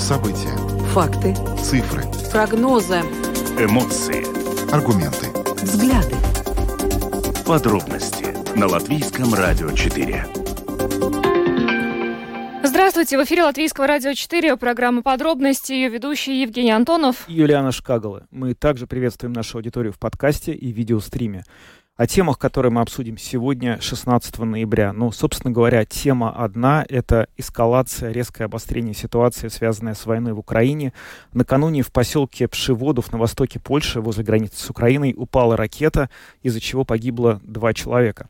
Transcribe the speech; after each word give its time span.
События. 0.00 0.56
Факты. 0.92 1.32
Цифры. 1.62 2.02
Прогнозы. 2.32 2.98
Эмоции. 3.56 4.24
Аргументы. 4.72 5.28
Взгляды. 5.62 6.16
Подробности 7.46 8.34
на 8.58 8.66
Латвийском 8.66 9.32
радио 9.32 9.70
4. 9.70 10.26
Здравствуйте, 12.64 13.16
в 13.16 13.22
эфире 13.22 13.44
Латвийского 13.44 13.86
радио 13.86 14.12
4, 14.12 14.56
программа 14.56 15.02
«Подробности», 15.02 15.72
ее 15.72 15.88
ведущий 15.88 16.42
Евгений 16.42 16.72
Антонов. 16.72 17.28
И 17.28 17.34
Юлиана 17.34 17.70
Шкагала. 17.70 18.26
Мы 18.32 18.54
также 18.54 18.88
приветствуем 18.88 19.32
нашу 19.32 19.58
аудиторию 19.58 19.92
в 19.92 20.00
подкасте 20.00 20.52
и 20.52 20.72
видеостриме. 20.72 21.44
О 21.96 22.06
темах, 22.06 22.38
которые 22.38 22.70
мы 22.70 22.82
обсудим 22.82 23.16
сегодня, 23.16 23.80
16 23.80 24.38
ноября. 24.40 24.92
Ну, 24.92 25.10
собственно 25.12 25.50
говоря, 25.50 25.82
тема 25.86 26.30
одна— 26.30 26.84
это 26.90 27.26
эскалация, 27.38 28.12
резкое 28.12 28.44
обострение 28.44 28.92
ситуации, 28.92 29.48
связанная 29.48 29.94
с 29.94 30.04
войной 30.04 30.34
в 30.34 30.38
Украине. 30.38 30.92
Накануне 31.32 31.80
в 31.80 31.90
поселке 31.90 32.48
Пшеводов 32.48 33.12
на 33.12 33.18
востоке 33.18 33.58
Польши, 33.58 34.02
возле 34.02 34.24
границы 34.24 34.62
с 34.62 34.68
Украиной, 34.68 35.14
упала 35.16 35.56
ракета, 35.56 36.10
из-за 36.42 36.60
чего 36.60 36.84
погибло 36.84 37.40
два 37.42 37.72
человека. 37.72 38.28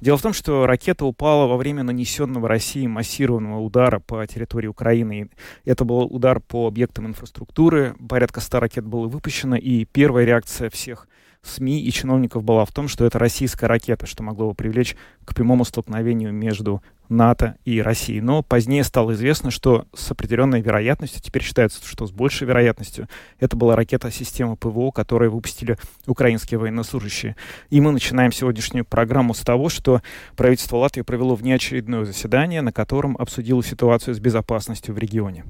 Дело 0.00 0.16
в 0.16 0.22
том, 0.22 0.32
что 0.32 0.64
ракета 0.64 1.04
упала 1.04 1.46
во 1.46 1.58
время 1.58 1.82
нанесенного 1.82 2.48
Россией 2.48 2.88
массированного 2.88 3.60
удара 3.60 3.98
по 3.98 4.26
территории 4.26 4.68
Украины. 4.68 5.28
Это 5.66 5.84
был 5.84 6.04
удар 6.04 6.40
по 6.40 6.66
объектам 6.66 7.08
инфраструктуры. 7.08 7.94
Порядка 8.08 8.40
100 8.40 8.60
ракет 8.60 8.86
было 8.86 9.06
выпущено, 9.06 9.56
и 9.56 9.84
первая 9.84 10.24
реакция 10.24 10.70
всех 10.70 11.08
СМИ 11.42 11.80
и 11.80 11.90
чиновников 11.90 12.44
была 12.44 12.64
в 12.64 12.72
том, 12.72 12.88
что 12.88 13.04
это 13.04 13.18
российская 13.18 13.66
ракета, 13.66 14.06
что 14.06 14.22
могло 14.22 14.48
бы 14.48 14.54
привлечь 14.54 14.96
к 15.24 15.34
прямому 15.34 15.64
столкновению 15.64 16.32
между 16.32 16.82
НАТО 17.12 17.56
и 17.64 17.80
России. 17.80 18.20
Но 18.20 18.42
позднее 18.42 18.84
стало 18.84 19.12
известно, 19.12 19.50
что 19.50 19.86
с 19.94 20.10
определенной 20.10 20.60
вероятностью, 20.60 21.22
теперь 21.22 21.42
считается, 21.42 21.80
что 21.86 22.06
с 22.06 22.10
большей 22.10 22.46
вероятностью, 22.46 23.08
это 23.38 23.56
была 23.56 23.76
ракета 23.76 24.10
системы 24.10 24.56
ПВО, 24.56 24.90
которую 24.90 25.30
выпустили 25.30 25.78
украинские 26.06 26.58
военнослужащие. 26.58 27.36
И 27.70 27.80
мы 27.80 27.92
начинаем 27.92 28.32
сегодняшнюю 28.32 28.84
программу 28.84 29.34
с 29.34 29.40
того, 29.40 29.68
что 29.68 30.02
правительство 30.36 30.78
Латвии 30.78 31.02
провело 31.02 31.34
внеочередное 31.34 32.04
заседание, 32.04 32.62
на 32.62 32.72
котором 32.72 33.16
обсудило 33.18 33.62
ситуацию 33.62 34.14
с 34.14 34.18
безопасностью 34.18 34.94
в 34.94 34.98
регионе. 34.98 35.44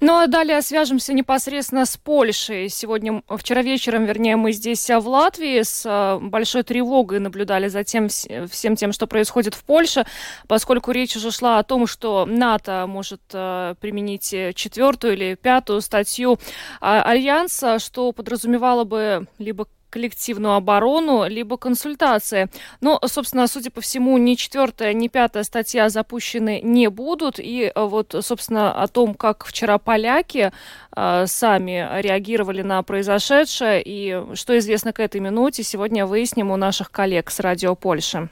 Ну 0.00 0.16
а 0.16 0.26
далее 0.26 0.60
свяжемся 0.62 1.12
непосредственно 1.12 1.86
с 1.86 1.96
Польшей. 1.96 2.68
Сегодня, 2.68 3.22
вчера 3.28 3.62
вечером, 3.62 4.04
вернее, 4.04 4.36
мы 4.36 4.52
здесь 4.52 4.88
в 4.88 5.08
Латвии 5.08 5.62
с 5.62 5.84
э, 5.86 6.18
большой 6.20 6.62
тревогой 6.62 7.18
наблюдали 7.20 7.68
за 7.68 7.84
тем, 7.84 8.08
всем 8.08 8.76
тем, 8.76 8.92
что 8.92 9.06
происходит 9.06 9.54
в 9.54 9.64
Польше, 9.64 10.04
поскольку 10.46 10.89
поскольку 10.90 10.92
речь 10.92 11.16
уже 11.16 11.30
шла 11.30 11.58
о 11.58 11.62
том, 11.62 11.86
что 11.86 12.26
НАТО 12.26 12.86
может 12.88 13.20
э, 13.32 13.74
применить 13.80 14.34
четвертую 14.54 15.14
или 15.14 15.36
пятую 15.36 15.80
статью 15.80 16.34
э, 16.34 16.36
Альянса, 16.80 17.78
что 17.78 18.12
подразумевало 18.12 18.84
бы 18.84 19.26
либо 19.38 19.66
коллективную 19.90 20.54
оборону, 20.54 21.28
либо 21.28 21.56
консультации. 21.56 22.48
Но, 22.80 23.00
собственно, 23.06 23.48
судя 23.48 23.70
по 23.70 23.80
всему, 23.80 24.18
ни 24.18 24.36
четвертая, 24.36 24.92
ни 24.94 25.08
пятая 25.08 25.44
статья 25.44 25.88
запущены 25.88 26.60
не 26.62 26.88
будут. 26.90 27.38
И 27.38 27.72
э, 27.74 27.84
вот, 27.84 28.14
собственно, 28.20 28.82
о 28.82 28.86
том, 28.88 29.14
как 29.14 29.44
вчера 29.44 29.78
поляки 29.78 30.50
э, 30.96 31.26
сами 31.26 31.88
реагировали 32.00 32.62
на 32.62 32.82
произошедшее 32.82 33.82
и 33.84 34.22
что 34.34 34.58
известно 34.58 34.92
к 34.92 35.00
этой 35.00 35.20
минуте, 35.20 35.62
сегодня 35.62 36.06
выясним 36.06 36.50
у 36.50 36.56
наших 36.56 36.90
коллег 36.90 37.30
с 37.30 37.40
Радио 37.40 37.74
Польши. 37.76 38.28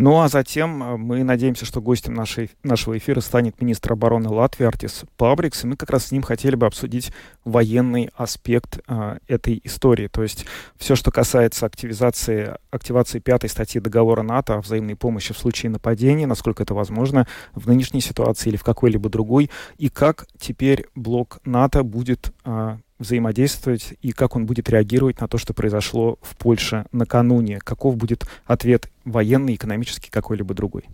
Ну 0.00 0.18
а 0.22 0.28
затем 0.28 0.82
э, 0.82 0.96
мы 0.96 1.22
надеемся, 1.24 1.66
что 1.66 1.82
гостем 1.82 2.14
нашей, 2.14 2.50
нашего 2.62 2.96
эфира 2.96 3.20
станет 3.20 3.60
министр 3.60 3.92
обороны 3.92 4.30
Латвии 4.30 4.64
Артис 4.64 5.04
Пабрикс, 5.18 5.62
и 5.62 5.66
мы 5.66 5.76
как 5.76 5.90
раз 5.90 6.06
с 6.06 6.10
ним 6.10 6.22
хотели 6.22 6.56
бы 6.56 6.64
обсудить 6.64 7.12
военный 7.44 8.08
аспект 8.16 8.80
а, 8.86 9.18
этой 9.28 9.60
истории. 9.62 10.08
То 10.08 10.22
есть 10.22 10.46
все, 10.78 10.96
что 10.96 11.10
касается 11.10 11.66
активизации, 11.66 12.56
активации 12.70 13.18
пятой 13.18 13.50
статьи 13.50 13.78
договора 13.78 14.22
НАТО 14.22 14.54
о 14.54 14.62
взаимной 14.62 14.96
помощи 14.96 15.34
в 15.34 15.38
случае 15.38 15.68
нападения, 15.68 16.26
насколько 16.26 16.62
это 16.62 16.72
возможно 16.72 17.26
в 17.52 17.68
нынешней 17.68 18.00
ситуации 18.00 18.48
или 18.48 18.56
в 18.56 18.64
какой-либо 18.64 19.10
другой, 19.10 19.50
и 19.76 19.90
как 19.90 20.26
теперь 20.38 20.86
блок 20.94 21.40
НАТО 21.44 21.82
будет 21.82 22.32
а, 22.44 22.78
взаимодействовать 23.00 23.94
и 24.02 24.12
как 24.12 24.36
он 24.36 24.46
будет 24.46 24.68
реагировать 24.68 25.20
на 25.20 25.26
то, 25.26 25.38
что 25.38 25.54
произошло 25.54 26.18
в 26.22 26.36
Польше 26.36 26.84
накануне, 26.92 27.58
каков 27.58 27.96
будет 27.96 28.24
ответ 28.46 28.88
военный, 29.04 29.54
экономический, 29.54 30.10
какой-либо 30.10 30.54
другой. 30.54 30.84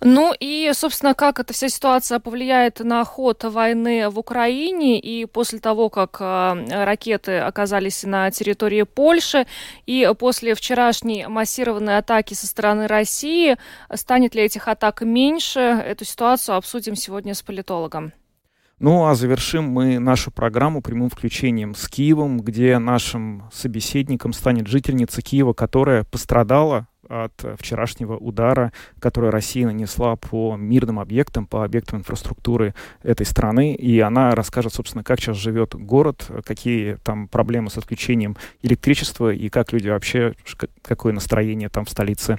Ну 0.00 0.32
и, 0.38 0.70
собственно, 0.72 1.14
как 1.14 1.40
эта 1.40 1.52
вся 1.52 1.68
ситуация 1.68 2.20
повлияет 2.20 2.78
на 2.80 3.04
ход 3.04 3.42
войны 3.44 4.08
в 4.08 4.18
Украине 4.18 4.98
и 5.00 5.26
после 5.26 5.58
того, 5.58 5.90
как 5.90 6.18
э, 6.20 6.84
ракеты 6.84 7.38
оказались 7.38 8.04
на 8.04 8.30
территории 8.30 8.84
Польши 8.84 9.46
и 9.86 10.10
после 10.18 10.54
вчерашней 10.54 11.26
массированной 11.26 11.98
атаки 11.98 12.34
со 12.34 12.46
стороны 12.46 12.86
России, 12.86 13.56
станет 13.92 14.34
ли 14.34 14.42
этих 14.42 14.68
атак 14.68 15.02
меньше, 15.02 15.60
эту 15.60 16.04
ситуацию 16.04 16.56
обсудим 16.56 16.94
сегодня 16.94 17.34
с 17.34 17.42
политологом. 17.42 18.12
Ну 18.80 19.04
а 19.04 19.14
завершим 19.14 19.64
мы 19.64 19.98
нашу 19.98 20.30
программу 20.30 20.80
прямым 20.80 21.10
включением 21.10 21.74
с 21.74 21.86
Киевом, 21.86 22.40
где 22.40 22.78
нашим 22.78 23.42
собеседником 23.52 24.32
станет 24.32 24.68
жительница 24.68 25.20
Киева, 25.20 25.52
которая 25.52 26.04
пострадала 26.04 26.88
от 27.06 27.32
вчерашнего 27.58 28.16
удара, 28.16 28.72
который 28.98 29.28
Россия 29.28 29.66
нанесла 29.66 30.16
по 30.16 30.56
мирным 30.56 30.98
объектам, 30.98 31.46
по 31.46 31.62
объектам 31.62 31.98
инфраструктуры 31.98 32.74
этой 33.02 33.26
страны. 33.26 33.74
И 33.74 34.00
она 34.00 34.30
расскажет, 34.34 34.72
собственно, 34.72 35.04
как 35.04 35.20
сейчас 35.20 35.36
живет 35.36 35.74
город, 35.74 36.30
какие 36.46 36.94
там 37.02 37.28
проблемы 37.28 37.68
с 37.68 37.76
отключением 37.76 38.38
электричества 38.62 39.30
и 39.30 39.50
как 39.50 39.74
люди 39.74 39.90
вообще, 39.90 40.34
какое 40.80 41.12
настроение 41.12 41.68
там 41.68 41.84
в 41.84 41.90
столице 41.90 42.38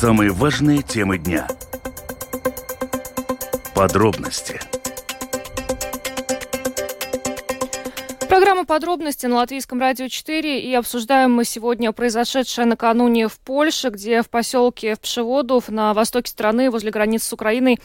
Самые 0.00 0.30
важные 0.30 0.80
темы 0.80 1.18
дня. 1.18 1.46
Подробности. 3.74 4.58
Программа 8.26 8.64
«Подробности» 8.64 9.26
на 9.26 9.36
Латвийском 9.36 9.78
радио 9.78 10.08
4. 10.08 10.58
И 10.58 10.72
обсуждаем 10.72 11.32
мы 11.32 11.44
сегодня 11.44 11.92
произошедшее 11.92 12.64
накануне 12.64 13.28
в 13.28 13.38
Польше, 13.40 13.90
где 13.90 14.22
в 14.22 14.30
поселке 14.30 14.94
в 14.94 15.00
Пшеводов 15.00 15.68
на 15.68 15.92
востоке 15.92 16.30
страны, 16.30 16.70
возле 16.70 16.90
границы 16.90 17.26
с 17.26 17.32
Украиной, 17.34 17.78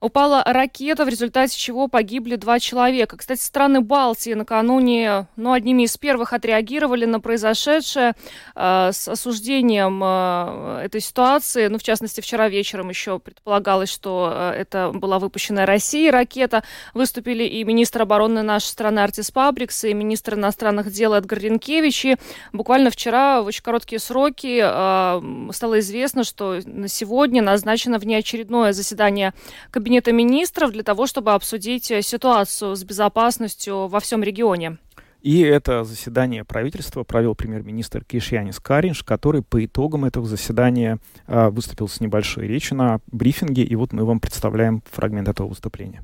упала 0.00 0.42
ракета, 0.44 1.04
в 1.04 1.08
результате 1.08 1.58
чего 1.58 1.88
погибли 1.88 2.36
два 2.36 2.60
человека. 2.60 3.16
Кстати, 3.16 3.40
страны 3.40 3.80
Балтии 3.80 4.34
накануне, 4.34 5.26
ну, 5.36 5.52
одними 5.52 5.84
из 5.84 5.96
первых 5.96 6.32
отреагировали 6.32 7.04
на 7.04 7.20
произошедшее 7.20 8.12
э, 8.54 8.90
с 8.92 9.08
осуждением 9.08 10.00
э, 10.04 10.82
этой 10.84 11.00
ситуации. 11.00 11.68
Ну, 11.68 11.78
в 11.78 11.82
частности, 11.82 12.20
вчера 12.20 12.48
вечером 12.48 12.90
еще 12.90 13.18
предполагалось, 13.18 13.90
что 13.90 14.30
э, 14.32 14.50
это 14.60 14.90
была 14.92 15.18
выпущенная 15.18 15.66
Россией 15.66 16.10
ракета. 16.10 16.64
Выступили 16.92 17.44
и 17.44 17.64
министр 17.64 18.02
обороны 18.02 18.42
нашей 18.42 18.66
страны 18.66 19.00
Артис 19.00 19.30
Пабрикс, 19.30 19.84
и 19.84 19.94
министр 19.94 20.34
иностранных 20.34 20.90
дел 20.90 21.14
Эдгар 21.14 21.38
Ренкевич. 21.38 22.04
И 22.04 22.16
буквально 22.52 22.90
вчера, 22.90 23.42
в 23.42 23.46
очень 23.46 23.62
короткие 23.62 23.98
сроки, 23.98 24.60
э, 24.62 25.52
стало 25.52 25.78
известно, 25.80 26.24
что 26.24 26.60
на 26.64 26.88
сегодня 26.88 27.42
назначено 27.42 27.98
внеочередное 27.98 28.72
заседание 28.72 29.32
кабинета 29.70 29.93
Кабинета 29.94 30.12
министров 30.12 30.72
для 30.72 30.82
того, 30.82 31.06
чтобы 31.06 31.34
обсудить 31.34 31.88
э, 31.92 32.02
ситуацию 32.02 32.74
с 32.74 32.82
безопасностью 32.82 33.86
во 33.86 34.00
всем 34.00 34.24
регионе. 34.24 34.78
И 35.22 35.40
это 35.40 35.84
заседание 35.84 36.44
правительства 36.44 37.04
провел 37.04 37.36
премьер-министр 37.36 38.04
Кишьянис 38.04 38.58
Каринш, 38.58 39.04
который 39.04 39.42
по 39.42 39.64
итогам 39.64 40.04
этого 40.04 40.26
заседания 40.26 40.98
э, 41.28 41.48
выступил 41.48 41.86
с 41.86 42.00
небольшой 42.00 42.48
речью 42.48 42.76
на 42.76 42.98
брифинге. 43.12 43.62
И 43.62 43.76
вот 43.76 43.92
мы 43.92 44.04
вам 44.04 44.18
представляем 44.18 44.82
фрагмент 44.90 45.28
этого 45.28 45.46
выступления. 45.46 46.02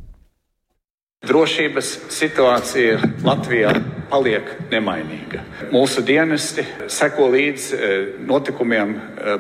Drošības 1.26 1.88
situācija 2.14 2.94
Latvijā 3.26 3.74
paliek 4.10 4.44
nemainīga. 4.70 5.44
Mūsu 5.70 6.02
dienesti 6.02 6.64
seko 6.90 7.28
līdz 7.30 7.68
notikumiem 8.26 8.96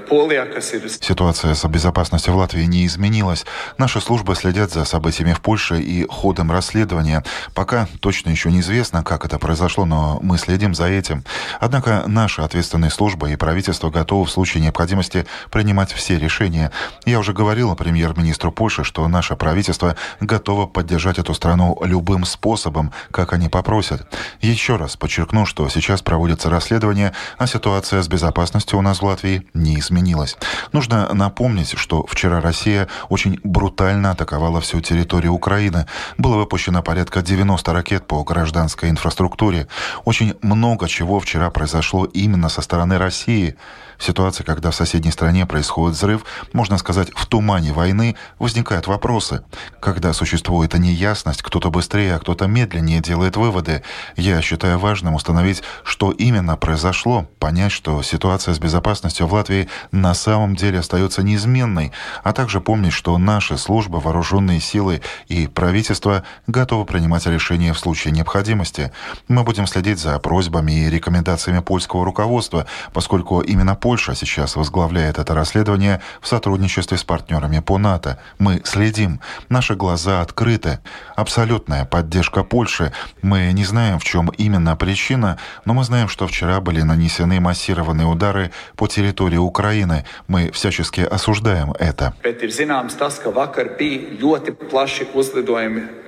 Polijā, 0.08 0.46
kas 0.52 0.72
ir... 0.74 0.86
Ситуация 1.00 1.54
с 1.54 1.68
безопасностью 1.68 2.34
в 2.34 2.36
Латвии 2.36 2.64
не 2.64 2.86
изменилась. 2.86 3.44
Наши 3.78 4.00
службы 4.00 4.34
следят 4.36 4.70
за 4.70 4.84
событиями 4.84 5.32
в 5.32 5.40
Польше 5.40 5.80
и 5.80 6.06
ходом 6.08 6.52
расследования. 6.52 7.24
Пока 7.54 7.88
точно 8.00 8.30
еще 8.30 8.50
неизвестно, 8.52 9.02
как 9.02 9.24
это 9.24 9.38
произошло, 9.38 9.84
но 9.84 10.18
мы 10.22 10.38
следим 10.38 10.74
за 10.74 10.86
этим. 10.86 11.24
Однако 11.58 12.04
наша 12.06 12.44
ответственная 12.44 12.90
служба 12.90 13.30
и 13.30 13.36
правительство 13.36 13.90
готовы 13.90 14.26
в 14.26 14.30
случае 14.30 14.62
необходимости 14.62 15.26
принимать 15.50 15.92
все 15.92 16.18
решения. 16.18 16.70
Я 17.06 17.18
уже 17.18 17.32
говорил 17.32 17.74
премьер-министру 17.74 18.52
Польши, 18.52 18.84
что 18.84 19.08
наше 19.08 19.34
правительство 19.36 19.96
готово 20.20 20.66
поддержать 20.66 21.18
эту 21.18 21.34
страну 21.34 21.76
любым 21.82 22.24
способом, 22.24 22.92
как 23.10 23.32
они 23.32 23.48
попросят. 23.48 24.06
Еще 24.40 24.59
раз 24.68 24.96
подчеркну, 24.96 25.46
что 25.46 25.68
сейчас 25.68 26.02
проводится 26.02 26.50
расследование, 26.50 27.12
а 27.38 27.46
ситуация 27.46 28.02
с 28.02 28.08
безопасностью 28.08 28.78
у 28.78 28.82
нас 28.82 29.00
в 29.00 29.04
Латвии 29.04 29.46
не 29.54 29.78
изменилась. 29.78 30.36
Нужно 30.72 31.12
напомнить, 31.14 31.76
что 31.76 32.04
вчера 32.06 32.40
Россия 32.40 32.88
очень 33.08 33.40
брутально 33.42 34.10
атаковала 34.10 34.60
всю 34.60 34.80
территорию 34.80 35.32
Украины. 35.32 35.86
Было 36.18 36.36
выпущено 36.36 36.82
порядка 36.82 37.22
90 37.22 37.72
ракет 37.72 38.06
по 38.06 38.22
гражданской 38.22 38.90
инфраструктуре. 38.90 39.66
Очень 40.04 40.34
много 40.42 40.88
чего 40.88 41.20
вчера 41.20 41.50
произошло 41.50 42.04
именно 42.04 42.48
со 42.48 42.62
стороны 42.62 42.98
России. 42.98 43.56
Ситуации, 44.00 44.44
когда 44.44 44.70
в 44.70 44.74
соседней 44.74 45.10
стране 45.10 45.44
происходит 45.44 45.94
взрыв, 45.94 46.24
можно 46.54 46.78
сказать, 46.78 47.10
в 47.14 47.26
тумане 47.26 47.74
войны 47.74 48.16
возникают 48.38 48.86
вопросы. 48.86 49.42
Когда 49.78 50.14
существует 50.14 50.72
неясность, 50.72 51.42
кто-то 51.42 51.70
быстрее, 51.70 52.14
а 52.14 52.18
кто-то 52.18 52.46
медленнее 52.46 53.00
делает 53.00 53.36
выводы. 53.36 53.82
Я 54.16 54.40
считаю 54.40 54.78
важным 54.78 55.14
установить, 55.14 55.62
что 55.84 56.12
именно 56.12 56.56
произошло, 56.56 57.28
понять, 57.38 57.72
что 57.72 58.02
ситуация 58.02 58.54
с 58.54 58.58
безопасностью 58.58 59.26
в 59.26 59.34
Латвии 59.34 59.68
на 59.92 60.14
самом 60.14 60.56
деле 60.56 60.78
остается 60.78 61.22
неизменной, 61.22 61.92
а 62.24 62.32
также 62.32 62.62
помнить, 62.62 62.94
что 62.94 63.18
наши 63.18 63.58
службы, 63.58 64.00
вооруженные 64.00 64.60
силы 64.60 65.02
и 65.28 65.46
правительство 65.46 66.24
готовы 66.46 66.86
принимать 66.86 67.26
решения 67.26 67.74
в 67.74 67.78
случае 67.78 68.12
необходимости. 68.12 68.92
Мы 69.28 69.44
будем 69.44 69.66
следить 69.66 69.98
за 69.98 70.18
просьбами 70.18 70.72
и 70.72 70.88
рекомендациями 70.88 71.58
польского 71.58 72.06
руководства, 72.06 72.64
поскольку 72.94 73.42
именно 73.42 73.74
Польша 73.74 73.89
сейчас 74.14 74.56
возглавляет 74.56 75.18
это 75.18 75.34
расследование 75.34 76.00
в 76.20 76.26
сотрудничестве 76.28 76.96
с 76.96 77.04
партнерами 77.04 77.60
по 77.60 77.78
НАТО. 77.78 78.18
Мы 78.38 78.62
следим. 78.64 79.20
Наши 79.48 79.74
глаза 79.74 80.20
открыты. 80.20 80.78
Абсолютная 81.16 81.84
поддержка 81.84 82.44
Польши. 82.44 82.92
Мы 83.22 83.52
не 83.52 83.64
знаем, 83.64 83.98
в 83.98 84.04
чем 84.04 84.28
именно 84.38 84.76
причина, 84.76 85.38
но 85.64 85.74
мы 85.74 85.84
знаем, 85.84 86.08
что 86.08 86.26
вчера 86.26 86.60
были 86.60 86.82
нанесены 86.82 87.40
массированные 87.40 88.06
удары 88.06 88.50
по 88.76 88.86
территории 88.86 89.38
Украины. 89.38 90.04
Мы 90.28 90.50
всячески 90.52 91.00
осуждаем 91.00 91.72
это. 91.78 92.14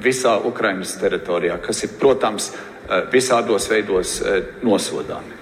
Visā 0.03 0.35
Ukrainas 0.43 0.97
teritorijā, 0.99 1.59
kas 1.63 1.85
ir, 1.87 1.95
protams, 2.01 2.51
visādos 3.13 3.69
veidos 3.71 4.19
nosodāmi. 4.63 5.42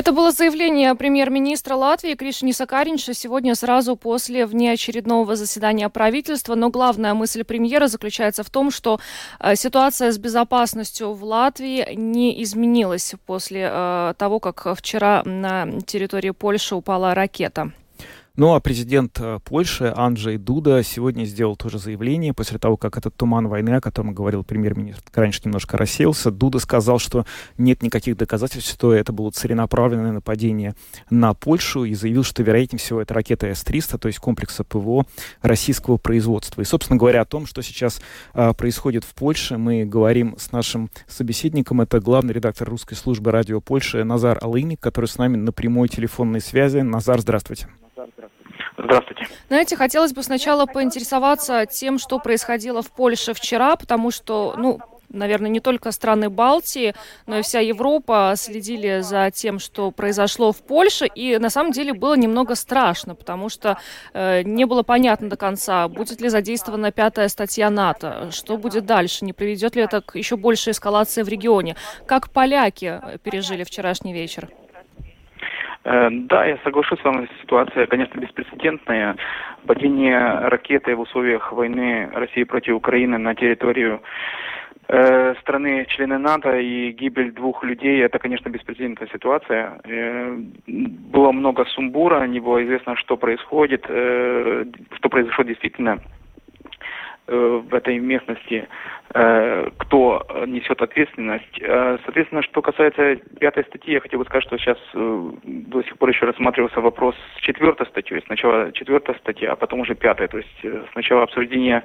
Это 0.00 0.12
было 0.12 0.30
заявление 0.32 0.94
премьер-министра 0.94 1.74
Латвии 1.74 2.14
Кришни 2.14 2.52
Сакаринша 2.52 3.12
сегодня 3.12 3.54
сразу 3.54 3.96
после 3.96 4.46
внеочередного 4.46 5.36
заседания 5.36 5.90
правительства. 5.90 6.54
Но 6.54 6.70
главная 6.70 7.12
мысль 7.12 7.44
премьера 7.44 7.86
заключается 7.86 8.42
в 8.42 8.48
том, 8.48 8.70
что 8.70 8.98
э, 9.40 9.56
ситуация 9.56 10.10
с 10.10 10.16
безопасностью 10.16 11.12
в 11.12 11.22
Латвии 11.22 11.86
не 11.96 12.42
изменилась 12.42 13.12
после 13.26 13.68
э, 13.70 14.14
того, 14.16 14.40
как 14.40 14.74
вчера 14.74 15.22
на 15.26 15.70
территории 15.82 16.30
Польши 16.30 16.74
упала 16.74 17.14
ракета. 17.14 17.70
Ну 18.40 18.54
а 18.54 18.60
президент 18.60 19.20
э, 19.20 19.38
Польши 19.44 19.92
Анджей 19.94 20.38
Дуда 20.38 20.82
сегодня 20.82 21.26
сделал 21.26 21.56
тоже 21.56 21.78
заявление 21.78 22.32
после 22.32 22.58
того, 22.58 22.78
как 22.78 22.96
этот 22.96 23.14
туман 23.14 23.48
войны, 23.48 23.68
о 23.74 23.80
котором 23.82 24.14
говорил 24.14 24.44
премьер-министр, 24.44 25.02
раньше 25.12 25.42
немножко 25.44 25.76
рассеялся. 25.76 26.30
Дуда 26.30 26.58
сказал, 26.58 26.98
что 26.98 27.26
нет 27.58 27.82
никаких 27.82 28.16
доказательств, 28.16 28.72
что 28.72 28.94
это 28.94 29.12
было 29.12 29.30
целенаправленное 29.30 30.12
нападение 30.12 30.74
на 31.10 31.34
Польшу 31.34 31.84
и 31.84 31.92
заявил, 31.92 32.24
что 32.24 32.42
вероятнее 32.42 32.80
всего 32.80 33.02
это 33.02 33.12
ракета 33.12 33.46
С-300, 33.46 33.98
то 33.98 34.08
есть 34.08 34.20
комплекса 34.20 34.64
ПВО 34.64 35.04
российского 35.42 35.98
производства. 35.98 36.62
И, 36.62 36.64
собственно 36.64 36.98
говоря, 36.98 37.20
о 37.20 37.26
том, 37.26 37.44
что 37.44 37.60
сейчас 37.60 38.00
а, 38.32 38.54
происходит 38.54 39.04
в 39.04 39.14
Польше, 39.14 39.58
мы 39.58 39.84
говорим 39.84 40.36
с 40.38 40.50
нашим 40.50 40.88
собеседником. 41.08 41.82
Это 41.82 42.00
главный 42.00 42.32
редактор 42.32 42.70
русской 42.70 42.94
службы 42.94 43.32
радио 43.32 43.60
Польши 43.60 44.02
Назар 44.02 44.38
Алыник, 44.40 44.80
который 44.80 45.10
с 45.10 45.18
нами 45.18 45.36
на 45.36 45.52
прямой 45.52 45.88
телефонной 45.88 46.40
связи. 46.40 46.78
Назар, 46.78 47.20
здравствуйте. 47.20 47.68
Здравствуйте. 48.84 49.28
Знаете, 49.48 49.76
хотелось 49.76 50.12
бы 50.12 50.22
сначала 50.22 50.66
поинтересоваться 50.66 51.66
тем, 51.66 51.98
что 51.98 52.18
происходило 52.18 52.82
в 52.82 52.90
Польше 52.90 53.34
вчера, 53.34 53.76
потому 53.76 54.10
что, 54.10 54.54
ну, 54.56 54.80
наверное, 55.10 55.50
не 55.50 55.60
только 55.60 55.92
страны 55.92 56.30
Балтии, 56.30 56.94
но 57.26 57.38
и 57.38 57.42
вся 57.42 57.60
Европа 57.60 58.34
следили 58.36 59.00
за 59.00 59.30
тем, 59.30 59.58
что 59.58 59.90
произошло 59.90 60.52
в 60.52 60.58
Польше, 60.58 61.06
и 61.06 61.38
на 61.38 61.50
самом 61.50 61.72
деле 61.72 61.92
было 61.92 62.14
немного 62.16 62.54
страшно, 62.54 63.14
потому 63.14 63.48
что 63.48 63.78
э, 64.14 64.42
не 64.42 64.64
было 64.64 64.82
понятно 64.82 65.28
до 65.28 65.36
конца, 65.36 65.88
будет 65.88 66.20
ли 66.20 66.28
задействована 66.28 66.92
пятая 66.92 67.28
статья 67.28 67.70
НАТО, 67.70 68.30
что 68.32 68.56
будет 68.56 68.86
дальше, 68.86 69.24
не 69.24 69.32
приведет 69.32 69.76
ли 69.76 69.82
это 69.82 70.00
к 70.00 70.16
еще 70.16 70.36
большей 70.36 70.72
эскалации 70.72 71.22
в 71.22 71.28
регионе. 71.28 71.76
Как 72.06 72.30
поляки 72.30 73.00
пережили 73.22 73.64
вчерашний 73.64 74.12
вечер? 74.12 74.48
Э, 75.84 76.08
да, 76.10 76.44
я 76.44 76.58
соглашусь 76.64 77.00
с 77.00 77.04
вами, 77.04 77.28
ситуация, 77.40 77.86
конечно, 77.86 78.18
беспрецедентная. 78.20 79.16
Падение 79.66 80.18
ракеты 80.48 80.94
в 80.94 81.00
условиях 81.00 81.52
войны 81.52 82.10
России 82.12 82.44
против 82.44 82.74
Украины 82.74 83.18
на 83.18 83.34
территорию 83.34 84.02
э, 84.88 85.34
страны 85.40 85.86
члены 85.88 86.18
НАТО 86.18 86.58
и 86.58 86.92
гибель 86.92 87.32
двух 87.32 87.64
людей, 87.64 88.02
это, 88.02 88.18
конечно, 88.18 88.50
беспрецедентная 88.50 89.08
ситуация. 89.08 89.80
Э, 89.84 90.36
было 90.66 91.32
много 91.32 91.64
сумбура, 91.66 92.26
не 92.26 92.40
было 92.40 92.62
известно, 92.64 92.96
что 92.96 93.16
происходит, 93.16 93.84
что 93.84 95.08
произошло 95.08 95.44
действительно 95.44 96.00
в 97.30 97.74
этой 97.74 97.98
местности. 97.98 98.68
Э, 99.12 99.68
кто 99.78 100.24
несет 100.46 100.80
ответственность. 100.80 101.60
Э, 101.60 101.98
соответственно, 102.04 102.42
что 102.44 102.62
касается 102.62 103.16
пятой 103.40 103.64
статьи, 103.64 103.94
я 103.94 104.00
хотел 104.00 104.20
бы 104.20 104.24
сказать, 104.24 104.44
что 104.44 104.56
сейчас 104.56 104.78
э, 104.94 105.30
до 105.42 105.82
сих 105.82 105.98
пор 105.98 106.10
еще 106.10 106.26
рассматривался 106.26 106.80
вопрос 106.80 107.16
с 107.36 107.40
четвертой 107.40 107.88
статьей. 107.88 108.22
Сначала 108.26 108.70
четвертая 108.70 109.16
статья, 109.16 109.50
а 109.50 109.56
потом 109.56 109.80
уже 109.80 109.96
пятая. 109.96 110.28
То 110.28 110.38
есть 110.38 110.64
сначала 110.92 111.24
обсуждение 111.24 111.82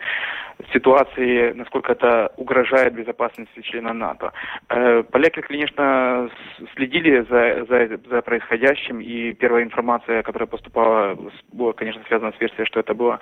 ситуации, 0.71 1.53
насколько 1.53 1.93
это 1.93 2.31
угрожает 2.37 2.93
безопасности 2.93 3.59
члена 3.61 3.91
НАТО. 3.91 4.31
Поляки, 4.67 5.41
конечно, 5.41 6.29
следили 6.75 7.25
за, 7.29 7.65
за, 7.65 7.99
за 8.09 8.21
происходящим, 8.21 9.01
и 9.01 9.33
первая 9.33 9.63
информация, 9.63 10.23
которая 10.23 10.47
поступала, 10.47 11.17
была, 11.51 11.73
конечно, 11.73 12.01
связана 12.07 12.31
с 12.31 12.39
версией, 12.39 12.65
что 12.67 12.79
это 12.79 12.93
была 12.93 13.19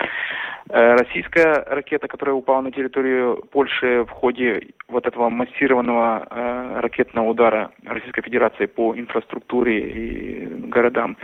российская 0.67 1.65
ракета, 1.67 2.07
которая 2.13 2.35
упала 2.35 2.61
на 2.61 2.71
территорию 2.71 3.43
Польши 3.51 4.03
в 4.03 4.09
ходе 4.11 4.67
вот 4.87 5.07
этого 5.07 5.29
массированного 5.29 6.27
э, 6.29 6.79
ракетного 6.81 7.27
удара 7.27 7.71
Российской 7.83 8.21
Федерации 8.21 8.67
по 8.67 8.95
инфраструктуре 8.95 9.79
и 9.79 10.45
городам 10.69 11.17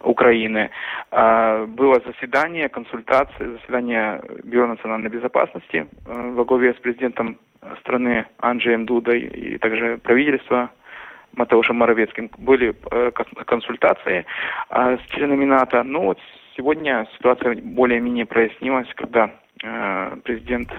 Украины 0.00 0.70
э, 1.12 1.66
было 1.66 2.02
заседание, 2.04 2.68
консультации, 2.68 3.56
заседание 3.58 4.20
Бюро 4.42 4.66
национальной 4.66 5.10
безопасности 5.10 5.86
э, 6.06 6.30
во 6.34 6.44
главе 6.44 6.74
с 6.74 6.76
президентом 6.78 7.38
страны 7.78 8.26
Анджеем 8.38 8.84
Дудой 8.84 9.20
и 9.20 9.58
также 9.58 9.98
правительства 9.98 10.70
Матеушем 11.34 11.76
Моровецким 11.76 12.28
были 12.38 12.74
э, 12.90 13.12
консультации 13.46 14.26
э, 14.70 14.98
с 14.98 15.10
членами 15.12 15.44
НАТО. 15.44 15.84
Но 15.84 16.00
вот 16.00 16.18
сегодня 16.56 17.06
ситуация 17.16 17.54
более-менее 17.54 18.26
прояснилась, 18.26 18.88
когда 18.96 19.30
президент 19.62 20.70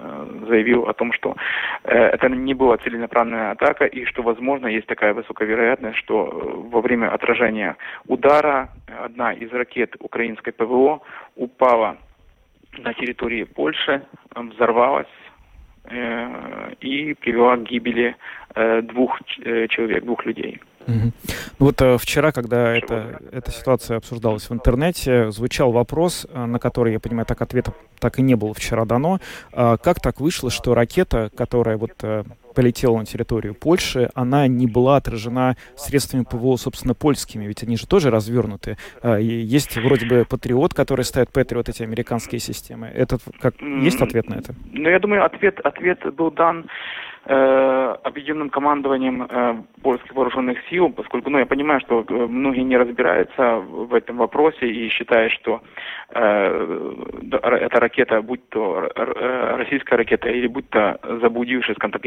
Э, 0.00 0.26
заявил 0.46 0.84
о 0.88 0.92
том, 0.92 1.12
что 1.12 1.34
э, 1.82 1.92
это 1.92 2.28
не 2.28 2.54
была 2.54 2.76
целенаправленная 2.76 3.50
атака 3.50 3.84
и 3.84 4.04
что, 4.04 4.22
возможно, 4.22 4.68
есть 4.68 4.86
такая 4.86 5.12
высокая 5.12 5.48
вероятность, 5.48 5.98
что 5.98 6.28
э, 6.28 6.68
во 6.70 6.80
время 6.80 7.12
отражения 7.12 7.76
удара 8.06 8.68
одна 9.04 9.32
из 9.32 9.50
ракет 9.52 9.96
украинской 9.98 10.52
ПВО 10.52 11.00
упала 11.34 11.96
на 12.78 12.94
территории 12.94 13.42
Польши, 13.42 14.02
взорвалась 14.34 15.06
и 16.80 17.16
привела 17.18 17.56
к 17.56 17.62
гибели 17.62 18.14
двух 18.82 19.18
человек, 19.24 20.04
двух 20.04 20.26
людей. 20.26 20.60
Угу. 20.88 21.12
Вот 21.58 21.82
э, 21.82 21.98
вчера, 21.98 22.32
когда 22.32 22.74
это, 22.74 23.20
эта 23.30 23.50
ситуация 23.50 23.98
обсуждалась 23.98 24.48
в 24.48 24.52
интернете, 24.52 25.30
звучал 25.30 25.70
вопрос, 25.70 26.26
э, 26.28 26.44
на 26.46 26.58
который, 26.58 26.94
я 26.94 27.00
понимаю, 27.00 27.26
так 27.26 27.42
ответа 27.42 27.74
так 28.00 28.18
и 28.18 28.22
не 28.22 28.34
было 28.34 28.54
вчера 28.54 28.84
дано. 28.84 29.18
Э, 29.52 29.76
как 29.82 30.00
так 30.00 30.20
вышло, 30.20 30.50
что 30.50 30.74
ракета, 30.74 31.30
которая 31.36 31.76
вот 31.76 31.92
э, 32.02 32.24
полетела 32.54 32.98
на 32.98 33.04
территорию 33.04 33.54
Польши, 33.54 34.10
она 34.14 34.46
не 34.46 34.66
была 34.66 34.96
отражена 34.96 35.56
средствами 35.76 36.24
ПВО, 36.24 36.56
собственно, 36.56 36.94
польскими, 36.94 37.44
ведь 37.44 37.62
они 37.62 37.76
же 37.76 37.86
тоже 37.86 38.10
развернуты. 38.10 38.76
Э, 39.02 39.18
есть 39.20 39.76
вроде 39.76 40.06
бы 40.06 40.24
Патриот, 40.28 40.74
который 40.74 41.04
ставит 41.04 41.30
Патриот, 41.30 41.68
эти 41.68 41.82
американские 41.82 42.40
системы. 42.40 42.86
Этот, 42.88 43.20
как, 43.40 43.60
есть 43.60 44.00
ответ 44.00 44.28
на 44.28 44.36
это? 44.36 44.54
Ну, 44.72 44.88
я 44.88 44.98
думаю, 44.98 45.24
ответ, 45.24 45.60
ответ 45.60 46.00
был 46.14 46.30
дан 46.30 46.66
Э, 47.24 47.96
объединенным 48.04 48.48
командованием 48.48 49.22
э, 49.22 49.62
польских 49.82 50.14
вооруженных 50.14 50.58
сил, 50.70 50.90
поскольку, 50.90 51.30
ну, 51.30 51.38
я 51.38 51.46
понимаю, 51.46 51.80
что 51.80 52.04
э, 52.08 52.12
многие 52.12 52.62
не 52.62 52.76
разбираются 52.76 53.56
в 53.56 53.92
этом 53.92 54.16
вопросе 54.18 54.66
и 54.66 54.88
считают, 54.88 55.32
что 55.32 55.60
э, 56.10 56.94
эта 57.42 57.80
ракета, 57.80 58.22
будь 58.22 58.48
то 58.48 58.88
российская 58.94 59.96
ракета 59.96 60.28
или 60.30 60.46
будь 60.46 60.70
то 60.70 60.98
заблудившая, 61.20 61.74
скажем 61.74 61.92
так, 61.92 62.04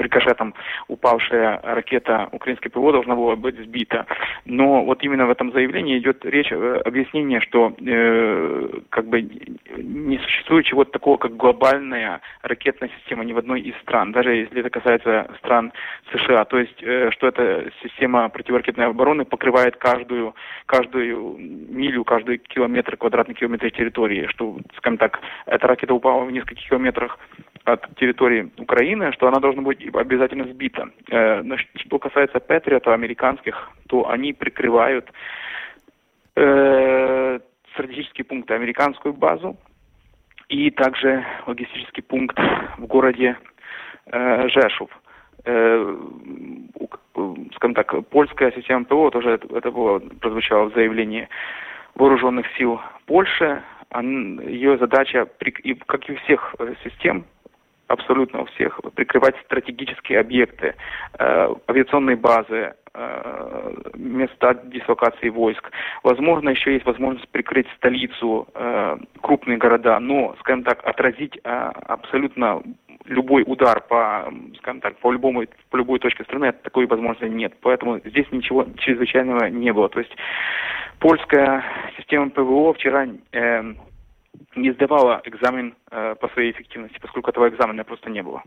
рикошетом 0.00 0.54
упавшая 0.88 1.60
ракета 1.62 2.28
украинской 2.32 2.70
ПВО 2.70 2.92
должна 2.92 3.16
была 3.16 3.36
быть 3.36 3.56
сбита. 3.56 4.06
Но 4.46 4.84
вот 4.84 5.02
именно 5.02 5.26
в 5.26 5.30
этом 5.30 5.52
заявлении 5.52 5.98
идет 5.98 6.24
речь, 6.24 6.52
объяснение, 6.52 7.40
что 7.40 7.74
э, 7.78 8.80
как 8.88 9.06
бы 9.08 9.20
не 9.20 10.18
существует 10.18 10.64
чего-то 10.66 10.92
такого, 10.92 11.16
как 11.16 11.36
глобальная 11.36 12.20
ракетная 12.42 12.90
система 12.98 13.24
ни 13.24 13.32
в 13.32 13.38
одной 13.38 13.60
из 13.60 13.74
стран. 13.82 14.12
Даже 14.12 14.27
если 14.30 14.60
это 14.60 14.70
касается 14.70 15.30
стран 15.38 15.72
США. 16.12 16.44
То 16.44 16.58
есть, 16.58 16.82
э, 16.82 17.10
что 17.12 17.28
эта 17.28 17.70
система 17.82 18.28
противоракетной 18.28 18.86
обороны 18.86 19.24
покрывает 19.24 19.76
каждую, 19.76 20.34
каждую 20.66 21.36
милю, 21.38 22.04
каждый 22.04 22.38
километр, 22.38 22.96
квадратный 22.96 23.34
километр 23.34 23.70
территории. 23.70 24.26
Что, 24.28 24.58
скажем 24.76 24.98
так, 24.98 25.20
эта 25.46 25.66
ракета 25.66 25.94
упала 25.94 26.24
в 26.24 26.30
нескольких 26.30 26.68
километрах 26.68 27.18
от 27.64 27.86
территории 27.96 28.50
Украины, 28.58 29.12
что 29.12 29.28
она 29.28 29.40
должна 29.40 29.62
быть 29.62 29.84
обязательно 29.94 30.44
сбита. 30.44 30.90
Э, 31.10 31.42
что 31.76 31.98
касается 31.98 32.40
Патриота 32.40 32.94
американских, 32.94 33.70
то 33.88 34.08
они 34.08 34.32
прикрывают 34.32 35.10
э, 36.36 37.40
стратегические 37.72 38.24
пункты, 38.24 38.54
американскую 38.54 39.14
базу 39.14 39.56
и 40.48 40.70
также 40.70 41.24
логистический 41.46 42.02
пункт 42.02 42.38
в 42.78 42.86
городе 42.86 43.36
Э, 44.10 44.48
Жешув. 44.48 44.90
Э, 45.44 45.96
скажем 47.54 47.74
так, 47.74 47.94
польская 48.08 48.52
система 48.52 48.84
ПВО, 48.84 49.10
тоже 49.10 49.40
это, 49.54 49.70
было, 49.70 49.98
прозвучало 49.98 50.70
в 50.70 50.74
заявлении 50.74 51.28
вооруженных 51.94 52.46
сил 52.56 52.80
Польши. 53.06 53.62
Ее 53.94 54.78
задача, 54.78 55.26
как 55.86 56.08
и 56.08 56.12
у 56.12 56.16
всех 56.16 56.54
э, 56.58 56.74
систем, 56.84 57.24
абсолютно 57.88 58.42
у 58.42 58.44
всех, 58.46 58.80
прикрывать 58.94 59.36
стратегические 59.44 60.20
объекты, 60.20 60.74
авиационные 61.18 62.16
базы, 62.16 62.74
места 63.94 64.54
дислокации 64.64 65.30
войск. 65.30 65.70
Возможно, 66.02 66.50
еще 66.50 66.74
есть 66.74 66.84
возможность 66.84 67.28
прикрыть 67.30 67.66
столицу, 67.76 68.46
крупные 69.22 69.56
города, 69.56 69.98
но, 70.00 70.36
скажем 70.40 70.64
так, 70.64 70.84
отразить 70.84 71.40
абсолютно 71.44 72.62
любой 73.08 73.42
удар 73.46 73.80
по, 73.80 74.32
скажем 74.58 74.80
так, 74.80 74.96
по 74.98 75.12
любому, 75.12 75.44
по 75.70 75.76
любой 75.76 75.98
точке 75.98 76.24
страны, 76.24 76.52
такой 76.52 76.86
возможности 76.86 77.34
нет. 77.34 77.54
Поэтому 77.60 77.98
здесь 78.04 78.26
ничего 78.30 78.66
чрезвычайного 78.78 79.46
не 79.46 79.72
было. 79.72 79.88
То 79.88 80.00
есть 80.00 80.14
польская 80.98 81.64
система 81.96 82.30
ПВО 82.30 82.74
вчера 82.74 83.06
э, 83.32 83.62
не 84.56 84.72
сдавала 84.72 85.20
экзамен 85.24 85.74
э, 85.90 86.14
по 86.20 86.28
своей 86.28 86.52
эффективности, 86.52 86.98
поскольку 87.00 87.30
этого 87.30 87.48
экзамена 87.48 87.84
просто 87.84 88.10
не 88.10 88.22
было. 88.22 88.42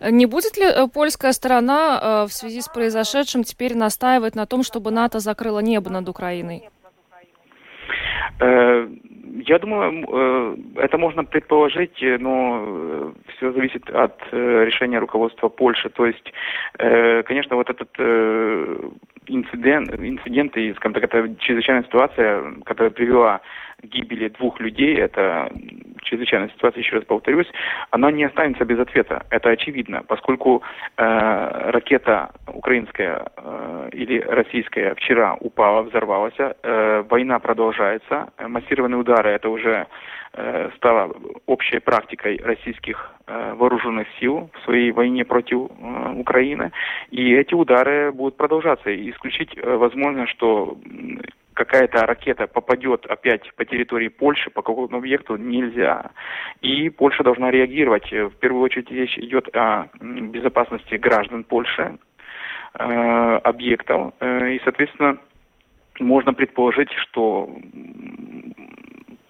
Не 0.00 0.26
будет 0.26 0.56
ли 0.56 0.64
э, 0.64 0.88
польская 0.92 1.32
сторона 1.32 2.00
э, 2.00 2.26
в 2.26 2.32
связи 2.32 2.60
с 2.60 2.68
произошедшим 2.68 3.44
теперь 3.44 3.76
настаивать 3.76 4.34
на 4.34 4.46
том, 4.46 4.62
чтобы 4.62 4.90
НАТО 4.90 5.20
закрыло 5.20 5.60
небо 5.60 5.90
над 5.90 6.08
Украиной? 6.08 6.68
Э, 8.40 8.88
я 9.46 9.58
думаю, 9.58 10.04
э, 10.08 10.56
это 10.76 10.98
можно 10.98 11.24
предположить, 11.24 12.02
э, 12.02 12.18
но 12.18 12.64
э, 12.66 13.12
все 13.36 13.52
зависит 13.52 13.88
от 13.90 14.20
решения 14.32 14.98
руководства 14.98 15.48
Польши. 15.48 15.88
То 15.90 16.06
есть, 16.06 16.32
конечно, 16.78 17.56
вот 17.56 17.70
этот 17.70 17.90
инцидент, 19.28 19.92
инцидент 19.98 20.56
и, 20.56 20.72
скажем 20.74 20.94
так, 20.94 21.04
это 21.04 21.34
чрезвычайная 21.38 21.84
ситуация, 21.84 22.42
которая 22.64 22.90
привела 22.90 23.40
к 23.82 23.86
гибели 23.86 24.28
двух 24.28 24.58
людей, 24.60 24.96
это 24.96 25.50
чрезвычайная 26.02 26.48
ситуация, 26.48 26.80
еще 26.80 26.96
раз 26.96 27.04
повторюсь, 27.04 27.50
она 27.90 28.10
не 28.10 28.24
останется 28.24 28.64
без 28.64 28.78
ответа. 28.78 29.24
Это 29.30 29.50
очевидно, 29.50 30.02
поскольку 30.06 30.62
э, 30.96 31.70
ракета 31.70 32.30
украинская 32.46 33.26
э, 33.36 33.88
или 33.92 34.20
российская 34.20 34.94
вчера 34.94 35.34
упала, 35.40 35.82
взорвалась, 35.82 36.34
э, 36.38 37.04
война 37.08 37.38
продолжается, 37.38 38.28
массированные 38.38 38.98
удары 38.98 39.30
это 39.30 39.48
уже 39.48 39.86
э, 40.36 40.70
стало 40.76 41.14
общей 41.46 41.78
практикой 41.80 42.38
российских 42.42 43.12
э, 43.26 43.54
вооруженных 43.54 44.06
сил 44.20 44.50
в 44.54 44.64
своей 44.64 44.92
войне 44.92 45.24
против 45.24 45.70
э, 45.70 46.12
Украины, 46.16 46.72
и 47.10 47.34
эти 47.34 47.54
удары 47.54 48.12
будут 48.12 48.36
продолжаться. 48.36 48.90
И 48.90 49.10
исключить 49.10 49.56
возможно, 49.62 50.26
что 50.26 50.76
какая-то 51.54 52.06
ракета 52.06 52.46
попадет 52.46 53.06
опять 53.06 53.52
по 53.56 53.64
территории 53.64 54.08
Польши, 54.08 54.50
по 54.50 54.62
какому-то 54.62 54.96
объекту, 54.96 55.36
нельзя. 55.36 56.10
И 56.60 56.90
Польша 56.90 57.24
должна 57.24 57.50
реагировать. 57.50 58.10
В 58.12 58.36
первую 58.40 58.62
очередь 58.62 58.90
речь 58.90 59.16
идет 59.18 59.48
о 59.56 59.86
безопасности 60.00 60.96
граждан 60.96 61.44
Польши, 61.44 61.98
объектов. 62.74 64.12
И, 64.20 64.60
соответственно, 64.64 65.16
можно 66.00 66.34
предположить, 66.34 66.92
что 66.92 67.48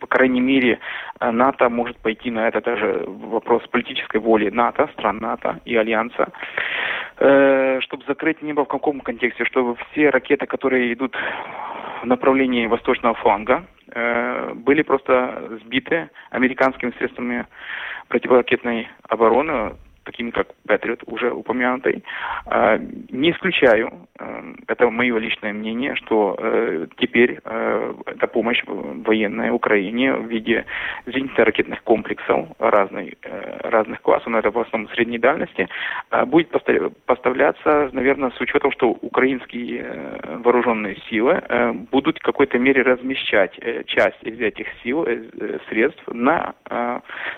по 0.07 0.19
крайней 0.19 0.41
мере, 0.41 0.79
НАТО 1.21 1.69
может 1.69 1.97
пойти 1.97 2.31
на 2.31 2.47
это 2.47 2.61
даже 2.61 3.05
вопрос 3.09 3.67
политической 3.67 4.21
воли. 4.21 4.51
НАТО, 4.51 4.89
стран 4.93 5.19
НАТО 5.19 5.61
и 5.65 5.75
Альянса, 5.75 6.29
э, 7.19 7.81
чтобы 7.81 8.05
закрыть 8.07 8.41
небо 8.41 8.65
в 8.65 8.69
каком 8.69 9.01
контексте, 9.01 9.45
чтобы 9.45 9.77
все 9.91 10.11
ракеты, 10.11 10.47
которые 10.47 10.93
идут 10.93 11.17
в 12.03 12.07
направлении 12.07 12.69
восточного 12.69 13.17
фланга 13.17 13.65
э, 13.91 14.53
были 14.55 14.83
просто 14.83 15.59
сбиты 15.65 16.09
американскими 16.31 16.93
средствами 16.99 17.47
противоракетной 18.09 18.89
обороны, 19.09 19.75
такими 20.07 20.31
как 20.31 20.49
Патриот, 20.67 21.03
уже 21.07 21.31
упомянутый. 21.31 22.03
А, 22.47 22.79
не 23.11 23.33
исключаю, 23.33 23.93
э, 24.19 24.55
это 24.69 24.89
мое 24.89 25.19
личное 25.19 25.53
мнение, 25.53 25.95
что 25.97 26.37
э, 26.39 26.87
теперь 26.97 27.41
э, 27.45 27.95
эта 28.07 28.27
помощь 28.29 28.63
военная 28.67 29.53
Украине 29.53 30.15
в 30.15 30.27
виде 30.29 30.65
зенитно-ракетных 31.07 31.83
комплексов 31.83 32.49
разной, 32.59 33.19
разных 33.61 34.01
классов, 34.01 34.29
но 34.29 34.39
это 34.39 34.51
в 34.51 34.59
основном 34.59 34.91
средней 34.95 35.19
дальности, 35.19 35.69
будет 36.27 36.51
поставляться, 37.07 37.91
наверное, 37.93 38.31
с 38.31 38.41
учетом, 38.41 38.71
что 38.71 38.91
украинские 38.91 40.21
вооруженные 40.45 40.97
силы 41.09 41.43
будут 41.91 42.19
в 42.19 42.23
какой-то 42.23 42.59
мере 42.59 42.83
размещать 42.83 43.59
часть 43.87 44.23
из 44.23 44.41
этих 44.41 44.67
сил, 44.83 45.07
средств 45.69 46.03
на, 46.09 46.55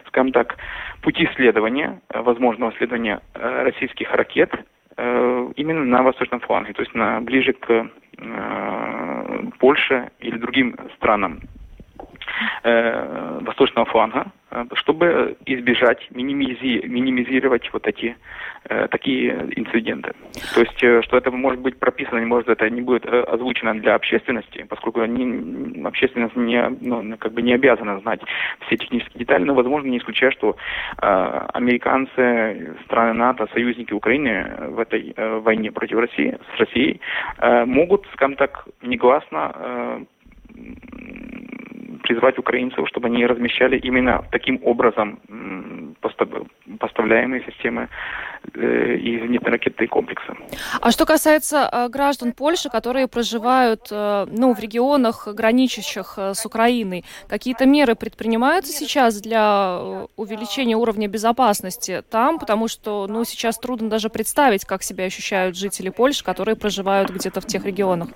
скажем 0.08 0.32
так, 0.32 0.56
пути 1.02 1.28
следования, 1.36 2.00
возможно, 2.12 2.57
возможного 2.58 2.72
следования 2.78 3.20
э, 3.34 3.62
российских 3.62 4.12
ракет 4.12 4.50
э, 4.96 5.52
именно 5.56 5.84
на 5.84 6.02
восточном 6.02 6.40
фланге, 6.40 6.72
то 6.72 6.82
есть 6.82 6.94
на, 6.94 7.20
ближе 7.20 7.52
к 7.52 7.70
э, 7.70 7.88
Польше 9.58 10.10
или 10.20 10.38
другим 10.38 10.76
странам 10.96 11.40
восточного 12.64 13.86
фланга, 13.86 14.32
Э, 14.50 14.64
чтобы 14.74 15.36
избежать, 15.44 16.08
минимизи, 16.10 16.86
минимизировать 16.86 17.70
вот 17.72 17.86
эти 17.86 18.16
э, 18.64 18.88
такие 18.88 19.30
инциденты. 19.56 20.12
То 20.54 20.60
есть, 20.60 20.82
э, 20.82 21.02
что 21.02 21.18
это 21.18 21.30
может 21.30 21.60
быть 21.60 21.78
прописано, 21.78 22.24
может 22.24 22.48
это 22.48 22.70
не 22.70 22.80
будет 22.80 23.04
э, 23.04 23.20
озвучено 23.24 23.74
для 23.74 23.94
общественности, 23.94 24.64
поскольку 24.66 25.00
они, 25.00 25.84
общественность 25.84 26.34
не, 26.36 26.66
ну, 26.80 27.16
как 27.18 27.32
бы 27.32 27.42
не 27.42 27.52
обязана 27.52 28.00
знать 28.00 28.20
все 28.66 28.78
технические 28.78 29.18
детали, 29.18 29.44
но, 29.44 29.52
возможно, 29.52 29.88
не 29.88 29.98
исключая, 29.98 30.30
что 30.30 30.56
э, 31.02 31.46
американцы, 31.52 32.74
страны 32.86 33.12
НАТО, 33.12 33.48
союзники 33.52 33.92
Украины 33.92 34.70
в 34.70 34.78
этой 34.78 35.12
э, 35.14 35.38
войне 35.40 35.72
против 35.72 35.98
России, 35.98 36.38
с 36.56 36.60
Россией, 36.60 37.02
э, 37.38 37.66
могут, 37.66 38.06
скажем 38.14 38.36
так, 38.36 38.66
негласно 38.80 39.52
э, 39.54 40.04
призвать 42.08 42.38
украинцев, 42.38 42.88
чтобы 42.88 43.08
они 43.08 43.26
размещали 43.26 43.78
именно 43.78 44.24
таким 44.30 44.60
образом 44.64 45.20
поставляемые 46.80 47.44
системы 47.44 47.88
и 48.54 49.20
зенитно-ракетные 49.20 49.88
комплексы. 49.88 50.32
А 50.80 50.90
что 50.90 51.04
касается 51.04 51.88
граждан 51.90 52.32
Польши, 52.32 52.70
которые 52.70 53.08
проживают 53.08 53.90
ну, 53.90 54.54
в 54.54 54.60
регионах, 54.60 55.28
граничащих 55.28 56.18
с 56.18 56.46
Украиной, 56.46 57.04
какие-то 57.28 57.66
меры 57.66 57.94
предпринимаются 57.94 58.72
сейчас 58.72 59.20
для 59.20 60.06
увеличения 60.16 60.76
уровня 60.76 61.08
безопасности 61.08 62.02
там, 62.10 62.38
потому 62.38 62.68
что 62.68 63.06
ну, 63.06 63.24
сейчас 63.24 63.58
трудно 63.58 63.90
даже 63.90 64.08
представить, 64.08 64.64
как 64.64 64.82
себя 64.82 65.04
ощущают 65.04 65.56
жители 65.56 65.90
Польши, 65.90 66.24
которые 66.24 66.56
проживают 66.56 67.10
где-то 67.10 67.40
в 67.40 67.46
тех 67.46 67.66
регионах. 67.66 68.08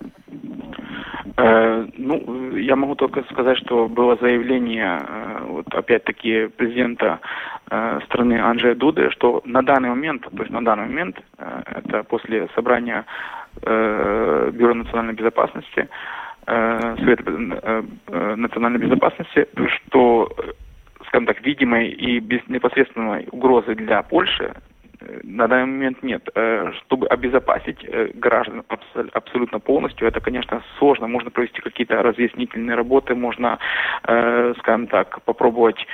Э, 1.36 1.86
ну, 1.96 2.56
я 2.56 2.76
могу 2.76 2.94
только 2.94 3.22
сказать, 3.30 3.58
что 3.58 3.88
было 3.88 4.16
заявление, 4.20 5.00
э, 5.00 5.44
вот 5.46 5.74
опять-таки, 5.74 6.48
президента 6.48 7.20
э, 7.70 8.00
страны 8.06 8.34
Анджея 8.40 8.74
Дуды, 8.74 9.10
что 9.10 9.42
на 9.44 9.62
данный 9.62 9.88
момент, 9.88 10.22
то 10.22 10.42
есть 10.42 10.50
на 10.50 10.64
данный 10.64 10.86
момент, 10.86 11.20
это 11.38 12.02
после 12.04 12.48
собрания 12.54 13.04
Бюро 13.62 14.74
национальной 14.74 15.12
безопасности, 15.12 15.88
Совета 16.46 17.84
национальной 18.08 18.78
безопасности, 18.78 19.46
что, 19.68 20.34
скажем 21.06 21.26
так, 21.26 21.42
видимой 21.42 21.88
и 21.88 22.18
без 22.18 22.40
непосредственной 22.48 23.28
угрозы 23.30 23.74
для 23.74 24.02
Польши 24.02 24.54
на 25.22 25.48
данный 25.48 25.66
момент 25.66 26.02
нет. 26.02 26.28
Э, 26.34 26.72
чтобы 26.80 27.06
обезопасить 27.06 27.84
э, 27.84 28.10
граждан 28.14 28.64
абсолютно 29.12 29.60
полностью, 29.60 30.08
это, 30.08 30.20
конечно, 30.20 30.62
сложно. 30.78 31.06
Можно 31.06 31.30
провести 31.30 31.60
какие-то 31.60 32.02
разъяснительные 32.02 32.76
работы, 32.76 33.14
можно, 33.14 33.58
э, 34.04 34.54
скажем 34.58 34.86
так, 34.86 35.22
попробовать 35.22 35.86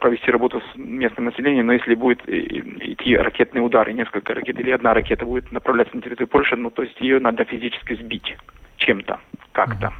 провести 0.00 0.30
работу 0.30 0.60
с 0.60 0.76
местным 0.76 1.26
населением, 1.26 1.66
но 1.66 1.72
если 1.72 1.94
будет 1.94 2.22
идти 2.28 3.16
ракетные 3.16 3.62
удары, 3.62 3.92
несколько 3.92 4.34
ракет 4.34 4.58
или 4.60 4.70
одна 4.70 4.94
ракета 4.94 5.24
будет 5.24 5.50
направляться 5.52 5.96
на 5.96 6.02
территорию 6.02 6.28
Польши, 6.28 6.56
ну, 6.56 6.70
то 6.70 6.82
есть 6.82 7.00
ее 7.00 7.18
надо 7.20 7.44
физически 7.44 7.94
сбить 7.94 8.36
чем-то, 8.76 9.18
как-то 9.52 9.92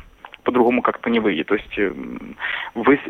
по-другому 0.44 0.82
как-то 0.82 1.10
не 1.10 1.18
выйдет. 1.18 1.48
То 1.48 1.56
есть, 1.56 1.76
вы, 2.74 3.00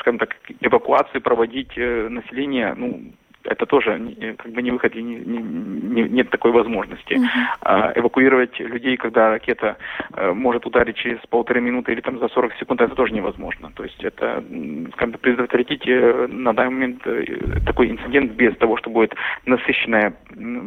скажем 0.00 0.18
так, 0.18 0.36
эвакуацию 0.60 1.20
проводить 1.20 1.76
население, 1.76 2.74
ну, 2.74 3.12
это 3.48 3.66
тоже 3.66 4.36
как 4.38 4.52
бы 4.52 4.62
не 4.62 4.70
выход, 4.70 4.94
и 4.94 5.02
не, 5.02 5.16
не, 5.16 6.02
нет 6.02 6.30
такой 6.30 6.52
возможности. 6.52 7.14
Uh-huh. 7.14 7.26
А, 7.62 7.92
эвакуировать 7.94 8.58
людей, 8.60 8.96
когда 8.96 9.30
ракета 9.30 9.76
а, 10.12 10.32
может 10.32 10.66
ударить 10.66 10.96
через 10.96 11.18
полторы 11.28 11.60
минуты 11.60 11.92
или 11.92 12.00
там 12.00 12.18
за 12.18 12.28
40 12.28 12.54
секунд, 12.56 12.80
это 12.80 12.94
тоже 12.94 13.12
невозможно. 13.12 13.70
То 13.74 13.84
есть 13.84 14.02
это, 14.04 14.44
скажем 14.92 15.12
так, 15.12 15.20
предотвратить 15.20 15.86
э, 15.86 16.26
на 16.28 16.52
данный 16.52 16.70
момент 16.70 17.06
э, 17.06 17.60
такой 17.66 17.90
инцидент 17.90 18.32
без 18.32 18.56
того, 18.56 18.76
что 18.76 18.90
будет 18.90 19.14
насыщенная 19.46 20.14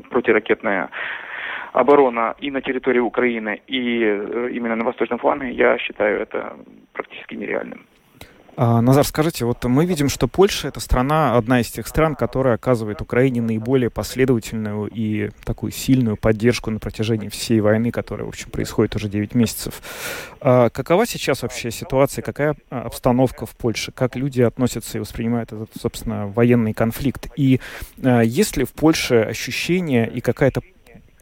противоракетная 0.09 0.89
оборона 1.73 2.35
и 2.39 2.51
на 2.51 2.61
территории 2.61 3.00
Украины, 3.00 3.61
и 3.67 4.01
именно 4.51 4.75
на 4.75 4.83
восточном 4.83 5.19
фланге, 5.19 5.51
я 5.51 5.77
считаю 5.77 6.19
это 6.19 6.57
практически 6.93 7.35
нереальным. 7.35 7.85
А, 8.58 8.81
Назар, 8.81 9.05
скажите, 9.05 9.46
вот 9.46 9.63
мы 9.63 9.86
видим, 9.86 10.10
что 10.10 10.27
Польша— 10.27 10.67
это 10.70 10.79
страна, 10.79 11.38
одна 11.38 11.62
из 11.62 11.72
тех 11.72 11.88
стран, 11.88 12.15
которая 12.15 12.55
оказывает 12.55 13.01
Украине 13.01 13.41
наиболее 13.41 13.89
последовательную 13.89 14.88
и 14.88 15.29
такую 15.46 15.72
сильную 15.72 16.17
поддержку 16.17 16.70
на 16.70 16.79
протяжении 16.79 17.29
всей 17.29 17.62
войны, 17.62 17.91
которая, 17.91 18.25
в 18.25 18.29
общем, 18.29 18.50
происходит 18.51 18.96
уже 18.96 19.10
9 19.10 19.36
месяцев. 19.36 19.81
А 20.41 20.70
какова 20.70 21.05
сейчас 21.05 21.43
вообще 21.43 21.72
ситуация, 21.72 22.22
какая 22.22 22.55
а, 22.70 22.81
обстановка 22.81 23.46
в 23.46 23.55
Польше, 23.55 23.91
как 23.91 24.15
люди 24.15 24.41
относятся 24.41 24.98
и 24.98 25.01
воспринимают 25.01 25.53
этот, 25.53 25.70
собственно, 25.79 26.27
военный 26.27 26.74
конфликт? 26.74 27.29
И 27.36 27.60
есть 27.98 28.58
ли 28.58 28.65
в 28.65 28.72
Польше 28.72 29.15
ощущение 29.15 30.10
и 30.10 30.22
какая-то 30.22 30.62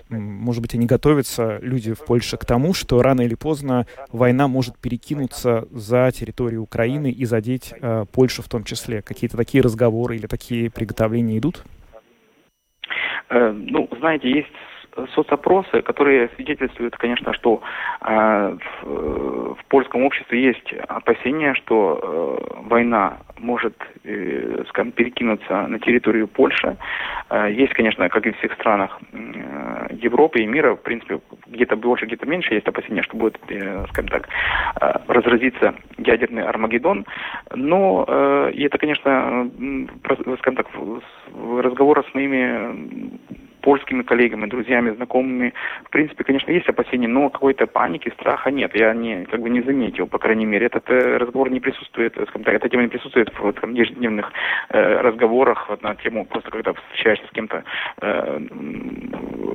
может 0.10 0.62
быть, 0.62 0.74
они 0.74 0.86
готовятся, 0.86 1.60
люди 1.62 1.94
в 1.94 2.04
Польше, 2.06 2.38
к 2.38 2.46
тому, 2.46 2.74
что 2.74 3.02
рано 3.02 3.22
или 3.22 3.36
поздно 3.36 3.86
война 4.12 4.48
может 4.48 4.78
перекинуться 4.78 5.68
за 5.72 6.12
территорию 6.12 6.64
Украины 6.64 7.12
и 7.12 7.26
задеть 7.26 7.74
э, 7.80 8.06
Польшу 8.12 8.42
в 8.42 8.50
том 8.50 8.64
числе. 8.64 9.02
Какие-то 9.02 9.38
такие 9.38 9.64
разговоры 9.64 10.16
или 10.16 10.28
такие 10.28 10.72
приготовления 10.72 11.38
идут? 11.38 11.64
Э, 13.30 13.52
ну, 13.52 13.88
знаете, 14.00 14.30
есть 14.30 14.48
соцопросы, 15.14 15.82
которые 15.82 16.30
свидетельствуют, 16.36 16.96
конечно, 16.98 17.34
что 17.34 17.62
э, 18.02 18.58
в, 18.82 19.56
в 19.56 19.66
польском 19.68 20.04
обществе 20.04 20.42
есть 20.42 20.74
опасения, 20.88 21.54
что 21.56 22.00
э, 22.02 22.62
война 22.68 23.18
может, 23.40 23.76
э, 24.04 24.64
скажем, 24.70 24.92
перекинуться 24.92 25.68
на 25.68 25.80
территорию 25.80 26.28
Польши. 26.28 26.78
Э, 27.30 27.52
есть, 27.52 27.74
конечно, 27.74 28.10
как 28.10 28.26
и 28.26 28.32
в 28.32 28.38
всех 28.38 28.54
странах 28.54 29.00
э, 29.12 29.88
Европы 29.92 30.40
и 30.40 30.46
мира, 30.48 30.76
в 30.76 30.82
принципе, 30.82 31.20
где-то 31.48 31.76
больше, 31.76 32.06
где-то 32.06 32.26
меньше 32.26 32.54
есть 32.54 32.68
опасения, 32.68 33.04
что 33.04 33.18
будет, 33.18 33.40
э, 33.50 33.86
скажем 33.90 34.10
так, 34.10 34.28
э, 34.82 34.92
разразиться 35.08 35.76
ядерный 35.98 36.44
Армагеддон. 36.44 37.06
Но 37.56 38.06
э, 38.08 38.52
и 38.54 38.64
это, 38.64 38.78
конечно, 38.78 39.50
скажем 40.40 40.56
так, 40.56 40.68
разговор 41.62 42.06
с 42.10 42.14
моими 42.14 43.20
польскими 43.62 44.04
коллегами, 44.04 44.48
друзьями, 44.48 44.92
знакомыми. 44.92 45.54
В 45.86 45.90
принципе, 45.90 46.24
конечно, 46.24 46.52
есть 46.52 46.70
опасения, 46.70 47.08
но 47.08 47.30
какой-то 47.30 47.68
паники, 47.68 48.10
страха 48.10 48.52
нет. 48.52 48.76
Я 48.76 48.94
не, 48.94 49.26
как 49.26 49.42
бы 49.42 49.50
не 49.50 49.62
заметил, 49.62 50.08
по 50.08 50.18
крайней 50.18 50.46
мере. 50.46 50.68
Этот 50.68 50.90
э, 50.90 51.18
разговор 51.18 51.50
не 51.50 51.60
присутствует, 51.60 52.18
э, 52.18 52.24
скажем 52.24 52.44
так, 52.44 52.56
эта 52.56 52.70
тема 52.70 52.84
не 52.84 52.90
присутствует 52.90 53.32
в 53.38 53.54
там, 53.54 53.74
ежедневных 53.74 54.32
э, 54.70 55.02
разговорах 55.02 55.70
вот, 55.70 55.82
на 55.82 55.96
тему, 55.96 56.26
просто 56.26 56.52
когда 56.52 56.74
встречаешься 56.74 57.28
с 57.28 57.32
кем-то, 57.32 57.64
э, 58.02 58.40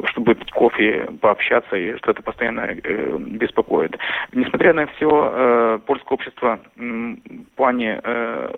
чтобы 0.06 0.34
пить 0.34 0.52
кофе, 0.52 1.08
пообщаться, 1.20 1.76
и 1.76 1.96
что-то 1.98 2.22
постоянно 2.22 2.60
э, 2.60 3.16
беспокоит. 3.18 3.96
Несмотря 4.32 4.74
на 4.74 4.86
все, 4.86 5.08
э, 5.08 5.78
польское 5.86 6.14
общество 6.14 6.60
э, 6.76 6.80
в 6.80 7.56
плане 7.56 8.00
э, 8.02 8.52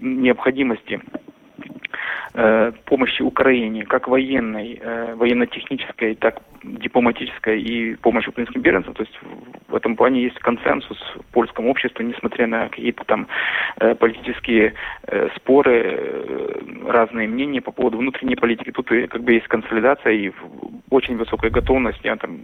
необходимости 0.00 1.00
Э, 2.34 2.72
помощи 2.86 3.20
Украине, 3.20 3.84
как 3.84 4.08
военной, 4.08 4.80
э, 4.80 5.14
военно-технической, 5.16 6.14
так 6.14 6.40
дипломатической 6.62 7.60
и 7.60 7.94
помощи 7.96 8.30
украинским 8.30 8.62
беженцам. 8.62 8.94
То 8.94 9.02
есть 9.02 9.18
в 9.68 9.74
этом 9.74 9.96
плане 9.96 10.22
есть 10.22 10.38
консенсус 10.38 10.96
в 11.14 11.32
польском 11.32 11.66
обществе, 11.66 12.06
несмотря 12.06 12.46
на 12.46 12.70
какие-то 12.70 13.04
там 13.04 13.26
э, 13.80 13.94
политические 13.94 14.72
споры, 15.36 16.56
разные 16.86 17.28
мнения 17.28 17.60
по 17.60 17.72
поводу 17.72 17.98
внутренней 17.98 18.36
политики. 18.36 18.70
Тут 18.70 18.88
как 18.88 19.22
бы 19.22 19.32
есть 19.34 19.48
консолидация 19.48 20.12
и 20.12 20.32
очень 20.88 21.16
высокая 21.18 21.50
готовность. 21.50 22.00
Я 22.02 22.16
там 22.16 22.38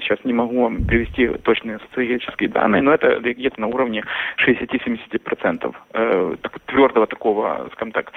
сейчас 0.00 0.18
не 0.24 0.32
могу 0.32 0.62
вам 0.62 0.84
привести 0.84 1.28
точные 1.42 1.80
социологические 1.80 2.48
данные, 2.48 2.82
но 2.82 2.94
это 2.94 3.18
где-то 3.20 3.60
на 3.60 3.66
уровне 3.66 4.04
60-70% 4.46 5.74
э, 5.92 6.36
твердого 6.66 7.06
такого, 7.06 7.68
скажем 7.72 7.92
так, 7.92 8.12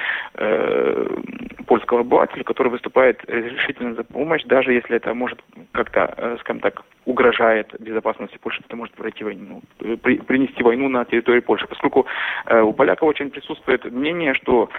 польского 1.65 2.01
обывателя, 2.01 2.43
который 2.43 2.69
выступает 2.69 3.23
решительно 3.27 3.93
за 3.93 4.03
помощь, 4.03 4.43
даже 4.45 4.73
если 4.73 4.95
это 4.95 5.13
может 5.13 5.39
как-то, 5.73 6.13
э, 6.17 6.37
скажем 6.39 6.61
так, 6.61 6.83
угрожает 7.05 7.75
безопасности 7.79 8.37
Польши, 8.41 8.61
это 8.65 8.75
может 8.75 8.95
пройти 8.95 9.23
войну, 9.23 9.61
э, 9.81 9.97
при, 9.97 10.17
принести 10.17 10.63
войну 10.63 10.89
на 10.89 11.05
территории 11.05 11.41
Польши. 11.41 11.67
Поскольку 11.67 12.05
э, 12.45 12.61
у 12.61 12.73
поляков 12.73 13.09
очень 13.09 13.29
присутствует 13.29 13.83
мнение, 13.85 14.33
что 14.33 14.69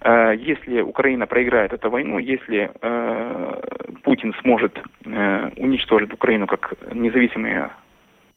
э, 0.00 0.34
если 0.38 0.80
Украина 0.80 1.26
проиграет 1.26 1.72
эту 1.72 1.90
войну, 1.90 2.18
если 2.18 2.70
э, 2.80 3.62
Путин 4.02 4.34
сможет 4.42 4.78
э, 5.04 5.50
уничтожить 5.56 6.12
Украину 6.12 6.46
как 6.46 6.74
независимое 6.92 7.70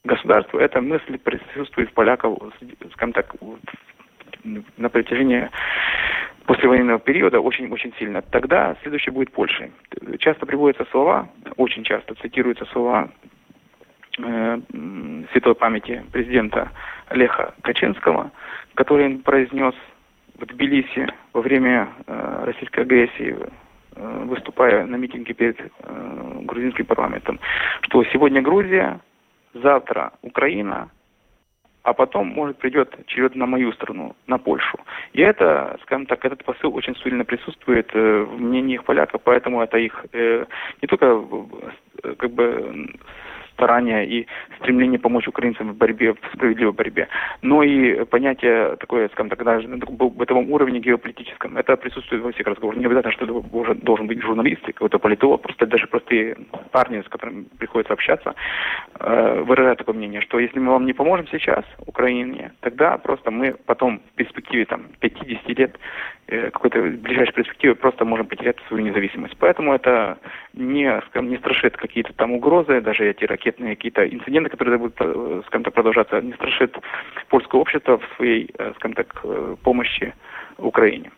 государство, 0.03 0.59
эта 0.59 0.81
мысль 0.81 1.17
присутствует 1.17 1.89
в 1.89 1.93
поляков, 1.93 2.39
скажем 2.93 3.13
так, 3.13 3.35
на 4.77 4.89
протяжении 4.89 5.49
послевоенного 6.49 6.97
периода 6.97 7.39
очень-очень 7.39 7.93
сильно. 7.99 8.23
Тогда 8.23 8.75
следующее 8.81 9.13
будет 9.13 9.31
Польша. 9.31 9.69
Часто 10.17 10.47
приводятся 10.47 10.83
слова, 10.89 11.29
очень 11.57 11.83
часто 11.83 12.15
цитируются 12.15 12.65
слова 12.65 13.09
э, 14.17 14.59
святой 15.31 15.53
памяти 15.53 16.03
президента 16.11 16.71
Леха 17.11 17.53
Качинского, 17.61 18.31
который 18.73 19.05
он 19.05 19.19
произнес 19.19 19.75
в 20.39 20.45
Тбилиси 20.47 21.05
во 21.33 21.41
время 21.41 21.89
э, 22.07 22.43
российской 22.45 22.79
агрессии, 22.79 23.37
э, 23.95 24.23
выступая 24.25 24.87
на 24.87 24.95
митинге 24.95 25.35
перед 25.35 25.59
э, 25.61 26.39
грузинским 26.45 26.85
парламентом, 26.87 27.39
что 27.81 28.03
сегодня 28.05 28.41
Грузия, 28.41 29.01
завтра 29.53 30.13
Украина, 30.23 30.89
а 31.89 31.93
потом, 31.93 32.27
может, 32.27 32.57
придет 32.57 32.95
черед 33.07 33.35
на 33.35 33.47
мою 33.47 33.73
страну, 33.73 34.15
на 34.27 34.37
Польшу. 34.37 34.77
И 35.13 35.21
это, 35.21 35.75
скажем 35.81 36.05
так, 36.05 36.23
этот 36.23 36.43
посыл 36.43 36.75
очень 36.75 36.95
сильно 36.97 37.25
присутствует 37.25 37.89
э, 37.93 38.21
в 38.21 38.39
мнениях 38.39 38.83
поляков, 38.83 39.21
поэтому 39.23 39.61
это 39.63 39.79
их 39.79 40.05
э, 40.13 40.45
не 40.81 40.87
только 40.87 41.05
э, 42.03 42.13
как 42.15 42.31
бы 42.31 42.89
старания 43.59 44.05
и 44.05 44.25
стремление 44.59 44.99
помочь 44.99 45.27
украинцам 45.27 45.71
в 45.71 45.75
борьбе, 45.75 46.13
в 46.13 46.17
справедливой 46.33 46.73
борьбе, 46.73 47.07
но 47.41 47.61
и 47.63 48.05
понятие 48.05 48.77
такое, 48.77 49.09
скажем 49.09 49.29
так, 49.29 49.43
даже 49.43 49.67
на 49.67 49.77
бытовом 49.77 50.49
уровне 50.51 50.79
геополитическом. 50.79 51.57
Это 51.57 51.75
присутствует 51.75 52.23
во 52.23 52.31
всех 52.31 52.47
разговорах. 52.47 52.79
Не 52.79 52.85
обязательно, 52.85 53.13
что 53.13 53.25
это 53.25 53.75
должен 53.75 54.07
быть 54.07 54.21
журналист, 54.21 54.65
какой-то 54.65 54.99
политолог, 54.99 55.41
просто 55.41 55.65
даже 55.65 55.87
простые 55.87 56.37
парни, 56.71 57.01
с 57.01 57.09
которыми 57.09 57.45
приходится 57.59 57.93
общаться, 57.93 58.33
э, 58.99 59.43
выражают 59.45 59.79
такое 59.79 59.95
мнение, 59.95 60.21
что 60.21 60.39
если 60.39 60.59
мы 60.59 60.71
вам 60.71 60.85
не 60.85 60.93
поможем 60.93 61.27
сейчас, 61.27 61.65
Украине, 61.85 62.51
тогда 62.61 62.97
просто 62.97 63.31
мы 63.31 63.55
потом 63.65 63.99
в 64.13 64.15
перспективе 64.15 64.65
там 64.65 64.85
50 64.99 65.49
лет 65.49 65.77
Э, 66.31 66.51
какой-то 66.51 66.79
ближайшей 66.79 67.33
перспективе 67.33 67.73
просто 67.73 68.05
можем 68.05 68.27
потерять 68.27 68.57
свою 68.67 68.83
независимость. 68.83 69.35
Поэтому 69.39 69.73
это 69.73 70.19
не, 70.53 71.01
скажем, 71.07 71.31
не 71.31 71.37
страшит 71.37 71.75
какие-то 71.75 72.13
там 72.13 72.33
угрозы, 72.33 72.81
даже 72.81 73.09
эти 73.09 73.23
ракетные 73.49 73.75
какие-то 73.75 74.07
инциденты, 74.07 74.49
которые 74.49 74.77
будут, 74.77 74.95
э, 74.99 75.41
скажем 75.47 75.63
так, 75.63 75.73
продолжаться, 75.73 76.21
не 76.21 76.33
страшит 76.33 76.75
польское 77.29 77.61
общество 77.61 77.97
в 77.97 78.15
своей, 78.15 78.49
э, 78.57 78.73
скажем 78.75 78.95
так, 78.95 79.25
помощи 79.63 80.13
Украине. 80.57 81.11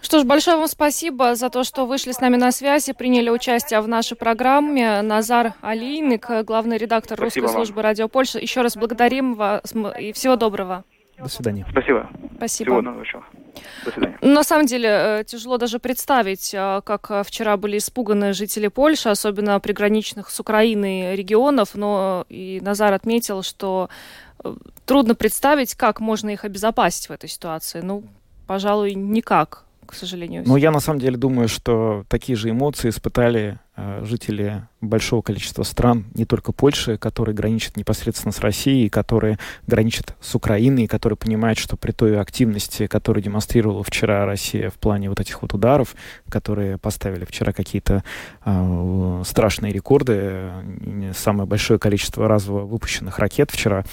Что 0.00 0.18
ж, 0.18 0.24
большое 0.24 0.56
вам 0.56 0.66
спасибо 0.66 1.34
за 1.34 1.48
то, 1.48 1.62
что 1.62 1.86
вышли 1.86 2.12
с 2.12 2.20
нами 2.20 2.36
на 2.36 2.50
связь 2.50 2.88
и 2.88 2.92
приняли 2.92 3.30
участие 3.30 3.80
в 3.80 3.88
нашей 3.88 4.16
программе. 4.16 5.02
Назар 5.02 5.52
Алийник, 5.60 6.26
главный 6.44 6.76
редактор 6.76 7.16
спасибо 7.16 7.24
Русской 7.24 7.40
вам. 7.40 7.52
службы 7.54 7.82
Радио 7.82 8.08
Польша. 8.08 8.38
Еще 8.38 8.62
раз 8.62 8.76
благодарим 8.76 9.34
вас 9.34 9.74
и 10.00 10.12
всего 10.12 10.36
доброго. 10.36 10.84
До 11.22 11.28
свидания. 11.28 11.66
Спасибо. 11.70 12.10
Спасибо. 12.36 12.70
Всего 12.70 12.82
доброго. 12.82 13.24
До 13.84 13.90
свидания. 13.92 14.18
На 14.22 14.42
самом 14.42 14.66
деле, 14.66 14.88
э, 14.88 15.24
тяжело 15.24 15.56
даже 15.56 15.78
представить, 15.78 16.52
э, 16.52 16.80
как 16.84 17.10
э, 17.10 17.22
вчера 17.24 17.56
были 17.56 17.78
испуганы 17.78 18.32
жители 18.32 18.68
Польши, 18.68 19.08
особенно 19.08 19.60
приграничных 19.60 20.30
с 20.30 20.40
Украиной 20.40 21.14
регионов, 21.14 21.74
но 21.74 22.26
и 22.28 22.60
Назар 22.62 22.92
отметил, 22.92 23.42
что 23.42 23.88
трудно 24.84 25.14
представить, 25.14 25.74
как 25.74 26.00
можно 26.00 26.30
их 26.30 26.44
обезопасить 26.44 27.08
в 27.08 27.12
этой 27.12 27.28
ситуации. 27.28 27.80
Ну, 27.82 28.02
пожалуй, 28.46 28.94
никак 28.94 29.64
к 29.86 29.94
сожалению. 29.94 30.44
Ну, 30.46 30.56
я 30.56 30.70
на 30.70 30.80
самом 30.80 31.00
деле 31.00 31.16
думаю, 31.16 31.48
что 31.48 32.04
такие 32.08 32.36
же 32.36 32.50
эмоции 32.50 32.88
испытали 32.88 33.58
э, 33.76 34.04
жители 34.04 34.66
большого 34.80 35.22
количества 35.22 35.62
стран, 35.64 36.06
не 36.14 36.24
только 36.24 36.52
Польши, 36.52 36.98
которые 36.98 37.34
граничат 37.34 37.76
непосредственно 37.76 38.32
с 38.32 38.40
Россией, 38.40 38.88
которые 38.88 39.38
граничат 39.66 40.14
с 40.20 40.34
Украиной, 40.34 40.86
которые 40.86 41.16
понимают, 41.16 41.58
что 41.58 41.76
при 41.76 41.92
той 41.92 42.20
активности, 42.20 42.86
которую 42.86 43.22
демонстрировала 43.22 43.82
вчера 43.82 44.24
Россия 44.24 44.70
в 44.70 44.74
плане 44.74 45.08
вот 45.08 45.20
этих 45.20 45.42
вот 45.42 45.52
ударов, 45.54 45.94
которые 46.28 46.78
поставили 46.78 47.24
вчера 47.24 47.52
какие-то 47.52 48.04
э, 48.44 49.22
страшные 49.26 49.72
рекорды, 49.72 50.14
э, 50.16 51.12
самое 51.16 51.48
большое 51.48 51.78
количество 51.78 52.28
разово 52.28 52.60
выпущенных 52.62 53.18
ракет 53.18 53.50
вчера, 53.50 53.84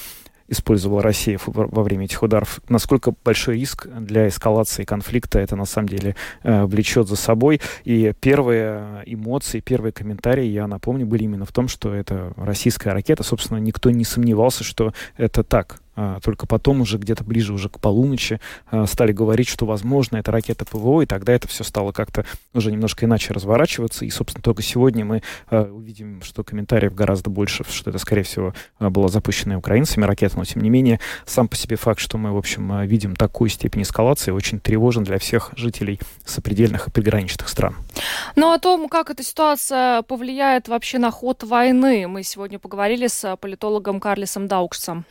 использовала 0.50 1.02
Россия 1.02 1.40
во 1.46 1.84
время 1.84 2.06
этих 2.06 2.22
ударов, 2.24 2.60
насколько 2.70 3.14
большой 3.24 3.56
риск 3.60 3.88
для 3.88 4.28
эскалации 4.28 4.84
конфликта 4.84 5.40
это 5.40 5.56
на 5.56 5.66
самом 5.66 5.90
деле 5.90 6.16
э, 6.44 6.66
влечет 6.66 7.08
за 7.08 7.16
собой. 7.16 7.62
И 7.84 8.14
первые 8.20 9.04
эмоции, 9.06 9.60
первые 9.60 9.92
комментарии, 9.92 10.46
я 10.46 10.68
напомню, 10.68 11.06
были 11.06 11.24
именно 11.24 11.46
в 11.46 11.52
том, 11.52 11.68
что 11.68 11.94
это 11.94 12.34
российская 12.36 12.92
ракета. 12.92 13.24
Собственно, 13.24 13.58
никто 13.58 13.90
не 13.92 14.04
сомневался, 14.04 14.64
что 14.64 14.94
это 15.18 15.44
так. 15.44 15.80
А, 16.02 16.20
только 16.22 16.48
потом 16.48 16.80
уже 16.80 16.98
где-то 16.98 17.26
ближе 17.26 17.52
уже 17.52 17.68
к 17.68 17.78
полуночи 17.78 18.40
а, 18.72 18.86
стали 18.86 19.12
говорить, 19.12 19.50
что, 19.50 19.66
возможно, 19.66 20.16
это 20.16 20.32
ракета 20.32 20.64
ПВО, 20.64 21.02
и 21.02 21.06
тогда 21.06 21.34
это 21.34 21.50
все 21.50 21.66
стало 21.66 21.92
как-то 21.92 22.26
уже 22.54 22.72
немножко 22.72 23.06
иначе 23.06 23.34
разворачиваться. 23.34 24.06
И, 24.06 24.10
собственно, 24.10 24.42
только 24.42 24.62
сегодня 24.62 25.04
мы 25.04 25.24
а, 25.50 25.64
увидим, 25.64 26.22
что 26.22 26.46
комментариев 26.46 26.96
гораздо 26.96 27.30
больше, 27.30 27.66
что 27.70 27.90
это, 27.90 28.00
скорее 28.00 28.24
всего, 28.24 28.54
была 28.80 29.10
запущенная 29.10 29.58
украинцами 29.58 30.06
ракета, 30.06 30.38
но, 30.38 30.46
тем 30.46 30.62
не 30.62 30.70
менее, 30.70 31.02
сам 31.26 31.50
по 31.50 31.58
себе 31.58 31.76
факт, 31.76 32.00
что 32.00 32.18
мы, 32.18 32.32
в 32.32 32.38
общем, 32.38 32.82
видим 32.84 33.18
такую 33.18 33.50
степень 33.50 33.82
эскалации, 33.82 34.32
очень 34.32 34.62
тревожен 34.62 35.04
для 35.04 35.20
всех 35.20 35.52
жителей 35.58 36.00
сопредельных 36.24 36.88
и 36.88 36.92
приграничных 36.92 37.50
стран. 37.50 37.76
Ну, 38.38 38.54
о 38.54 38.60
том, 38.60 38.88
как 38.88 39.10
эта 39.10 39.22
ситуация 39.22 40.02
повлияет 40.04 40.70
вообще 40.70 40.98
на 40.98 41.12
ход 41.12 41.44
войны, 41.44 42.08
мы 42.08 42.24
сегодня 42.24 42.58
поговорили 42.58 43.08
с 43.08 43.36
политологом 43.36 44.00
Карлисом 44.00 44.48
Дауксом. 44.48 45.06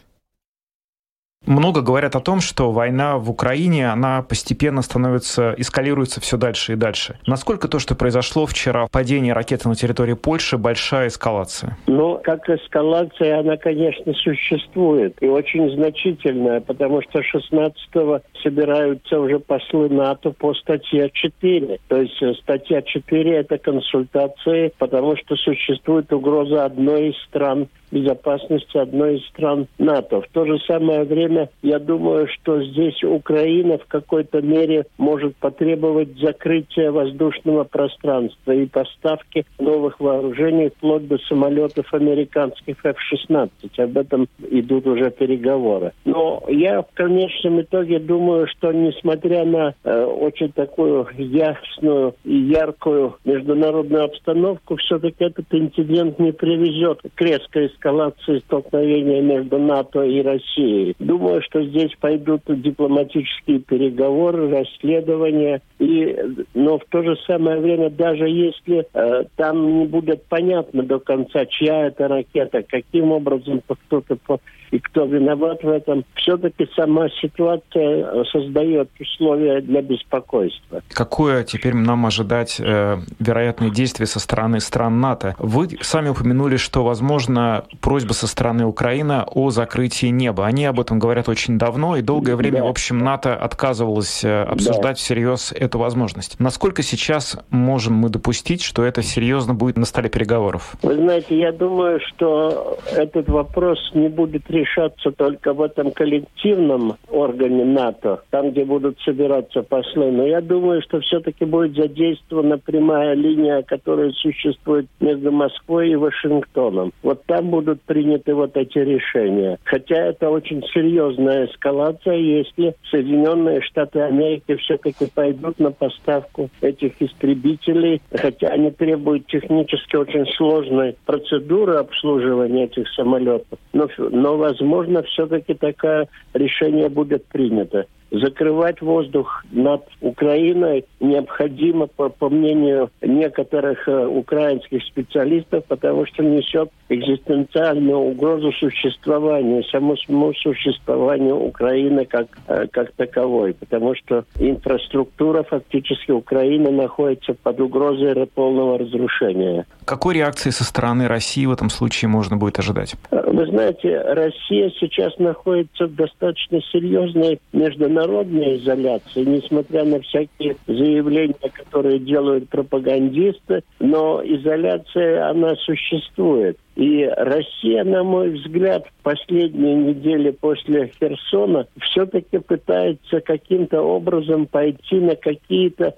Много 1.49 1.81
говорят 1.81 2.15
о 2.15 2.21
том, 2.21 2.43
что 2.43 2.73
война 2.73 3.17
в 3.17 3.31
Украине, 3.31 3.91
она 3.91 4.21
постепенно 4.21 4.83
становится, 4.83 5.55
эскалируется 5.57 6.21
все 6.21 6.37
дальше 6.37 6.75
и 6.75 6.77
дальше. 6.77 7.19
Насколько 7.27 7.69
то, 7.69 7.79
что 7.79 7.95
произошло 7.95 8.45
вчера, 8.45 8.87
падение 8.93 9.33
ракеты 9.33 9.67
на 9.67 9.75
территории 9.75 10.13
Польши, 10.13 10.59
большая 10.59 11.09
эскалация? 11.09 11.79
Ну, 11.87 12.21
как 12.23 12.51
эскалация, 12.51 13.41
она, 13.41 13.57
конечно, 13.57 14.13
существует. 14.13 15.17
И 15.23 15.27
очень 15.27 15.71
значительная, 15.71 16.61
потому 16.61 17.01
что 17.01 17.21
16-го 17.21 18.21
собираются 18.43 19.19
уже 19.19 19.39
послы 19.39 19.89
НАТО 19.89 20.33
по 20.33 20.53
статье 20.53 21.11
4. 21.11 21.79
То 21.89 21.97
есть 21.97 22.23
э, 22.23 22.35
статья 22.43 22.83
4– 22.83 23.37
это 23.37 23.57
консультации, 23.57 24.75
потому 24.77 25.17
что 25.17 25.35
существует 25.37 26.13
угроза 26.13 26.67
одной 26.67 27.09
из 27.09 27.17
стран 27.23 27.69
безопасности 27.91 28.77
одной 28.77 29.19
из 29.19 29.27
стран 29.29 29.67
НАТО. 29.79 30.21
В 30.23 30.29
то 30.29 30.45
же 30.45 30.59
самое 30.67 31.05
время, 31.05 31.51
я 31.63 31.79
думаю, 31.79 32.29
что 32.29 32.63
здесь 32.63 33.03
Украина 33.03 33.79
в 33.79 33.87
какой-то 33.87 34.41
мере 34.43 34.87
может 34.99 35.37
потребовать 35.37 36.19
закрытия 36.19 36.91
воздушного 36.91 37.65
пространства 37.65 38.53
и 38.53 38.67
поставки 38.67 39.45
новых 39.59 40.01
вооружений 40.01 40.71
вплоть 40.77 41.07
до 41.09 41.19
самолетов 41.29 41.93
американских 41.93 42.77
F-16. 42.85 43.51
Об 43.79 43.97
этом 43.97 44.29
идут 44.51 44.87
уже 44.87 45.11
переговоры. 45.11 45.93
Но 46.05 46.45
я 46.49 46.83
в 46.83 46.89
конечном 46.95 47.61
итоге 47.61 47.99
думаю, 47.99 48.47
что 48.49 48.73
несмотря 48.73 49.45
на 49.45 49.75
э, 49.85 50.05
очень 50.05 50.53
такую 50.53 51.07
ясную 51.17 52.15
и 52.25 52.35
яркую 52.35 53.17
международную 53.25 54.05
обстановку, 54.05 54.77
все-таки 54.77 55.25
этот 55.25 55.47
инцидент 55.51 56.19
не 56.19 56.33
приведет 56.33 57.01
к 57.15 57.21
резкой 57.21 57.71
эскалации 57.79 58.41
столкновения 58.41 59.23
между 59.23 59.59
НАТО 59.59 60.03
и 60.03 60.21
Россией. 60.23 60.95
Думаю, 60.99 61.43
что 61.43 61.63
здесь 61.65 61.93
пойдут 62.01 62.43
дипломатические 62.47 63.61
переговоры, 63.61 64.51
расследования. 64.51 65.63
И, 65.79 66.17
но 66.55 66.79
в 66.79 66.85
то 66.89 67.03
же 67.03 67.17
самое 67.27 67.61
время, 67.61 67.91
даже 67.91 68.29
если 68.29 68.87
э, 68.93 69.25
там 69.37 69.79
не 69.79 69.87
будет 69.87 70.25
понятно 70.25 70.83
до 70.83 70.99
конца, 70.99 71.47
чья 71.47 71.87
это 71.87 72.09
ракета, 72.09 72.63
каким 72.63 73.13
образом 73.13 73.63
кто-то 73.67 74.17
по 74.17 74.41
и 74.71 74.79
кто 74.79 75.05
виноват 75.07 75.63
в 75.63 75.69
этом, 75.69 76.05
все-таки 76.15 76.69
сама 76.77 77.09
ситуация 77.21 78.25
создает 78.25 78.91
условия 79.01 79.61
для 79.61 79.83
беспокойства. 79.83 80.83
Какое 80.93 81.45
теперь 81.45 81.75
нам 81.75 82.07
ожидать 82.07 82.61
э, 82.61 82.99
вероятные 83.19 83.71
действия 83.71 84.07
со 84.07 84.21
стороны 84.21 84.61
стран 84.61 85.01
НАТО? 85.01 85.35
Вы 85.39 85.69
сами 85.81 86.09
упомянули, 86.11 86.57
что, 86.57 86.85
возможно, 86.85 87.65
просьба 87.81 88.13
со 88.13 88.27
стороны 88.27 88.65
Украины 88.65 89.25
о 89.27 89.51
закрытии 89.51 90.07
неба. 90.07 90.47
Они 90.47 90.65
об 90.65 90.81
этом 90.81 90.99
говорят 90.99 91.29
очень 91.29 91.59
давно, 91.59 91.97
и 91.97 92.03
долгое 92.03 92.37
время, 92.37 92.59
да. 92.59 92.65
в 92.65 92.69
общем, 92.69 92.99
НАТО 92.99 93.35
отказывалось 93.35 94.25
э, 94.25 94.43
обсуждать 94.43 94.83
да. 94.83 94.95
всерьез 94.95 95.53
эту 95.53 95.79
возможность. 95.79 96.39
Насколько 96.41 96.83
сейчас 96.83 97.39
можем 97.51 97.95
мы 97.95 98.09
допустить, 98.09 98.63
что 98.63 98.85
это 98.85 99.03
серьезно 99.03 99.55
будет 99.55 99.77
на 99.77 99.85
столе 99.85 100.09
переговоров? 100.09 100.75
Вы 100.83 100.97
знаете, 100.97 101.39
я 101.39 101.53
думаю, 101.53 102.01
что 102.01 102.79
этот 102.93 103.29
вопрос 103.29 103.79
не 103.95 104.09
будет 104.09 104.51
решаться 104.51 105.11
только 105.11 105.53
в 105.53 105.63
этом 105.63 105.91
коллективном 105.91 106.97
органе 107.09 107.65
НАТО, 107.65 108.23
там, 108.31 108.51
где 108.51 108.65
будут 108.65 108.99
собираться 109.01 109.63
послы. 109.63 110.11
Но 110.11 110.27
я 110.27 110.41
думаю, 110.41 110.83
что 110.83 111.01
все-таки 111.01 111.45
будет 111.45 111.75
задействована 111.77 112.59
прямая 112.59 113.15
линия, 113.15 113.63
которая 113.63 114.11
существует 114.13 114.87
между 115.01 115.31
Москвой 115.33 115.91
и 115.91 115.97
Вашингтоном. 115.97 116.93
Вот 117.03 117.25
там 117.27 117.47
будут 117.59 117.83
приняты 117.83 118.35
вот 118.35 118.57
эти 118.57 118.79
решения. 118.79 119.59
Хотя 119.65 119.97
это 119.97 120.31
очень 120.31 120.63
серьезная 120.73 121.47
эскалация, 121.47 122.15
если 122.15 122.77
Соединенные 122.89 123.61
Штаты 123.63 124.01
Америки 124.01 124.55
все-таки 124.57 125.07
пойдут 125.13 125.59
на 125.59 125.73
поставку 125.73 126.51
этих 126.61 126.93
истребителей, 127.03 128.01
хотя 128.13 128.49
они 128.49 128.71
требуют 128.71 129.27
технически 129.27 129.97
очень 129.97 130.25
сложной 130.37 130.97
процедуры 131.05 131.75
обслуживания 131.75 132.67
этих 132.67 132.89
самолетов. 132.91 133.59
Но, 133.73 133.89
но 133.99 134.37
возможно, 134.37 135.03
все-таки 135.03 135.55
такое 135.55 136.07
решение 136.35 136.89
будет 136.89 137.25
принято. 137.27 137.87
Закрывать 138.11 138.81
воздух 138.81 139.45
над 139.51 139.83
Украиной 140.01 140.85
необходимо, 141.01 141.87
по, 141.87 142.09
по 142.09 142.29
мнению 142.29 142.91
некоторых 143.03 143.87
э, 143.89 144.07
украинских 144.07 144.83
специалистов, 144.85 145.65
потому 145.67 146.07
что 146.07 146.23
несет 146.25 146.71
экзистенциальную 146.89 147.99
угрозу 147.99 148.53
существованию, 148.53 149.63
самому 149.65 150.33
существованию 150.35 151.37
Украины 151.37 152.05
как, 152.07 152.29
э, 152.47 152.67
как 152.69 152.93
таковой, 152.93 153.55
потому 153.55 153.95
что 153.95 154.25
инфраструктура 154.39 155.43
фактически 155.43 156.11
Украины 156.11 156.71
находится 156.71 157.35
под 157.35 157.61
угрозой 157.61 158.15
полного 158.35 158.79
разрушения. 158.79 159.67
Какой 159.85 160.15
реакции 160.15 160.51
со 160.51 160.65
стороны 160.65 161.09
России 161.09 161.47
в 161.47 161.53
этом 161.53 161.71
случае 161.71 162.09
можно 162.09 162.37
будет 162.37 162.59
ожидать? 162.59 162.95
Вы 163.11 163.47
знаете, 163.47 164.01
Россия 164.01 164.71
сейчас 164.79 165.19
находится 165.19 165.87
в 165.87 165.95
достаточно 165.95 166.61
серьезной 166.73 167.41
международной 167.53 167.98
изоляции, 168.05 169.25
несмотря 169.25 169.85
на 169.85 170.01
всякие 170.01 170.57
заявления, 170.67 171.51
которые 171.53 171.99
делают 171.99 172.49
пропагандисты, 172.49 173.63
но 173.81 174.23
изоляция, 174.25 175.29
она 175.31 175.55
существует. 175.57 176.59
И 176.77 177.05
Россия, 177.05 177.83
на 177.85 178.05
мой 178.05 178.31
взгляд, 178.31 178.87
в 178.87 179.03
последние 179.03 179.75
недели 179.75 180.31
после 180.31 180.93
Херсона 180.99 181.67
все-таки 181.81 182.39
пытается 182.39 183.21
каким-то 183.21 183.83
образом 183.83 184.47
пойти 184.47 184.97
на 184.97 185.17
какие-то 185.17 185.95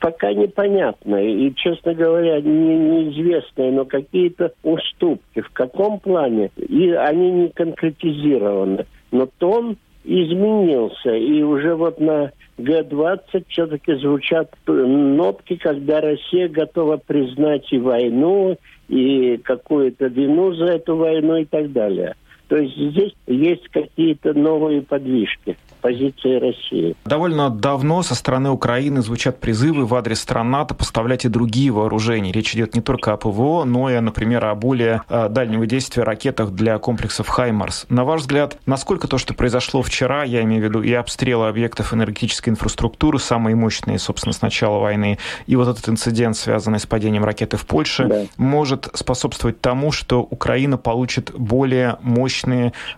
пока 0.00 0.32
непонятные 0.32 1.48
и, 1.48 1.54
честно 1.54 1.94
говоря, 1.94 2.40
не, 2.40 2.76
неизвестные, 2.76 3.72
но 3.72 3.84
какие-то 3.84 4.52
уступки. 4.62 5.40
В 5.40 5.50
каком 5.50 6.00
плане? 6.00 6.50
И 6.56 6.90
они 6.90 7.30
не 7.30 7.48
конкретизированы. 7.48 8.86
Но 9.10 9.28
тон 9.38 9.76
изменился. 10.04 11.14
И 11.14 11.42
уже 11.42 11.74
вот 11.74 12.00
на 12.00 12.32
Г-20 12.58 13.44
все-таки 13.48 13.94
звучат 13.94 14.50
нотки, 14.66 15.56
когда 15.56 16.00
Россия 16.00 16.48
готова 16.48 16.96
признать 16.96 17.72
и 17.72 17.78
войну, 17.78 18.56
и 18.88 19.38
какую-то 19.38 20.06
вину 20.06 20.54
за 20.54 20.66
эту 20.66 20.96
войну 20.96 21.36
и 21.36 21.44
так 21.44 21.72
далее. 21.72 22.14
То 22.52 22.58
есть 22.58 22.76
здесь 22.76 23.14
есть 23.26 23.66
какие-то 23.70 24.34
новые 24.34 24.82
подвижки 24.82 25.56
позиции 25.80 26.38
России. 26.38 26.94
Довольно 27.04 27.50
давно 27.50 28.02
со 28.02 28.14
стороны 28.14 28.50
Украины 28.50 29.02
звучат 29.02 29.40
призывы 29.40 29.84
в 29.84 29.94
адрес 29.94 30.20
стран 30.20 30.50
НАТО 30.50 30.74
поставлять 30.74 31.24
и 31.24 31.28
другие 31.28 31.72
вооружения. 31.72 32.30
Речь 32.30 32.54
идет 32.54 32.74
не 32.74 32.80
только 32.80 33.12
о 33.12 33.16
ПВО, 33.16 33.64
но 33.64 33.90
и, 33.90 33.98
например, 33.98 34.44
о 34.44 34.54
более 34.54 35.02
э, 35.08 35.28
дальнего 35.28 35.66
действия 35.66 36.04
ракетах 36.04 36.52
для 36.52 36.78
комплексов 36.78 37.26
«Хаймарс». 37.26 37.86
На 37.88 38.04
ваш 38.04 38.20
взгляд, 38.20 38.58
насколько 38.64 39.08
то, 39.08 39.18
что 39.18 39.34
произошло 39.34 39.82
вчера, 39.82 40.22
я 40.22 40.42
имею 40.42 40.62
в 40.62 40.64
виду 40.64 40.82
и 40.82 40.92
обстрелы 40.92 41.48
объектов 41.48 41.92
энергетической 41.92 42.50
инфраструктуры, 42.50 43.18
самые 43.18 43.56
мощные, 43.56 43.98
собственно, 43.98 44.32
с 44.32 44.40
начала 44.40 44.78
войны, 44.78 45.18
и 45.46 45.56
вот 45.56 45.68
этот 45.68 45.88
инцидент, 45.88 46.36
связанный 46.36 46.78
с 46.78 46.86
падением 46.86 47.24
ракеты 47.24 47.56
в 47.56 47.66
Польше, 47.66 48.06
да. 48.06 48.22
может 48.36 48.88
способствовать 48.94 49.60
тому, 49.60 49.90
что 49.90 50.22
Украина 50.22 50.78
получит 50.78 51.32
более 51.34 51.96
мощные 52.02 52.41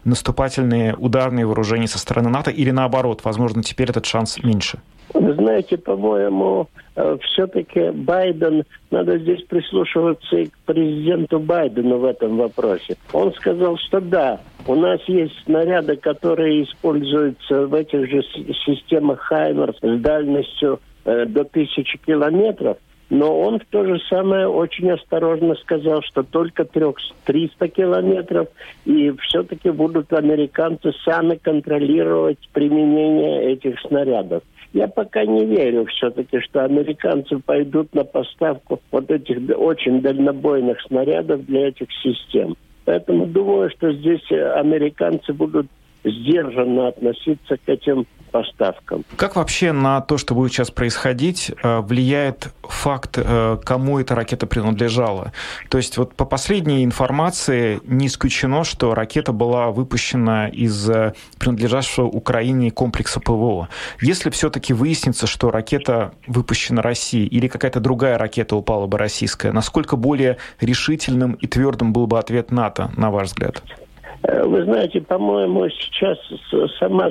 наступательные 0.05 0.95
ударные 0.97 1.47
вооружения 1.47 1.89
со 1.89 1.99
стороны 1.99 2.31
НАТО 2.31 2.51
или 2.51 2.71
наоборот, 2.71 3.21
возможно, 3.25 3.63
теперь 3.63 3.91
этот 3.91 4.07
шанс 4.07 4.43
меньше? 4.43 4.79
Вы 5.13 5.35
знаете, 5.35 5.77
по-моему, 5.77 6.69
э, 6.97 7.17
все-таки 7.23 7.91
Байден, 7.91 8.65
надо 8.91 9.19
здесь 9.19 9.43
прислушиваться 9.45 10.37
и 10.37 10.47
к 10.47 10.59
президенту 10.67 11.39
Байдену 11.39 11.99
в 11.99 12.05
этом 12.05 12.37
вопросе. 12.37 12.97
Он 13.13 13.33
сказал, 13.35 13.77
что 13.79 14.01
да, 14.01 14.41
у 14.67 14.75
нас 14.75 15.01
есть 15.07 15.35
снаряды, 15.45 15.97
которые 15.97 16.65
используются 16.65 17.67
в 17.67 17.75
этих 17.75 18.11
же 18.11 18.23
системах 18.65 19.21
Хаймерс 19.21 19.77
с 19.81 20.01
дальностью 20.01 20.81
э, 21.05 21.27
до 21.27 21.45
тысячи 21.45 21.99
километров, 21.99 22.79
но 23.15 23.39
он 23.43 23.61
в 23.61 23.65
то 23.67 23.85
же 23.85 24.01
самое 24.11 24.49
очень 24.49 24.91
осторожно 24.91 25.55
сказал, 25.63 26.03
что 26.03 26.25
только 26.25 26.65
300 26.65 27.69
километров, 27.69 28.49
и 28.85 29.13
все-таки 29.23 29.71
будут 29.71 30.13
американцы 30.13 30.91
сами 31.05 31.37
контролировать 31.37 32.41
применение 32.53 33.53
этих 33.53 33.79
снарядов. 33.83 34.43
Я 34.73 34.89
пока 34.89 35.25
не 35.25 35.47
верю 35.47 35.87
все-таки, 35.87 36.41
что 36.41 36.65
американцы 36.65 37.39
пойдут 37.39 37.95
на 37.95 38.03
поставку 38.03 38.81
вот 38.91 39.09
этих 39.09 39.39
очень 39.57 40.01
дальнобойных 40.01 40.81
снарядов 40.83 41.47
для 41.47 41.69
этих 41.69 41.87
систем. 42.03 42.57
Поэтому 42.85 43.27
думаю, 43.27 43.71
что 43.71 43.93
здесь 43.93 44.29
американцы 44.33 45.33
будут 45.33 45.69
сдержанно 46.05 46.89
относиться 46.89 47.57
к 47.57 47.69
этим 47.69 48.07
поставкам. 48.35 49.05
Как 49.17 49.37
вообще 49.37 49.71
на 49.71 50.01
то, 50.01 50.19
что 50.19 50.35
будет 50.35 50.53
сейчас 50.53 50.73
происходить, 50.73 51.53
э, 51.63 51.79
влияет 51.79 52.53
факт, 52.63 53.17
э, 53.17 53.59
кому 53.65 54.01
эта 54.01 54.17
ракета 54.17 54.49
принадлежала? 54.49 55.33
То 55.71 55.79
есть 55.79 55.97
вот 55.99 56.15
по 56.17 56.25
последней 56.25 56.85
информации 56.85 57.81
не 57.85 58.09
исключено, 58.09 58.65
что 58.65 58.93
ракета 58.93 59.33
была 59.33 59.71
выпущена 59.71 60.49
из 60.49 60.91
э, 60.91 61.15
принадлежавшего 61.39 62.07
Украине 62.07 62.73
комплекса 62.73 63.21
ПВО. 63.21 63.69
Если 64.01 64.31
все-таки 64.31 64.73
выяснится, 64.73 65.29
что 65.29 65.53
ракета 65.53 66.13
выпущена 66.27 66.83
Россией 66.83 67.29
или 67.29 67.47
какая-то 67.47 67.79
другая 67.79 68.19
ракета 68.19 68.57
упала 68.57 68.89
бы 68.89 68.99
российская, 68.99 69.53
насколько 69.53 69.95
более 69.95 70.39
решительным 70.61 71.35
и 71.35 71.47
твердым 71.47 71.93
был 71.93 72.09
бы 72.09 72.19
ответ 72.19 72.51
НАТО, 72.51 72.91
на 72.97 73.13
ваш 73.13 73.29
взгляд? 73.29 73.63
Э, 74.27 74.45
вы 74.45 74.65
знаете, 74.65 75.01
по-моему, 75.01 75.69
сейчас 75.69 76.19
сама 76.79 77.11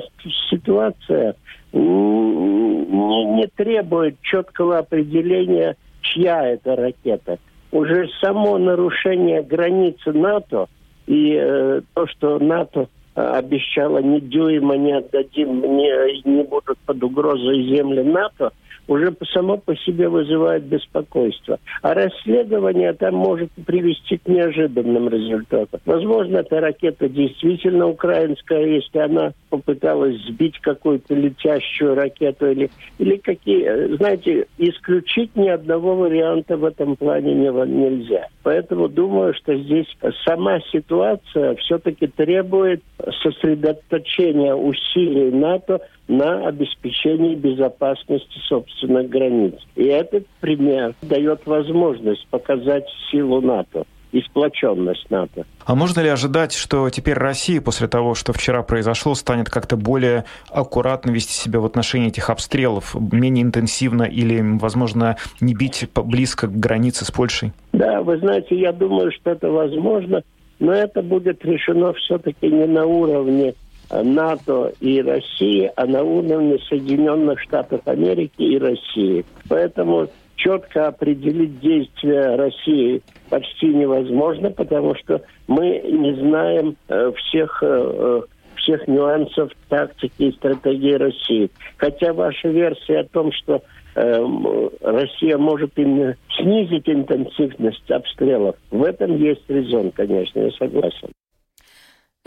ситуация 0.50 1.36
не, 1.72 3.24
не 3.36 3.46
требует 3.56 4.20
четкого 4.22 4.78
определения, 4.78 5.76
чья 6.00 6.46
это 6.46 6.76
ракета. 6.76 7.38
Уже 7.70 8.08
само 8.20 8.58
нарушение 8.58 9.42
границы 9.42 10.12
НАТО 10.12 10.66
и 11.06 11.36
э, 11.40 11.82
то, 11.94 12.06
что 12.08 12.38
НАТО 12.38 12.88
э, 13.14 13.20
обещало 13.20 13.98
ни 13.98 14.20
дюйма 14.20 14.76
не 14.76 14.92
отдадим, 14.92 15.60
не, 15.60 16.22
не 16.28 16.42
будут 16.42 16.78
под 16.86 17.02
угрозой 17.02 17.62
земли 17.64 18.02
НАТО– 18.02 18.52
уже 18.86 19.14
само 19.32 19.56
по 19.56 19.76
себе 19.76 20.08
вызывает 20.08 20.64
беспокойство. 20.64 21.58
А 21.82 21.94
расследование 21.94 22.92
там 22.92 23.14
может 23.14 23.50
привести 23.66 24.18
к 24.18 24.28
неожиданным 24.28 25.08
результатам. 25.08 25.80
Возможно, 25.84 26.38
эта 26.38 26.60
ракета 26.60 27.08
действительно 27.08 27.88
украинская, 27.88 28.66
если 28.66 28.98
она 28.98 29.32
попыталась 29.50 30.16
сбить 30.26 30.58
какую-то 30.60 31.14
летящую 31.14 31.94
ракету 31.94 32.50
или, 32.50 32.70
или 32.98 33.16
какие... 33.16 33.96
Знаете, 33.96 34.46
исключить 34.58 35.34
ни 35.36 35.48
одного 35.48 35.94
варианта 35.96 36.56
в 36.56 36.64
этом 36.64 36.96
плане 36.96 37.34
не, 37.34 37.48
нельзя. 37.48 38.28
Поэтому 38.42 38.88
думаю, 38.88 39.34
что 39.34 39.54
здесь 39.56 39.86
сама 40.26 40.60
ситуация 40.72 41.54
все-таки 41.56 42.06
требует 42.06 42.82
сосредоточения 43.22 44.54
усилий 44.54 45.30
НАТО 45.30 45.80
на 46.08 46.46
обеспечении 46.48 47.34
безопасности 47.34 48.38
собственных 48.74 49.08
границ. 49.08 49.54
И 49.76 49.84
этот 49.84 50.26
пример 50.40 50.94
дает 51.02 51.46
возможность 51.46 52.26
показать 52.28 52.84
силу 53.10 53.40
НАТО 53.40 53.84
и 54.12 54.20
сплоченность 54.22 55.10
НАТО. 55.10 55.44
А 55.66 55.74
можно 55.74 56.00
ли 56.00 56.08
ожидать, 56.08 56.52
что 56.52 56.88
теперь 56.88 57.14
Россия 57.14 57.60
после 57.60 57.88
того, 57.88 58.14
что 58.14 58.32
вчера 58.32 58.62
произошло, 58.62 59.14
станет 59.14 59.50
как-то 59.50 59.76
более 59.76 60.24
аккуратно 60.50 61.10
вести 61.10 61.32
себя 61.32 61.58
в 61.58 61.64
отношении 61.64 62.08
этих 62.08 62.30
обстрелов, 62.30 62.94
менее 62.94 63.42
интенсивно 63.42 64.04
или, 64.04 64.40
возможно, 64.58 65.16
не 65.40 65.54
бить 65.54 65.88
близко 65.96 66.46
к 66.46 66.52
границе 66.52 67.04
с 67.04 67.10
Польшей? 67.10 67.52
Да, 67.72 68.02
вы 68.02 68.18
знаете, 68.18 68.54
я 68.56 68.72
думаю, 68.72 69.10
что 69.10 69.32
это 69.32 69.50
возможно, 69.50 70.22
но 70.60 70.72
это 70.72 71.02
будет 71.02 71.44
решено 71.44 71.92
все-таки 71.94 72.46
не 72.46 72.66
на 72.66 72.86
уровне 72.86 73.54
НАТО 73.90 74.72
и 74.80 75.00
России, 75.02 75.70
а 75.76 75.86
на 75.86 76.02
уровне 76.02 76.58
Соединенных 76.68 77.40
Штатов 77.40 77.80
Америки 77.86 78.42
и 78.42 78.58
России. 78.58 79.24
Поэтому 79.48 80.08
четко 80.36 80.88
определить 80.88 81.60
действия 81.60 82.36
России 82.36 83.02
почти 83.30 83.66
невозможно, 83.66 84.50
потому 84.50 84.94
что 84.96 85.22
мы 85.46 85.80
не 85.84 86.14
знаем 86.14 86.76
э, 86.88 87.12
всех 87.16 87.62
э, 87.62 87.66
э 87.66 88.22
всех 88.56 88.86
нюансов 88.88 89.50
тактики 89.68 90.22
и 90.22 90.32
стратегии 90.32 90.94
России. 90.94 91.50
Хотя 91.76 92.14
ваша 92.14 92.48
версия 92.48 93.00
о 93.00 93.04
том, 93.04 93.30
что 93.32 93.62
Россия 93.94 95.36
может 95.36 95.72
именно 95.76 96.16
снизить 96.36 96.88
интенсивность 96.88 97.90
обстрелов, 97.90 98.56
в 98.70 98.82
этом 98.82 99.16
есть 99.16 99.44
резон, 99.48 99.90
конечно, 99.90 100.40
я 100.40 100.50
согласен. 100.52 101.10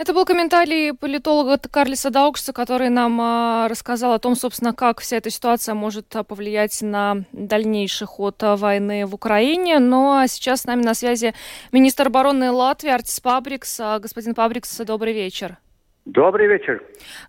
Это 0.00 0.14
был 0.14 0.24
комментарий 0.24 0.94
политолога 0.94 1.58
Карлиса 1.58 2.10
Даукса, 2.10 2.52
который 2.52 2.88
нам 2.88 3.20
а, 3.20 3.66
рассказал 3.68 4.12
о 4.12 4.20
том, 4.20 4.36
собственно, 4.36 4.72
как 4.72 5.00
вся 5.00 5.16
эта 5.16 5.28
ситуация 5.28 5.74
может 5.74 6.14
а, 6.14 6.22
повлиять 6.22 6.80
на 6.82 7.24
дальнейший 7.32 8.06
ход 8.06 8.40
а, 8.44 8.56
войны 8.56 9.06
в 9.06 9.14
Украине. 9.16 9.80
Ну 9.80 10.12
а 10.12 10.28
сейчас 10.28 10.60
с 10.60 10.64
нами 10.66 10.84
на 10.84 10.94
связи 10.94 11.34
министр 11.72 12.06
обороны 12.06 12.52
Латвии 12.52 12.90
Артис 12.90 13.18
Пабрикс. 13.18 13.80
Господин 13.98 14.36
Пабрикс, 14.36 14.76
добрый 14.78 15.12
вечер. 15.12 15.58
Добрый 16.04 16.46
вечер. 16.46 16.80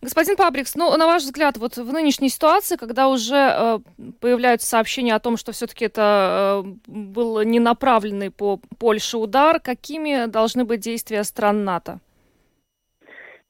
Господин 0.04 0.38
Пабрикс, 0.38 0.76
ну, 0.76 0.96
на 0.96 1.08
ваш 1.08 1.24
взгляд, 1.24 1.58
вот 1.58 1.76
в 1.76 1.92
нынешней 1.92 2.30
ситуации, 2.30 2.78
когда 2.78 3.10
уже 3.10 3.36
э, 3.36 3.80
появляются 4.22 4.68
сообщения 4.68 5.16
о 5.16 5.20
том, 5.20 5.38
что 5.38 5.52
все-таки 5.52 5.86
это 5.86 6.64
э, 6.64 6.70
был 6.88 7.42
не 7.42 7.60
направленный 7.60 8.30
по 8.30 8.62
Польше 8.78 9.18
удар, 9.18 9.60
какими 9.60 10.28
должны 10.28 10.64
быть 10.64 10.80
действия 10.80 11.26
стран 11.26 11.66
НАТО? 11.66 12.00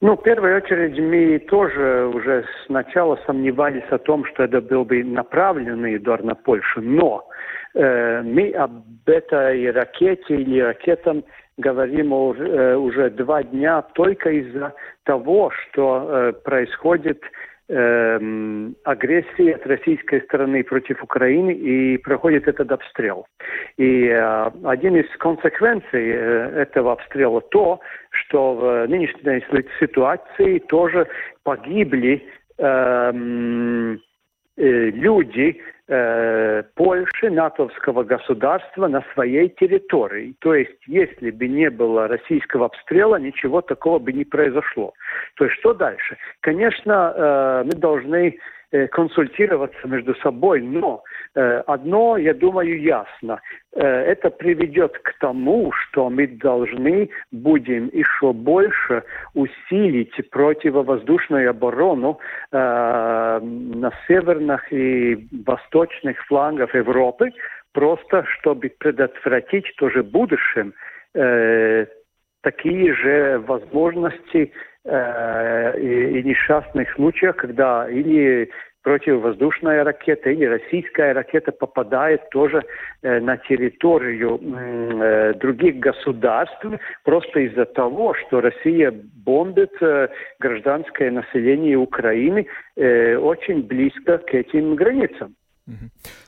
Ну, 0.02 0.16
в 0.16 0.22
первую 0.22 0.56
очередь, 0.56 0.98
мы 0.98 1.38
тоже 1.40 2.06
уже 2.06 2.46
сначала 2.64 3.18
сомневались 3.26 3.84
о 3.90 3.98
том, 3.98 4.24
что 4.24 4.44
это 4.44 4.62
был 4.62 4.86
бы 4.86 5.04
направленный 5.04 5.96
удар 5.96 6.22
на 6.22 6.34
Польшу, 6.34 6.80
но 6.80 7.28
э, 7.74 8.22
мы 8.22 8.50
об 8.52 8.82
этой 9.04 9.70
ракете 9.70 10.36
или 10.36 10.60
ракетам 10.60 11.22
говорим 11.58 12.14
э, 12.14 12.76
уже 12.76 13.10
два 13.10 13.42
дня 13.42 13.82
только 13.92 14.30
из-за 14.30 14.72
того, 15.04 15.50
что 15.50 16.06
э, 16.08 16.32
происходит 16.32 17.20
э, 17.70 18.70
агрессия 18.84 19.54
от 19.54 19.66
российской 19.66 20.20
стороны 20.22 20.64
против 20.64 21.02
Украины 21.02 21.52
и 21.52 21.96
проходит 21.98 22.48
этот 22.48 22.70
обстрел. 22.72 23.26
И 23.76 24.06
э, 24.06 24.50
один 24.64 24.96
из 24.96 25.06
консеквенций 25.18 26.10
э, 26.10 26.62
этого 26.62 26.92
обстрела 26.92 27.40
то, 27.40 27.80
что 28.10 28.54
в 28.54 28.86
нынешней 28.88 29.44
ситуации 29.78 30.58
тоже 30.58 31.06
погибли 31.44 32.22
э, 32.58 33.12
э, 34.56 34.90
люди, 34.90 35.62
э, 35.90 36.62
Польши, 36.74 37.30
натовского 37.30 38.04
государства 38.04 38.86
на 38.86 39.04
своей 39.12 39.48
территории. 39.48 40.34
То 40.38 40.54
есть, 40.54 40.80
если 40.86 41.30
бы 41.30 41.48
не 41.48 41.68
было 41.68 42.08
российского 42.08 42.66
обстрела, 42.66 43.16
ничего 43.16 43.60
такого 43.60 43.98
бы 43.98 44.12
не 44.12 44.24
произошло. 44.24 44.94
То 45.34 45.44
есть, 45.44 45.58
что 45.58 45.74
дальше? 45.74 46.16
Конечно, 46.40 47.12
э, 47.14 47.62
мы 47.66 47.72
должны 47.72 48.38
консультироваться 48.92 49.86
между 49.88 50.14
собой, 50.16 50.60
но 50.60 51.02
Э, 51.36 51.62
одно, 51.66 52.16
я 52.16 52.34
думаю, 52.34 52.80
ясно. 52.80 53.40
Э, 53.72 53.80
это 53.82 54.30
приведет 54.30 54.98
к 54.98 55.14
тому, 55.20 55.70
что 55.72 56.10
мы 56.10 56.26
должны 56.26 57.08
будем 57.30 57.88
еще 57.92 58.32
больше 58.32 59.04
усилить 59.34 60.12
противовоздушную 60.30 61.50
оборону 61.50 62.18
э, 62.50 62.56
на 63.40 63.92
северных 64.08 64.72
и 64.72 65.28
восточных 65.46 66.18
флангах 66.26 66.74
Европы, 66.74 67.30
просто 67.72 68.24
чтобы 68.24 68.68
предотвратить 68.78 69.72
тоже 69.76 70.02
в 70.02 70.10
будущем 70.10 70.74
такие 72.42 72.94
же 72.94 73.42
возможности 73.44 74.52
э, 74.84 75.80
и, 75.80 76.20
и 76.20 76.22
несчастных 76.22 76.92
случаев, 76.94 77.36
когда 77.36 77.88
или 77.88 78.50
противовоздушная 78.82 79.84
ракета 79.84 80.30
или 80.30 80.44
российская 80.46 81.12
ракета 81.12 81.52
попадает 81.52 82.28
тоже 82.30 82.64
э, 83.02 83.20
на 83.20 83.36
территорию 83.36 84.40
э, 84.40 85.34
других 85.34 85.76
государств 85.76 86.64
просто 87.04 87.40
из-за 87.40 87.66
того, 87.66 88.14
что 88.14 88.40
Россия 88.40 88.92
бомбит 89.24 89.72
э, 89.82 90.08
гражданское 90.38 91.10
население 91.10 91.76
Украины 91.76 92.46
э, 92.76 93.16
очень 93.16 93.62
близко 93.62 94.18
к 94.18 94.34
этим 94.34 94.76
границам. 94.76 95.34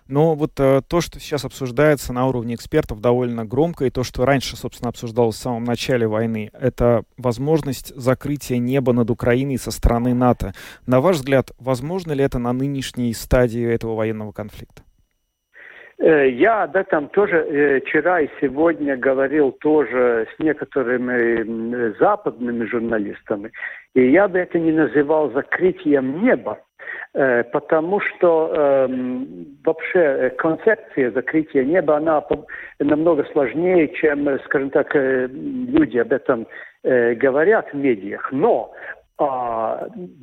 Но 0.08 0.34
вот 0.34 0.52
э, 0.58 0.82
то, 0.86 1.00
что 1.00 1.20
сейчас 1.20 1.44
обсуждается 1.44 2.12
на 2.12 2.26
уровне 2.26 2.54
экспертов 2.54 3.00
довольно 3.00 3.44
громко, 3.44 3.84
и 3.84 3.90
то, 3.90 4.04
что 4.04 4.24
раньше, 4.24 4.56
собственно, 4.56 4.90
обсуждалось 4.90 5.36
в 5.36 5.40
самом 5.40 5.64
начале 5.64 6.06
войны, 6.06 6.50
это 6.52 7.04
возможность 7.16 7.94
закрытия 7.96 8.58
неба 8.58 8.92
над 8.92 9.10
Украиной 9.10 9.58
со 9.58 9.70
стороны 9.70 10.14
НАТО. 10.14 10.52
На 10.86 11.00
ваш 11.00 11.16
взгляд, 11.16 11.52
возможно 11.58 12.12
ли 12.12 12.24
это 12.24 12.38
на 12.38 12.52
нынешней 12.52 13.12
стадии 13.14 13.64
этого 13.64 13.94
военного 13.94 14.32
конфликта? 14.32 14.82
Э, 16.02 16.28
я 16.28 16.64
об 16.64 16.74
этом 16.74 17.08
тоже 17.08 17.36
э, 17.36 17.80
вчера 17.80 18.20
и 18.20 18.28
сегодня 18.40 18.96
говорил 18.96 19.52
тоже 19.52 20.26
с 20.34 20.38
некоторыми 20.42 21.96
западными 21.98 22.64
журналистами. 22.64 23.52
И 23.94 24.10
я 24.10 24.26
бы 24.26 24.40
это 24.40 24.58
не 24.58 24.72
называл 24.72 25.30
закрытием 25.30 26.24
неба, 26.24 26.58
потому 27.12 28.00
что 28.00 28.52
эм, 28.54 29.22
э, 29.22 29.26
вообще 29.64 30.30
концепция 30.38 31.10
закрытия 31.10 31.64
неба, 31.64 31.96
она 31.98 32.24
намного 32.78 33.24
сложнее, 33.32 33.88
чем, 33.94 34.38
скажем 34.46 34.70
так, 34.70 34.94
э, 34.96 35.26
люди 35.26 35.98
об 35.98 36.12
этом 36.12 36.46
э, 36.82 37.14
говорят 37.14 37.70
в 37.72 37.76
медиах. 37.76 38.32
Но 38.32 38.72
э, 39.18 39.24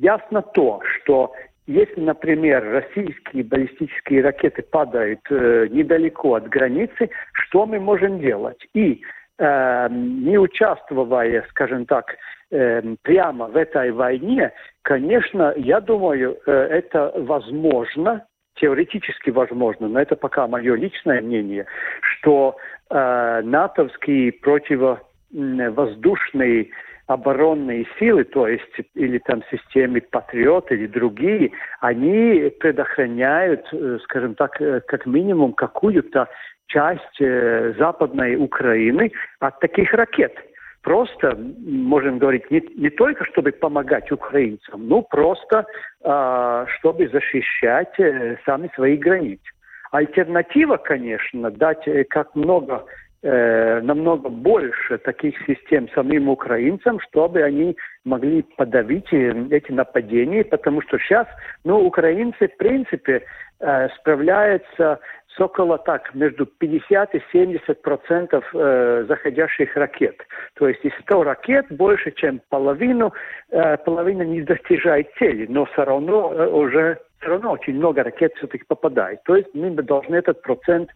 ясно 0.00 0.42
то, 0.42 0.80
что 0.82 1.32
если, 1.66 2.00
например, 2.00 2.64
российские 2.68 3.44
баллистические 3.44 4.22
ракеты 4.22 4.62
падают 4.62 5.20
э, 5.30 5.68
недалеко 5.70 6.34
от 6.34 6.48
границы, 6.48 7.10
что 7.32 7.66
мы 7.66 7.78
можем 7.78 8.18
делать? 8.18 8.66
И 8.74 9.00
э, 9.38 9.88
не 9.90 10.38
участвуя, 10.38 11.44
скажем 11.50 11.86
так, 11.86 12.16
э, 12.50 12.82
прямо 13.02 13.46
в 13.46 13.56
этой 13.56 13.92
войне, 13.92 14.52
конечно, 14.82 15.54
я 15.56 15.80
думаю, 15.80 16.36
э, 16.46 16.52
это 16.52 17.12
возможно, 17.16 18.26
теоретически 18.56 19.30
возможно, 19.30 19.88
но 19.88 19.98
это 20.00 20.16
пока 20.16 20.46
мое 20.46 20.76
личное 20.76 21.22
мнение, 21.22 21.64
что 22.00 22.58
э, 22.90 23.40
натовские 23.42 24.32
противовоздушные 24.32 26.68
оборонные 27.10 27.86
силы, 27.98 28.24
то 28.24 28.46
есть 28.46 28.70
или 28.94 29.18
там 29.18 29.42
системы 29.50 30.00
Патриот 30.00 30.70
или 30.70 30.86
другие, 30.86 31.50
они 31.80 32.52
предохраняют, 32.60 33.66
э, 33.72 33.98
скажем 34.04 34.36
так, 34.36 34.60
э, 34.60 34.80
как 34.86 35.06
минимум 35.06 35.54
какую-то 35.54 36.28
часть 36.68 37.20
э, 37.20 37.74
западной 37.78 38.36
Украины 38.36 39.10
от 39.40 39.58
таких 39.58 39.92
ракет 39.92 40.38
просто, 40.82 41.36
можем 41.66 42.18
говорить, 42.18 42.50
не, 42.50 42.62
не 42.76 42.90
только 42.90 43.24
чтобы 43.26 43.52
помогать 43.52 44.10
украинцам, 44.10 44.88
но 44.88 45.02
просто 45.02 45.66
э, 46.02 46.66
чтобы 46.78 47.08
защищать 47.08 47.98
э, 47.98 48.36
сами 48.44 48.70
свои 48.74 48.96
границы. 48.96 49.42
Альтернатива, 49.90 50.76
конечно, 50.76 51.50
дать 51.50 51.86
э, 51.86 52.04
как 52.04 52.34
много, 52.34 52.84
э, 53.22 53.80
намного 53.82 54.28
больше 54.28 54.98
таких 54.98 55.34
систем 55.46 55.88
самим 55.90 56.28
украинцам, 56.28 57.00
чтобы 57.00 57.42
они 57.42 57.76
могли 58.04 58.42
подавить 58.56 59.12
э, 59.12 59.46
эти 59.50 59.72
нападения, 59.72 60.44
потому 60.44 60.80
что 60.82 60.98
сейчас, 60.98 61.26
ну, 61.64 61.84
украинцы, 61.84 62.48
в 62.48 62.56
принципе, 62.56 63.22
э, 63.60 63.88
справляются 63.98 65.00
с 65.36 65.40
около 65.40 65.78
так, 65.78 66.14
между 66.14 66.46
50 66.46 67.14
и 67.14 67.22
70 67.32 67.82
процентов 67.82 68.44
э, 68.52 69.04
заходящих 69.08 69.76
ракет. 69.76 70.16
То 70.54 70.68
есть 70.68 70.84
из 70.84 70.92
100 71.02 71.22
ракет 71.22 71.66
больше, 71.70 72.10
чем 72.12 72.40
половину, 72.48 73.12
э, 73.50 73.76
половина 73.78 74.22
не 74.22 74.42
достижает 74.42 75.08
цели, 75.18 75.46
но 75.48 75.66
все 75.66 75.84
равно 75.84 76.32
э, 76.32 76.48
уже 76.48 76.98
все 77.20 77.30
равно 77.30 77.52
очень 77.52 77.74
много 77.74 78.02
ракет 78.02 78.32
все-таки 78.36 78.64
попадает. 78.66 79.22
То 79.24 79.36
есть 79.36 79.54
мы 79.54 79.70
должны 79.70 80.16
этот 80.16 80.42
процент 80.42 80.90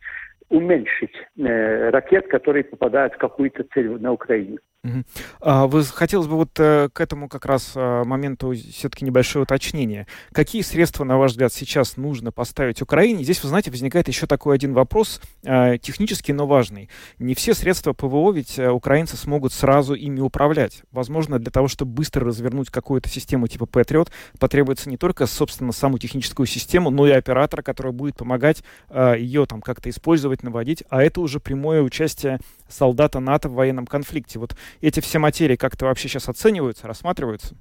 уменьшить 0.49 1.15
э, 1.39 1.91
ракет, 1.91 2.29
которые 2.29 2.65
попадают 2.65 3.15
в 3.15 3.19
какую-то 3.19 3.65
цель 3.75 3.91
на 4.01 4.13
Украине. 4.13 4.59
А, 5.41 5.67
вы 5.67 5.85
хотелось 5.85 6.27
бы 6.27 6.37
вот 6.37 6.51
э, 6.59 6.89
к 6.93 7.01
этому 7.01 7.29
как 7.29 7.47
раз 7.47 7.73
а, 7.75 8.05
моменту 8.05 8.53
все-таки 8.53 9.05
небольшое 9.05 9.45
уточнение. 9.45 10.07
Какие 10.33 10.63
средства, 10.63 11.05
на 11.05 11.17
ваш 11.17 11.33
взгляд, 11.33 11.53
сейчас 11.53 11.97
нужно 11.97 12.33
поставить 12.33 12.83
Украине? 12.83 13.25
Здесь, 13.25 13.43
вы 13.43 13.49
знаете, 13.49 13.71
возникает 13.71 14.09
еще 14.09 14.27
такой 14.27 14.55
один 14.55 14.75
вопрос, 14.75 15.21
а, 15.45 15.79
технический, 15.79 16.33
но 16.33 16.47
важный. 16.47 16.91
Не 17.19 17.35
все 17.35 17.55
средства 17.55 17.93
ПВО 17.93 18.33
ведь 18.33 18.59
э, 18.59 18.71
украинцы 18.71 19.17
смогут 19.17 19.53
сразу 19.53 19.95
ими 19.95 20.21
управлять. 20.21 20.83
Возможно, 20.93 21.39
для 21.39 21.51
того, 21.51 21.69
чтобы 21.69 21.93
быстро 21.93 22.27
развернуть 22.27 22.71
какую-то 22.71 23.09
систему 23.09 23.49
типа 23.49 23.65
Patriot, 23.65 24.11
потребуется 24.39 24.91
не 24.91 24.99
только, 24.99 25.27
собственно, 25.27 25.73
саму 25.73 25.99
техническую 25.99 26.47
систему, 26.47 26.91
но 26.91 27.07
и 27.07 27.11
оператора, 27.11 27.63
который 27.63 27.93
будет 27.93 28.17
помогать 28.17 28.63
ее 29.17 29.47
там 29.47 29.61
как-то 29.61 29.91
использовать, 29.91 30.43
наводить, 30.43 30.85
а 30.89 31.03
это 31.03 31.21
уже 31.21 31.41
прямое 31.41 31.83
участие 31.83 32.39
солдата 32.69 33.21
НАТО 33.21 33.49
в 33.49 33.55
военном 33.55 33.87
конфликте. 33.87 34.39
Вот 34.39 34.57
эти 34.81 35.01
все 35.01 35.19
материи 35.19 35.57
как-то 35.57 35.87
вообще 35.87 36.09
сейчас 36.09 36.29
оцениваются, 36.29 36.87
рассматриваются? 36.87 37.55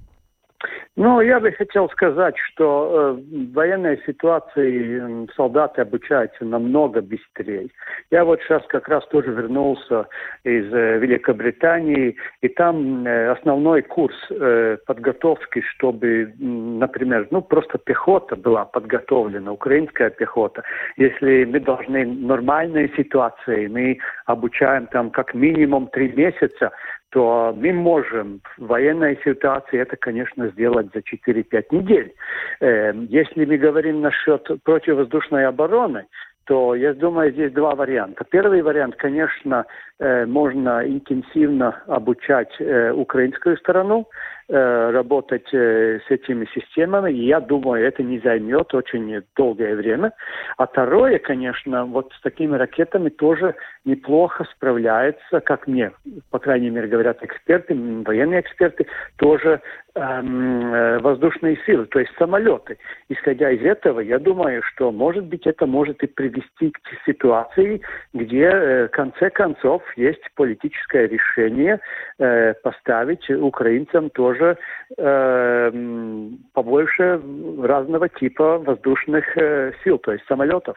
Ну, 0.96 1.20
я 1.20 1.40
бы 1.40 1.50
хотел 1.50 1.90
сказать, 1.90 2.36
что 2.52 3.16
э, 3.18 3.48
в 3.48 3.52
военной 3.52 4.00
ситуации 4.06 5.26
солдаты 5.34 5.82
обучаются 5.82 6.44
намного 6.44 7.02
быстрее. 7.02 7.68
Я 8.12 8.24
вот 8.24 8.40
сейчас 8.42 8.62
как 8.68 8.86
раз 8.86 9.04
тоже 9.08 9.32
вернулся 9.32 10.06
из 10.44 10.72
э, 10.72 10.98
Великобритании, 10.98 12.14
и 12.42 12.48
там 12.48 13.04
э, 13.04 13.30
основной 13.30 13.82
курс 13.82 14.14
э, 14.30 14.76
подготовки, 14.86 15.62
чтобы, 15.62 16.32
например, 16.38 17.26
ну, 17.32 17.42
просто 17.42 17.78
пехота 17.78 18.36
была 18.36 18.64
подготовлена, 18.64 19.50
украинская 19.50 20.10
пехота. 20.10 20.62
Если 20.96 21.44
мы 21.44 21.58
должны 21.58 22.06
нормальной 22.06 22.92
ситуации, 22.96 23.66
мы 23.66 23.98
обучаем 24.26 24.86
там 24.86 25.10
как 25.10 25.34
минимум 25.34 25.88
три 25.88 26.12
месяца, 26.12 26.70
то 27.14 27.54
мы 27.56 27.72
можем 27.72 28.40
в 28.58 28.66
военной 28.66 29.16
ситуации 29.24 29.78
это, 29.78 29.96
конечно, 29.96 30.48
сделать 30.48 30.88
за 30.92 30.98
4-5 30.98 31.64
недель. 31.70 32.12
Эм, 32.58 33.06
если 33.08 33.44
мы 33.44 33.56
говорим 33.56 34.00
насчет 34.00 34.44
противовоздушной 34.64 35.46
обороны, 35.46 36.06
то 36.46 36.74
я 36.74 36.92
думаю, 36.92 37.30
здесь 37.30 37.52
два 37.52 37.76
варианта. 37.76 38.24
Первый 38.28 38.62
вариант, 38.62 38.96
конечно, 38.96 39.64
э, 40.00 40.26
можно 40.26 40.82
интенсивно 40.84 41.82
обучать 41.86 42.52
э, 42.58 42.90
украинскую 42.90 43.56
сторону, 43.58 44.08
Э, 44.08 44.33
работать 44.48 45.48
э, 45.52 46.00
с 46.06 46.10
этими 46.10 46.46
системами. 46.54 47.12
И 47.12 47.26
я 47.26 47.40
думаю, 47.40 47.86
это 47.86 48.02
не 48.02 48.18
займет 48.18 48.74
очень 48.74 49.22
долгое 49.36 49.74
время. 49.74 50.12
А 50.56 50.66
второе, 50.66 51.18
конечно, 51.18 51.86
вот 51.86 52.12
с 52.12 52.20
такими 52.20 52.56
ракетами 52.56 53.08
тоже 53.08 53.54
неплохо 53.84 54.46
справляется, 54.54 55.40
как 55.40 55.66
мне, 55.66 55.92
по 56.30 56.38
крайней 56.38 56.70
мере, 56.70 56.88
говорят 56.88 57.22
эксперты, 57.22 57.74
военные 57.74 58.40
эксперты, 58.40 58.86
тоже 59.16 59.60
эм, 59.94 60.74
э, 60.74 60.98
воздушные 60.98 61.58
силы, 61.64 61.86
то 61.86 62.00
есть 62.00 62.12
самолеты. 62.18 62.78
Исходя 63.08 63.50
из 63.50 63.62
этого, 63.62 64.00
я 64.00 64.18
думаю, 64.18 64.62
что, 64.62 64.90
может 64.90 65.24
быть, 65.24 65.46
это 65.46 65.66
может 65.66 66.02
и 66.02 66.06
привести 66.06 66.70
к 66.70 66.80
ситуации, 67.06 67.80
где, 68.12 68.44
э, 68.44 68.88
в 68.88 68.90
конце 68.90 69.30
концов, 69.30 69.82
есть 69.96 70.22
политическое 70.34 71.06
решение 71.06 71.80
э, 72.18 72.54
поставить 72.62 73.28
украинцам 73.30 74.10
тоже 74.10 74.33
тоже 74.34 74.58
э, 74.96 76.30
побольше 76.52 77.20
разного 77.62 78.08
типа 78.08 78.58
воздушных 78.58 79.24
э, 79.36 79.72
сил, 79.82 79.98
то 79.98 80.12
есть 80.12 80.24
самолетов, 80.26 80.76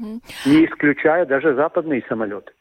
mm. 0.00 0.20
не 0.46 0.66
исключая 0.66 1.26
даже 1.26 1.54
западные 1.54 2.04
самолеты. 2.08 2.52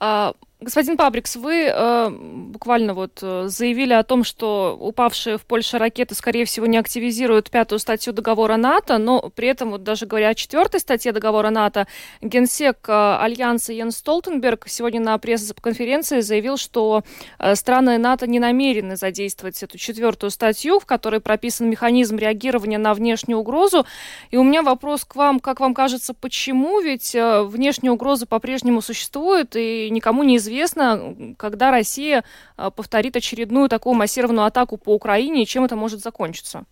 А, 0.00 0.32
Господин 0.62 0.98
Пабрикс, 0.98 1.36
вы 1.36 1.72
э, 1.72 2.10
буквально 2.10 2.92
вот 2.92 3.20
э, 3.22 3.44
заявили 3.46 3.94
о 3.94 4.02
том, 4.02 4.24
что 4.24 4.76
упавшие 4.78 5.38
в 5.38 5.46
Польше 5.46 5.78
ракеты, 5.78 6.14
скорее 6.14 6.44
всего, 6.44 6.66
не 6.66 6.76
активизируют 6.76 7.48
пятую 7.48 7.78
статью 7.78 8.12
договора 8.12 8.58
НАТО, 8.58 8.98
но 8.98 9.30
при 9.34 9.48
этом, 9.48 9.70
вот 9.70 9.84
даже 9.84 10.04
говоря 10.04 10.28
о 10.28 10.34
четвертой 10.34 10.80
статье 10.80 11.12
договора 11.12 11.48
НАТО, 11.48 11.86
генсек 12.20 12.76
э, 12.88 12.92
Альянса 12.92 13.72
Йен 13.72 13.90
Столтенберг 13.90 14.68
сегодня 14.68 15.00
на 15.00 15.16
пресс-конференции 15.16 16.20
заявил, 16.20 16.58
что 16.58 17.04
э, 17.38 17.54
страны 17.54 17.96
НАТО 17.96 18.26
не 18.26 18.38
намерены 18.38 18.96
задействовать 18.96 19.62
эту 19.62 19.78
четвертую 19.78 20.28
статью, 20.28 20.78
в 20.78 20.84
которой 20.84 21.20
прописан 21.20 21.70
механизм 21.70 22.18
реагирования 22.18 22.76
на 22.76 22.92
внешнюю 22.92 23.38
угрозу. 23.38 23.86
И 24.30 24.36
у 24.36 24.42
меня 24.42 24.60
вопрос 24.60 25.06
к 25.06 25.16
вам, 25.16 25.40
как 25.40 25.58
вам 25.58 25.72
кажется, 25.72 26.12
почему? 26.12 26.80
Ведь 26.80 27.14
э, 27.14 27.44
внешняя 27.44 27.92
угроза 27.92 28.26
по-прежнему 28.26 28.82
существует, 28.82 29.56
и 29.56 29.88
никому 29.88 30.22
не 30.22 30.36
известно, 30.36 30.49
известно, 30.50 31.34
когда 31.38 31.70
Россия 31.70 32.24
а, 32.56 32.70
повторит 32.70 33.16
очередную 33.16 33.68
такую 33.68 33.94
массированную 33.94 34.46
атаку 34.46 34.76
по 34.76 34.94
Украине 34.94 35.42
и 35.42 35.46
чем 35.46 35.64
это 35.64 35.76
может 35.76 36.00
закончиться? 36.00 36.64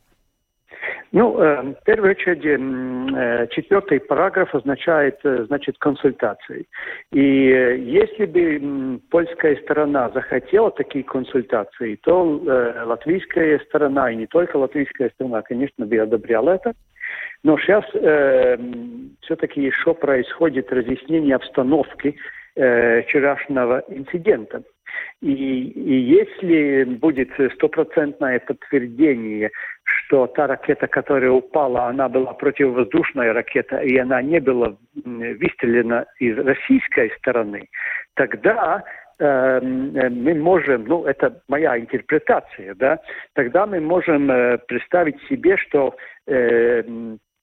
Ну, 1.10 1.40
э, 1.40 1.62
в 1.80 1.84
первую 1.84 2.10
очередь, 2.10 2.44
э, 2.44 3.46
четвертый 3.52 3.98
параграф 3.98 4.54
означает, 4.54 5.18
э, 5.24 5.44
значит, 5.46 5.78
консультации. 5.78 6.66
И 7.12 7.22
если 7.22 8.26
бы 8.26 9.00
польская 9.10 9.56
сторона 9.62 10.10
захотела 10.10 10.70
такие 10.70 11.04
консультации, 11.04 11.98
то 12.02 12.42
латвийская 12.84 13.58
сторона, 13.60 14.10
и 14.10 14.16
не 14.16 14.26
только 14.26 14.58
латвийская 14.58 15.10
сторона, 15.14 15.40
конечно, 15.40 15.86
бы 15.86 15.96
одобряла 15.96 16.50
это. 16.50 16.74
Но 17.42 17.56
сейчас 17.58 17.84
э, 17.94 18.58
все-таки 19.22 19.62
еще 19.62 19.94
происходит 19.94 20.72
разъяснение 20.72 21.36
обстановки 21.36 22.16
э, 22.58 23.02
вчерашнего 23.02 23.82
инцидента. 23.88 24.62
И, 25.20 25.32
и 25.32 25.94
если 25.94 26.84
будет 26.84 27.30
стопроцентное 27.54 28.40
подтверждение, 28.40 29.50
что 29.84 30.26
та 30.26 30.46
ракета, 30.46 30.86
которая 30.86 31.30
упала, 31.30 31.86
она 31.86 32.08
была 32.08 32.32
противовоздушная 32.34 33.32
ракета, 33.32 33.78
и 33.78 33.96
она 33.96 34.22
не 34.22 34.40
была 34.40 34.76
выстрелена 34.94 36.06
из 36.18 36.38
российской 36.38 37.10
стороны, 37.18 37.68
тогда 38.14 38.82
э, 39.18 39.60
мы 39.60 40.34
можем, 40.34 40.84
ну 40.84 41.04
это 41.04 41.40
моя 41.48 41.78
интерпретация, 41.78 42.74
да, 42.74 42.98
тогда 43.34 43.66
мы 43.66 43.80
можем 43.80 44.30
э, 44.30 44.58
представить 44.66 45.20
себе, 45.28 45.56
что 45.56 45.96
э, 46.26 46.82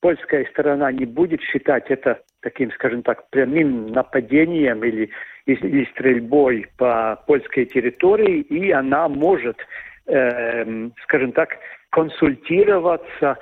польская 0.06 0.45
сторона 0.51 0.91
не 0.91 1.06
будет 1.06 1.41
считать 1.41 1.89
это 1.89 2.20
таким, 2.41 2.72
скажем 2.74 3.01
так, 3.01 3.28
прямым 3.32 3.88
нападением 3.88 4.84
или, 4.84 5.10
или 5.47 5.86
стрельбой 5.93 6.68
по 6.78 7.20
польской 7.26 7.66
территории, 7.66 8.41
и 8.41 8.70
она 8.70 9.10
может, 9.10 9.58
э, 10.06 10.89
скажем 11.06 11.32
так, 11.32 11.58
консультироваться 11.89 13.39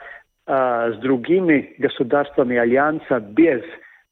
э, 0.47 0.93
с 0.95 0.97
другими 0.99 1.75
государствами 1.79 2.55
Альянса 2.55 3.19
без 3.19 3.61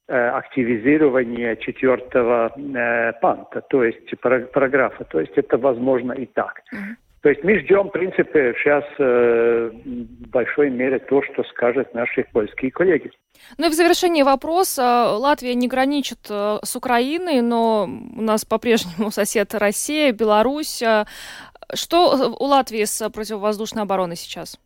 э, 0.10 0.14
активизирования 0.14 1.56
четвертого 1.56 2.52
э, 2.58 3.14
панта, 3.22 3.62
то 3.62 3.86
есть 3.86 4.14
параграфа. 4.20 5.06
То 5.06 5.22
есть 5.22 5.38
это 5.38 5.58
возможно 5.58 6.12
и 6.12 6.26
так. 6.26 6.64
То 7.22 7.30
есть 7.30 7.43
мы 7.43 7.59
ждем, 7.59 7.89
в 7.89 7.91
принципе, 7.91 8.55
сейчас 8.57 8.84
э, 8.97 9.69
в 9.72 10.30
большой 10.30 10.72
мере 10.72 10.97
то, 10.97 11.22
что 11.22 11.43
скажут 11.43 11.93
наши 11.93 12.26
польские 12.34 12.72
коллеги. 12.72 13.11
Ну 13.59 13.67
и 13.67 13.69
в 13.69 13.74
завершении 13.74 14.24
вопрос. 14.24 14.78
Латвия 14.78 15.53
не 15.53 15.67
граничит 15.67 16.28
э, 16.30 16.57
с 16.63 16.76
Украиной, 16.76 17.41
но 17.41 17.84
у 17.84 18.22
нас 18.22 18.43
по-прежнему 18.43 19.11
сосед 19.11 19.53
Россия, 19.53 20.11
Беларусь. 20.11 20.82
Э, 20.82 21.05
что 21.74 22.36
у 22.39 22.45
Латвии 22.45 22.84
с 22.84 23.07
противовоздушной 23.09 23.84
обороной 23.84 24.15
сейчас? 24.15 24.59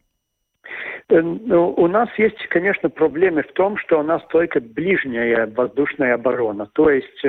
Э, 1.10 1.22
ну, 1.22 1.74
у 1.76 1.88
нас 1.88 2.08
есть, 2.18 2.48
конечно, 2.48 2.90
проблемы 2.90 3.44
в 3.44 3.52
том, 3.52 3.78
что 3.78 4.00
у 4.00 4.04
нас 4.04 4.22
только 4.30 4.62
ближняя 4.62 5.48
воздушная 5.48 6.16
оборона. 6.16 6.68
То 6.74 6.90
есть 6.90 7.22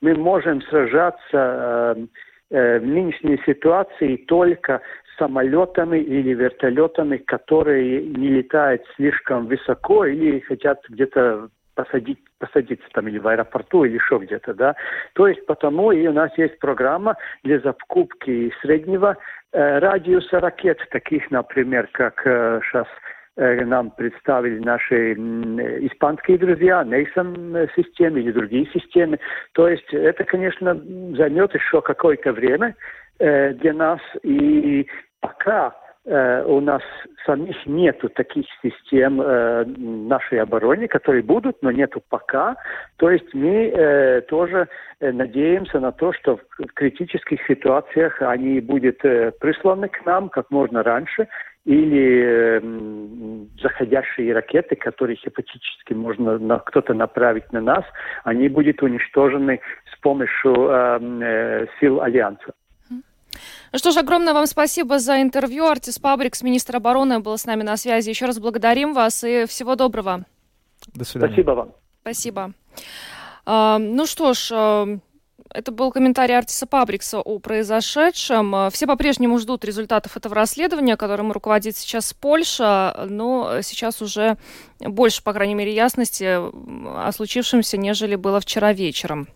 мы 0.00 0.14
можем 0.14 0.62
сражаться 0.62 1.96
э, 1.96 2.06
в 2.50 2.80
нынешней 2.80 3.40
ситуации 3.46 4.16
только 4.16 4.80
самолетами 5.18 5.98
или 5.98 6.34
вертолетами, 6.34 7.18
которые 7.18 8.02
не 8.02 8.28
летают 8.28 8.82
слишком 8.96 9.46
высоко 9.46 10.06
или 10.06 10.40
хотят 10.40 10.80
где-то 10.88 11.48
посадить, 11.74 12.18
посадиться 12.38 12.86
там 12.92 13.08
или 13.08 13.18
в 13.18 13.28
аэропорту, 13.28 13.84
или 13.84 13.94
еще 13.94 14.18
где-то, 14.18 14.54
да. 14.54 14.74
То 15.14 15.28
есть 15.28 15.44
потому 15.46 15.92
и 15.92 16.06
у 16.06 16.12
нас 16.12 16.30
есть 16.36 16.58
программа 16.58 17.16
для 17.44 17.60
закупки 17.60 18.52
среднего 18.62 19.16
э, 19.52 19.78
радиуса 19.78 20.40
ракет, 20.40 20.78
таких, 20.90 21.30
например, 21.30 21.88
как 21.92 22.22
э, 22.24 22.60
сейчас 22.64 22.86
Э, 22.88 23.19
нам 23.36 23.90
представили 23.90 24.58
наши 24.58 25.12
испанские 25.12 26.38
друзья, 26.38 26.84
Нейсон 26.84 27.68
системы 27.76 28.20
или 28.20 28.32
другие 28.32 28.66
системы. 28.66 29.18
То 29.52 29.68
есть 29.68 29.92
это, 29.92 30.24
конечно, 30.24 30.74
займет 31.16 31.54
еще 31.54 31.80
какое-то 31.80 32.32
время 32.32 32.74
э, 33.18 33.54
для 33.54 33.72
нас. 33.72 34.00
И 34.22 34.86
пока 35.20 35.74
э, 36.04 36.44
у 36.44 36.60
нас 36.60 36.82
самих 37.24 37.56
нету 37.66 38.08
таких 38.08 38.46
систем 38.62 39.22
э, 39.22 39.64
нашей 39.64 40.40
обороны, 40.40 40.88
которые 40.88 41.22
будут, 41.22 41.62
но 41.62 41.70
нету 41.70 42.02
пока. 42.08 42.56
То 42.96 43.10
есть 43.10 43.32
мы 43.32 44.22
тоже 44.28 44.68
надеемся 45.00 45.80
на 45.80 45.92
то, 45.92 46.12
что 46.12 46.36
в 46.36 46.66
критических 46.74 47.40
ситуациях 47.46 48.20
они 48.20 48.60
будут 48.60 48.98
присланы 48.98 49.88
к 49.88 50.04
нам 50.04 50.28
как 50.28 50.50
можно 50.50 50.82
раньше, 50.82 51.26
или 51.64 52.58
э, 52.58 53.40
заходящие 53.62 54.32
ракеты, 54.32 54.76
которые 54.76 55.16
гипотетически 55.22 55.92
можно 55.92 56.38
на, 56.38 56.58
кто-то 56.58 56.94
направить 56.94 57.52
на 57.52 57.60
нас, 57.60 57.84
они 58.24 58.48
будут 58.48 58.82
уничтожены 58.82 59.60
с 59.94 60.00
помощью 60.00 60.54
эм, 60.54 61.20
э, 61.22 61.66
сил 61.78 62.00
Альянса. 62.00 62.54
Ну 63.72 63.78
что 63.78 63.92
ж, 63.92 63.98
огромное 63.98 64.34
вам 64.34 64.46
спасибо 64.46 64.98
за 64.98 65.22
интервью. 65.22 65.66
Артис 65.66 65.98
Пабрикс, 65.98 66.42
министр 66.42 66.76
обороны, 66.76 67.20
был 67.20 67.38
с 67.38 67.46
нами 67.46 67.62
на 67.62 67.76
связи. 67.76 68.10
Еще 68.10 68.26
раз 68.26 68.40
благодарим 68.40 68.92
вас 68.92 69.22
и 69.22 69.46
всего 69.46 69.76
доброго. 69.76 70.24
До 70.94 71.04
свидания. 71.04 71.32
Спасибо 71.32 71.50
вам. 71.52 71.72
Спасибо. 72.00 72.52
А, 73.46 73.78
ну 73.78 74.06
что 74.06 74.32
ж, 74.34 74.50
э, 74.52 74.98
это 75.52 75.72
был 75.72 75.90
комментарий 75.92 76.36
Артиса 76.36 76.66
Пабрикса 76.66 77.20
о 77.20 77.38
произошедшем. 77.38 78.70
Все 78.70 78.86
по-прежнему 78.86 79.38
ждут 79.38 79.64
результатов 79.64 80.16
этого 80.16 80.34
расследования, 80.34 80.96
которым 80.96 81.32
руководит 81.32 81.76
сейчас 81.76 82.12
Польша, 82.14 83.06
но 83.08 83.60
сейчас 83.62 84.02
уже 84.02 84.36
больше, 84.80 85.22
по 85.22 85.32
крайней 85.32 85.54
мере, 85.54 85.74
ясности 85.74 86.24
о 86.24 87.10
случившемся, 87.12 87.76
нежели 87.76 88.16
было 88.16 88.40
вчера 88.40 88.72
вечером. 88.72 89.28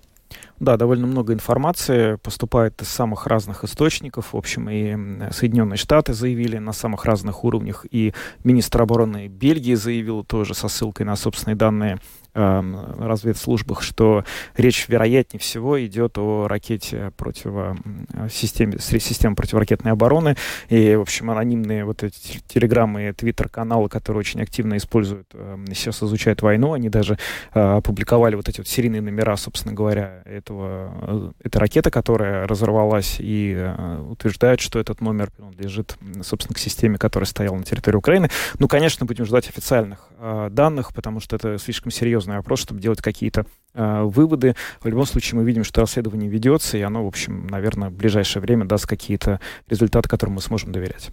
Да, 0.61 0.77
довольно 0.77 1.07
много 1.07 1.33
информации 1.33 2.17
поступает 2.17 2.81
из 2.81 2.89
самых 2.89 3.27
разных 3.27 3.65
источников. 3.65 4.33
В 4.33 4.37
общем, 4.37 4.71
и 4.71 5.31
Соединенные 5.33 5.77
Штаты 5.77 6.13
заявили 6.15 6.59
на 6.59 6.73
самых 6.73 7.05
разных 7.05 7.45
уровнях, 7.45 7.85
и 7.91 8.15
министр 8.45 8.83
обороны 8.83 9.27
Бельгии 9.27 9.75
заявил 9.75 10.25
тоже 10.25 10.55
со 10.55 10.69
ссылкой 10.69 11.07
на 11.07 11.17
собственные 11.17 11.57
данные 11.57 11.95
э, 11.95 11.99
разведслужбах, 12.35 13.83
что 13.83 14.25
речь, 14.57 14.87
вероятнее 14.89 15.41
всего, 15.41 15.83
идет 15.85 16.19
о 16.19 16.49
ракете 16.49 17.13
против 17.17 17.79
системе, 18.31 18.79
системы 18.79 19.37
противоракетной 19.37 19.93
обороны. 19.93 20.37
И, 20.69 20.95
в 20.95 21.03
общем, 21.03 21.31
анонимные 21.31 21.85
вот 21.85 22.03
эти 22.03 22.41
телеграммы 22.47 23.09
и 23.09 23.13
твиттер-каналы, 23.13 23.89
которые 23.89 24.21
очень 24.21 24.43
активно 24.43 24.77
используют, 24.77 25.29
э, 25.33 25.65
сейчас 25.75 26.03
изучают 26.03 26.43
войну, 26.43 26.73
они 26.73 26.89
даже 26.89 27.19
э, 27.55 27.61
опубликовали 27.61 28.35
вот 28.35 28.49
эти 28.49 28.59
вот 28.59 28.69
серийные 28.69 29.01
номера, 29.01 29.37
собственно 29.37 29.75
говоря, 29.75 30.23
этого, 30.25 31.33
э, 31.41 31.47
этой 31.47 31.59
ракеты, 31.59 31.91
которая 31.91 32.47
разорвалась, 32.47 33.17
и 33.19 33.55
э, 33.57 34.01
утверждают, 34.09 34.61
что 34.61 34.79
этот 34.79 35.01
номер 35.01 35.31
принадлежит, 35.31 35.97
собственно, 36.23 36.55
к 36.55 36.59
системе, 36.59 36.99
которая 36.99 37.27
стояла 37.27 37.57
на 37.57 37.65
территории 37.65 37.97
Украины. 37.97 38.31
Ну, 38.59 38.69
конечно, 38.69 39.07
будем 39.07 39.25
ждать 39.25 39.49
официальных 39.49 40.09
данных, 40.51 40.95
потому 40.95 41.21
что 41.21 41.37
это 41.37 41.59
слишком 41.59 41.93
серьезный 42.25 42.37
вопрос, 42.37 42.61
чтобы 42.61 42.81
делать 42.81 43.01
какие-то 43.01 43.47
э, 43.75 44.03
выводы. 44.03 44.55
В 44.81 44.87
любом 44.87 45.07
случае 45.07 45.41
мы 45.41 45.47
видим, 45.47 45.65
что 45.65 45.81
расследование 45.81 46.31
ведется, 46.31 46.79
и 46.79 46.83
оно, 46.83 47.05
в 47.05 47.09
общем, 47.09 47.47
наверное, 47.49 47.91
в 47.91 47.93
ближайшее 47.93 48.41
время 48.41 48.65
даст 48.65 48.87
какие-то 48.87 49.41
результаты, 49.69 50.09
которым 50.09 50.37
мы 50.37 50.41
сможем 50.41 50.73
доверять. 50.73 51.11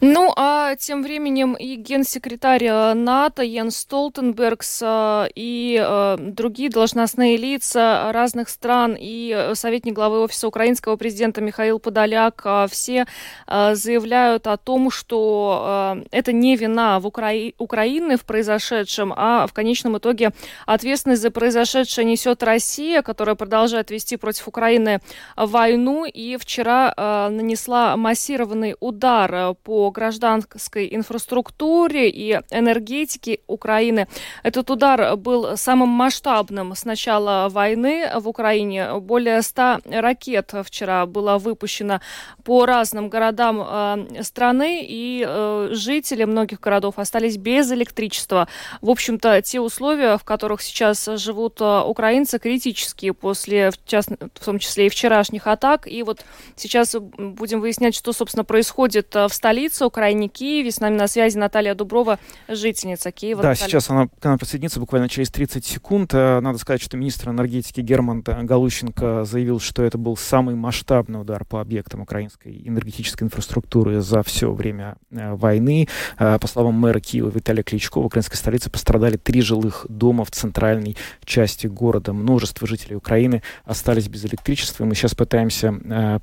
Ну, 0.00 0.32
а 0.36 0.76
тем 0.76 1.02
временем 1.02 1.54
и 1.54 1.76
генсекретарь 1.76 2.64
э, 2.64 2.94
НАТО 2.94 3.42
Йенс 3.42 3.76
Столтенбергс 3.78 4.82
э, 4.82 5.28
и 5.34 5.78
э, 5.80 6.16
другие 6.20 6.70
должностные 6.70 7.36
лица 7.36 8.12
разных 8.12 8.48
стран 8.48 8.96
и 8.98 9.52
советник 9.54 9.94
главы 9.94 10.20
Офиса 10.20 10.48
украинского 10.48 10.96
президента 10.96 11.40
Михаил 11.40 11.78
Подоляк 11.78 12.46
все 12.70 13.06
заявляют 13.46 14.46
о 14.46 14.56
том, 14.56 14.90
что 14.90 15.96
это 16.10 16.32
не 16.32 16.56
вина 16.56 17.00
в 17.00 17.06
Укра... 17.06 17.32
Украины 17.58 18.16
в 18.16 18.24
произошедшем, 18.24 19.12
а 19.16 19.46
в 19.46 19.52
конечном 19.52 19.98
итоге 19.98 20.32
ответственность 20.66 21.22
за 21.22 21.30
произошедшее 21.30 22.04
несет 22.04 22.42
Россия, 22.42 23.02
которая 23.02 23.34
продолжает 23.34 23.90
вести 23.90 24.16
против 24.16 24.48
Украины 24.48 25.00
войну 25.36 26.04
и 26.04 26.36
вчера 26.36 26.94
нанесла 27.30 27.96
массированный 27.96 28.76
удар 28.80 29.54
по 29.62 29.90
гражданской 29.90 30.88
инфраструктуре 30.94 32.10
и 32.10 32.40
энергетике 32.50 33.40
Украины. 33.46 34.08
Этот 34.42 34.70
удар 34.70 35.16
был 35.16 35.56
самым 35.56 35.88
масштабным 35.88 36.74
с 36.74 36.84
начала 36.84 37.48
войны 37.48 38.10
в 38.14 38.28
Украине. 38.28 38.98
Более 39.00 39.42
100 39.42 39.80
ракет 39.86 40.54
вчера 40.64 41.06
было 41.06 41.38
выпущено 41.38 42.00
по 42.44 42.66
разным 42.66 43.08
городам 43.08 43.64
э, 43.66 44.22
страны, 44.22 44.84
и 44.86 45.24
э, 45.26 45.68
жители 45.72 46.24
многих 46.24 46.60
городов 46.60 46.98
остались 46.98 47.36
без 47.36 47.70
электричества. 47.72 48.48
В 48.80 48.90
общем-то, 48.90 49.40
те 49.42 49.60
условия, 49.60 50.18
в 50.18 50.24
которых 50.24 50.33
сейчас 50.62 51.04
живут 51.16 51.60
э, 51.60 51.82
украинцы, 51.82 52.38
критические 52.38 53.12
после, 53.14 53.70
в, 53.70 53.84
част... 53.86 54.10
в 54.10 54.44
том 54.44 54.58
числе 54.58 54.86
и 54.86 54.88
вчерашних 54.88 55.46
атак. 55.46 55.86
И 55.86 56.02
вот 56.02 56.24
сейчас 56.56 56.96
будем 57.18 57.60
выяснять, 57.60 57.94
что, 57.94 58.12
собственно, 58.12 58.44
происходит 58.44 59.14
в 59.14 59.30
столице 59.30 59.84
Украины, 59.84 60.28
Киеве. 60.28 60.70
С 60.70 60.80
нами 60.80 60.96
на 60.96 61.08
связи 61.08 61.36
Наталья 61.36 61.74
Дуброва, 61.74 62.18
жительница 62.48 63.10
Киева. 63.10 63.42
Да, 63.42 63.50
Наталья. 63.50 63.68
сейчас 63.68 63.90
она 63.90 64.08
к 64.08 64.24
нам 64.24 64.38
присоединится 64.38 64.80
буквально 64.80 65.08
через 65.08 65.30
30 65.30 65.64
секунд. 65.64 66.12
Надо 66.12 66.58
сказать, 66.58 66.82
что 66.82 66.96
министр 66.96 67.30
энергетики 67.30 67.80
Герман 67.80 68.22
Галущенко 68.22 69.24
заявил, 69.24 69.60
что 69.60 69.82
это 69.82 69.98
был 69.98 70.16
самый 70.16 70.54
масштабный 70.54 71.20
удар 71.20 71.44
по 71.44 71.60
объектам 71.60 72.00
украинской 72.00 72.62
энергетической 72.64 73.24
инфраструктуры 73.24 74.00
за 74.00 74.22
все 74.22 74.52
время 74.52 74.96
э, 75.10 75.34
войны. 75.34 75.88
Э, 76.18 76.38
по 76.38 76.46
словам 76.46 76.74
мэра 76.74 77.00
Киева 77.00 77.30
Виталия 77.30 77.62
Кличко, 77.62 78.00
в 78.00 78.06
украинской 78.06 78.36
столице 78.36 78.70
пострадали 78.70 79.16
три 79.16 79.40
жилых 79.40 79.86
дома 79.88 80.23
в 80.24 80.30
центральной 80.30 80.96
части 81.24 81.66
города. 81.66 82.12
Множество 82.12 82.66
жителей 82.66 82.96
Украины 82.96 83.42
остались 83.64 84.08
без 84.08 84.24
электричества. 84.24 84.84
Мы 84.84 84.94
сейчас 84.94 85.14
пытаемся 85.14 85.74
э, 85.84 86.18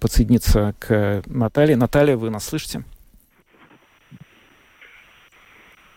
подсоединиться 0.00 0.74
к 0.78 1.22
Наталье. 1.26 1.76
Наталья, 1.76 2.16
вы 2.16 2.30
нас 2.30 2.44
слышите? 2.44 2.84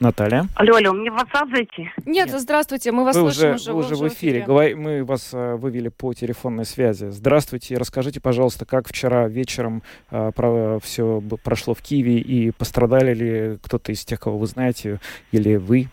Наталья. 0.02 0.48
Алло, 0.56 0.78
алло, 0.78 0.94
мне 0.94 1.12
в 1.12 1.16
WhatsApp 1.16 1.52
зайти? 1.52 1.92
Нет, 2.08 2.30
Нет. 2.32 2.42
здравствуйте, 2.42 2.92
мы 2.92 3.06
вас 3.06 3.16
вы 3.16 3.32
слышим 3.32 3.56
уже. 3.56 3.72
Вы 3.72 3.80
уже 3.82 3.96
в 3.96 4.08
эфире. 4.08 4.42
эфире. 4.42 4.76
Мы 4.76 5.04
вас 5.04 5.30
а, 5.32 5.58
вывели 5.58 5.90
по 5.90 6.12
телефонной 6.16 6.66
связи. 6.66 7.10
Здравствуйте, 7.12 7.78
расскажите, 7.78 8.20
пожалуйста, 8.20 8.66
как 8.66 8.88
вчера 8.88 9.28
вечером 9.28 9.84
а, 10.10 10.32
про, 10.32 10.80
все 10.80 11.22
прошло 11.44 11.76
в 11.76 11.84
Киеве 11.84 12.18
и 12.18 12.50
пострадали 12.50 13.14
ли 13.14 13.58
кто-то 13.62 13.92
из 13.92 14.04
тех, 14.04 14.20
кого 14.20 14.40
вы 14.40 14.48
знаете, 14.48 15.00
или 15.32 15.58
вы? 15.58 15.88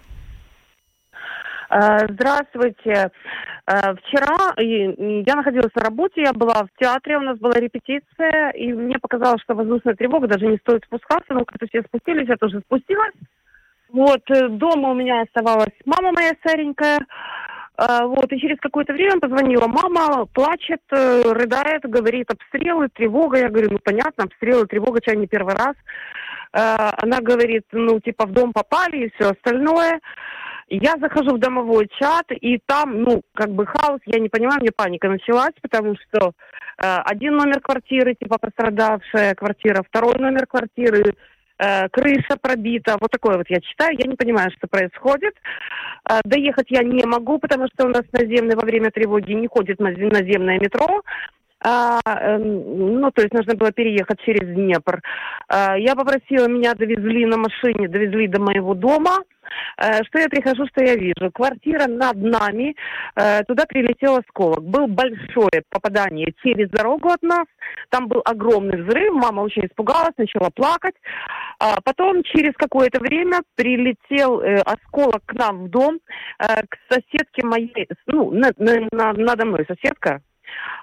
А, 1.69 1.99
здравствуйте. 2.09 3.11
А, 3.67 3.95
вчера 3.95 4.55
я 4.57 5.35
находилась 5.35 5.75
на 5.75 5.83
работе, 5.83 6.23
я 6.23 6.33
была 6.33 6.65
в 6.65 6.69
театре, 6.81 7.19
у 7.19 7.21
нас 7.21 7.39
была 7.39 7.55
репетиция, 7.55 8.51
и 8.51 8.73
мне 8.73 8.99
показалось, 8.99 9.43
что 9.43 9.55
воздушная 9.55 9.95
тревога, 9.95 10.29
даже 10.29 10.47
не 10.47 10.57
стоит 10.59 10.85
спускаться, 10.85 11.35
но 11.35 11.45
как-то 11.45 11.67
все 11.67 11.83
спустились, 11.83 12.29
я 12.29 12.37
тоже 12.37 12.61
спустилась. 12.61 13.13
Вот, 13.91 14.23
э, 14.31 14.49
дома 14.49 14.91
у 14.91 14.95
меня 14.95 15.23
оставалась 15.23 15.75
мама 15.85 16.13
моя 16.13 16.33
старенькая. 16.41 16.99
Вот, 17.81 18.33
и 18.33 18.41
через 18.41 18.59
какое-то 18.59 18.93
время 18.93 19.21
позвонила 19.21 19.69
мама, 19.69 20.27
плачет, 20.27 20.81
э, 20.91 21.23
рыдает, 21.31 21.83
говорит 21.85 22.29
обстрелы, 22.29 22.89
тревога. 22.89 23.39
Я 23.39 23.51
говорю, 23.51 23.69
ну 23.71 23.79
понятно, 23.79 24.25
обстрелы, 24.25 24.67
тревога, 24.67 25.01
чай 25.01 25.17
не 25.17 25.29
первый 25.29 25.55
раз. 25.55 25.77
Она 26.51 27.21
говорит, 27.21 27.67
ну 27.71 28.01
типа 28.01 28.27
в 28.27 28.33
дом 28.33 28.53
попали 28.53 29.05
и 29.05 29.13
все 29.15 29.31
остальное. 29.31 30.01
Я 30.71 30.97
захожу 31.01 31.35
в 31.35 31.39
домовой 31.39 31.89
чат, 31.99 32.27
и 32.31 32.61
там, 32.67 33.03
ну, 33.03 33.23
как 33.35 33.51
бы 33.51 33.65
хаос, 33.65 34.01
я 34.05 34.21
не 34.21 34.29
понимаю, 34.29 34.61
мне 34.61 34.71
паника 34.71 35.09
началась, 35.09 35.55
потому 35.63 35.95
что 35.97 36.33
э, 36.77 36.97
один 37.05 37.37
номер 37.37 37.61
квартиры, 37.61 38.15
типа 38.15 38.37
пострадавшая 38.39 39.35
квартира, 39.35 39.83
второй 39.83 40.17
номер 40.19 40.47
квартиры, 40.47 41.15
э, 41.59 41.89
крыша 41.89 42.37
пробита, 42.41 42.99
вот 43.01 43.11
такое 43.11 43.39
вот 43.39 43.47
я 43.49 43.61
читаю, 43.61 43.97
я 43.99 44.07
не 44.07 44.17
понимаю, 44.17 44.51
что 44.59 44.69
происходит. 44.69 45.35
Э, 46.09 46.21
доехать 46.25 46.67
я 46.69 46.83
не 46.83 47.05
могу, 47.07 47.39
потому 47.39 47.67
что 47.73 47.87
у 47.87 47.89
нас 47.89 48.03
наземное 48.13 48.57
во 48.57 48.67
время 48.67 48.91
тревоги 48.91 49.33
не 49.33 49.49
ходит 49.49 49.81
наземное 49.81 50.59
метро. 50.59 51.03
А, 51.61 52.01
э, 52.05 52.39
ну, 52.39 53.11
то 53.11 53.23
есть 53.23 53.35
нужно 53.35 53.55
было 53.55 53.73
переехать 53.73 54.21
через 54.25 54.49
Днепр. 54.55 55.01
А, 55.49 55.77
я 55.77 55.95
попросила, 55.95 56.47
меня 56.47 56.75
довезли 56.75 57.27
на 57.27 57.37
машине, 57.37 57.89
довезли 57.89 58.29
до 58.29 58.41
моего 58.41 58.75
дома. 58.75 59.19
Э, 59.77 60.05
что 60.05 60.19
я 60.19 60.29
прихожу, 60.29 60.67
что 60.69 60.85
я 60.85 60.95
вижу? 60.95 61.31
Квартира 61.33 61.87
над 61.87 62.17
нами, 62.17 62.75
э, 63.17 63.43
туда 63.45 63.65
прилетел 63.67 64.17
осколок. 64.17 64.63
Был 64.63 64.87
большое 64.87 65.63
попадание 65.71 66.33
через 66.43 66.71
дорогу 66.71 67.09
от 67.09 67.23
нас, 67.23 67.47
там 67.91 68.09
был 68.09 68.23
огромный 68.25 68.83
взрыв, 68.83 69.15
мама 69.15 69.43
очень 69.43 69.67
испугалась, 69.67 70.17
начала 70.17 70.51
плакать. 70.51 70.95
А 71.61 71.81
потом 71.83 72.23
через 72.23 72.53
какое-то 72.55 73.01
время 73.01 73.41
прилетел 73.57 74.41
э, 74.41 74.61
осколок 74.61 75.23
к 75.27 75.33
нам 75.35 75.65
в 75.65 75.71
дом, 75.71 75.99
к 76.39 76.77
соседке 76.89 77.45
моей, 77.45 77.89
ну, 78.07 78.31
на, 78.31 78.51
на, 78.57 79.13
надо 79.13 79.45
мной 79.45 79.67
соседка, 79.67 80.21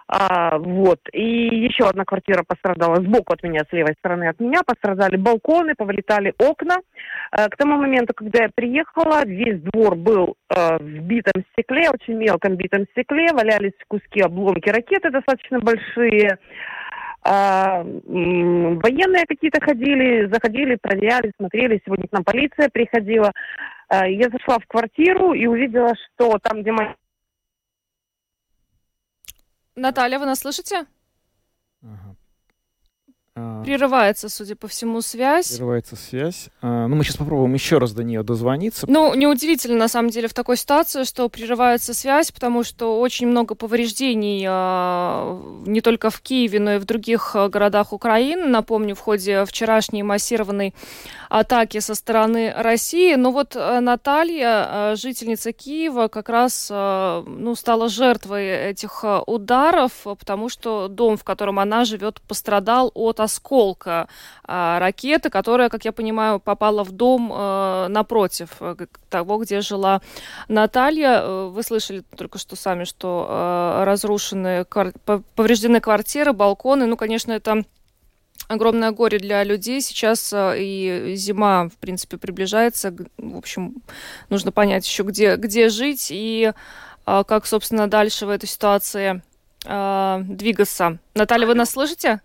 а, 0.07 0.57
вот. 0.59 0.99
И 1.13 1.66
еще 1.66 1.86
одна 1.89 2.05
квартира 2.05 2.43
пострадала 2.47 2.97
сбоку 2.97 3.34
от 3.34 3.43
меня, 3.43 3.61
с 3.68 3.74
левой 3.74 3.95
стороны 3.99 4.28
от 4.28 4.39
меня. 4.39 4.61
Пострадали 4.66 5.18
балконы, 5.18 5.74
повылетали 5.76 6.34
окна. 6.38 6.78
А, 7.32 7.49
к 7.49 7.57
тому 7.57 7.78
моменту, 7.78 8.13
когда 8.16 8.43
я 8.43 8.49
приехала, 8.53 9.26
весь 9.26 9.61
двор 9.61 9.95
был 9.95 10.36
а, 10.49 10.78
в 10.78 10.99
битом 11.01 11.43
стекле, 11.53 11.89
очень 11.89 12.16
мелком 12.16 12.55
битом 12.55 12.86
стекле. 12.91 13.28
Валялись 13.34 13.74
куски 13.88 14.22
обломки 14.22 14.70
ракеты 14.70 15.09
достаточно 15.09 15.59
большие. 15.59 16.38
А, 17.28 17.84
военные 17.84 19.26
какие-то 19.28 19.59
ходили, 19.59 20.30
заходили, 20.32 20.78
проверяли, 20.80 21.32
смотрели. 21.38 21.82
Сегодня 21.84 22.07
к 22.07 22.11
нам 22.11 22.24
полиция 22.24 22.70
приходила. 22.70 23.32
А, 23.89 24.07
я 24.07 24.30
зашла 24.30 24.59
в 24.59 24.68
квартиру 24.68 25.34
и 25.34 25.47
увидела, 25.47 25.93
что 25.95 26.38
там, 26.43 26.61
где 26.61 26.72
моя 26.72 26.93
Наталья, 29.76 30.19
вы 30.19 30.26
нас 30.26 30.39
слышите? 30.39 30.86
Ага. 31.84 32.14
А, 33.38 33.63
Прерывается, 33.63 34.29
судя 34.29 34.55
по 34.55 34.69
всему, 34.69 35.01
связь. 35.01 35.49
Прерывается 35.49 35.97
связь. 35.97 36.47
А, 36.61 36.88
ну, 36.88 36.95
мы 36.95 37.03
сейчас 37.03 37.17
попробуем 37.17 37.53
еще 37.53 37.79
раз 37.79 37.91
до 37.91 38.01
нее 38.01 38.23
дозвониться. 38.23 38.86
Ну, 38.89 39.13
неудивительно, 39.13 39.77
на 39.77 39.88
самом 39.89 40.09
деле, 40.09 40.29
в 40.29 40.33
такой 40.33 40.55
ситуации, 40.55 41.03
что 41.03 41.27
прерывается 41.27 41.93
связь, 41.93 42.31
потому 42.31 42.63
что 42.63 42.97
очень 43.01 43.27
много 43.27 43.55
повреждений 43.55 44.45
а, 44.47 45.38
не 45.65 45.81
только 45.81 46.09
в 46.09 46.21
Киеве, 46.21 46.61
но 46.61 46.75
и 46.75 46.77
в 46.77 46.86
других 46.86 47.36
городах 47.36 47.91
Украины. 47.91 48.45
Напомню, 48.45 48.95
в 48.95 49.01
ходе 49.01 49.43
вчерашней 49.43 50.01
массированной 50.01 50.73
атаки 51.29 51.79
со 51.79 51.95
стороны 51.95 52.53
России. 52.55 53.15
Но 53.15 53.31
вот 53.31 53.55
а, 53.55 53.81
Наталья, 53.81 54.47
а, 54.47 54.95
жительница 54.95 55.51
Киева, 55.51 56.07
как 56.07 56.29
раз 56.29 56.69
а, 56.71 57.23
ну, 57.27 57.55
стала 57.55 57.89
жертвой 57.89 58.69
этих 58.69 59.03
ударов, 59.27 59.91
потому 60.19 60.47
что 60.47 60.88
дом, 60.88 61.17
в 61.17 61.25
котором 61.25 61.59
она 61.59 61.83
живет, 61.83 62.21
пострадал 62.21 62.91
от 62.93 63.19
осколка 63.26 64.07
а, 64.43 64.80
ракеты, 64.80 65.30
которая, 65.30 65.69
как 65.69 65.86
я 65.86 65.91
понимаю, 65.91 66.39
попала 66.39 66.84
в 66.84 66.91
дом 66.91 67.32
а, 67.34 67.88
напротив 67.89 68.49
э, 68.59 68.76
того, 69.09 69.38
где 69.39 69.61
жила 69.61 70.01
Наталья. 70.47 71.21
Э, 71.21 71.47
вы 71.47 71.61
слышали 71.63 72.03
только 72.15 72.38
что 72.38 72.55
сами, 72.55 72.86
что 72.86 73.28
а, 73.28 73.86
разрушены, 73.86 74.65
повреждены 75.36 75.82
квартиры, 75.82 76.34
балконы. 76.34 76.86
Ну, 76.86 76.95
конечно, 76.95 77.32
это 77.32 77.63
огромное 78.47 78.91
горе 78.91 79.19
для 79.19 79.43
людей. 79.43 79.82
Сейчас 79.82 80.34
и 80.36 81.13
зима, 81.15 81.69
в 81.69 81.78
принципе, 81.78 82.17
приближается. 82.17 82.95
В 83.17 83.38
общем, 83.38 83.82
нужно 84.30 84.51
понять 84.51 84.88
еще, 84.88 85.03
где, 85.03 85.36
где 85.36 85.69
жить 85.69 86.07
и 86.11 86.53
как, 87.05 87.45
собственно, 87.45 87.88
дальше 87.88 88.26
в 88.26 88.30
этой 88.30 88.47
ситуации 88.47 89.21
двигаться. 89.63 90.97
Наталья, 91.13 91.45
вы 91.45 91.53
нас 91.53 91.71
слышите? 91.71 92.21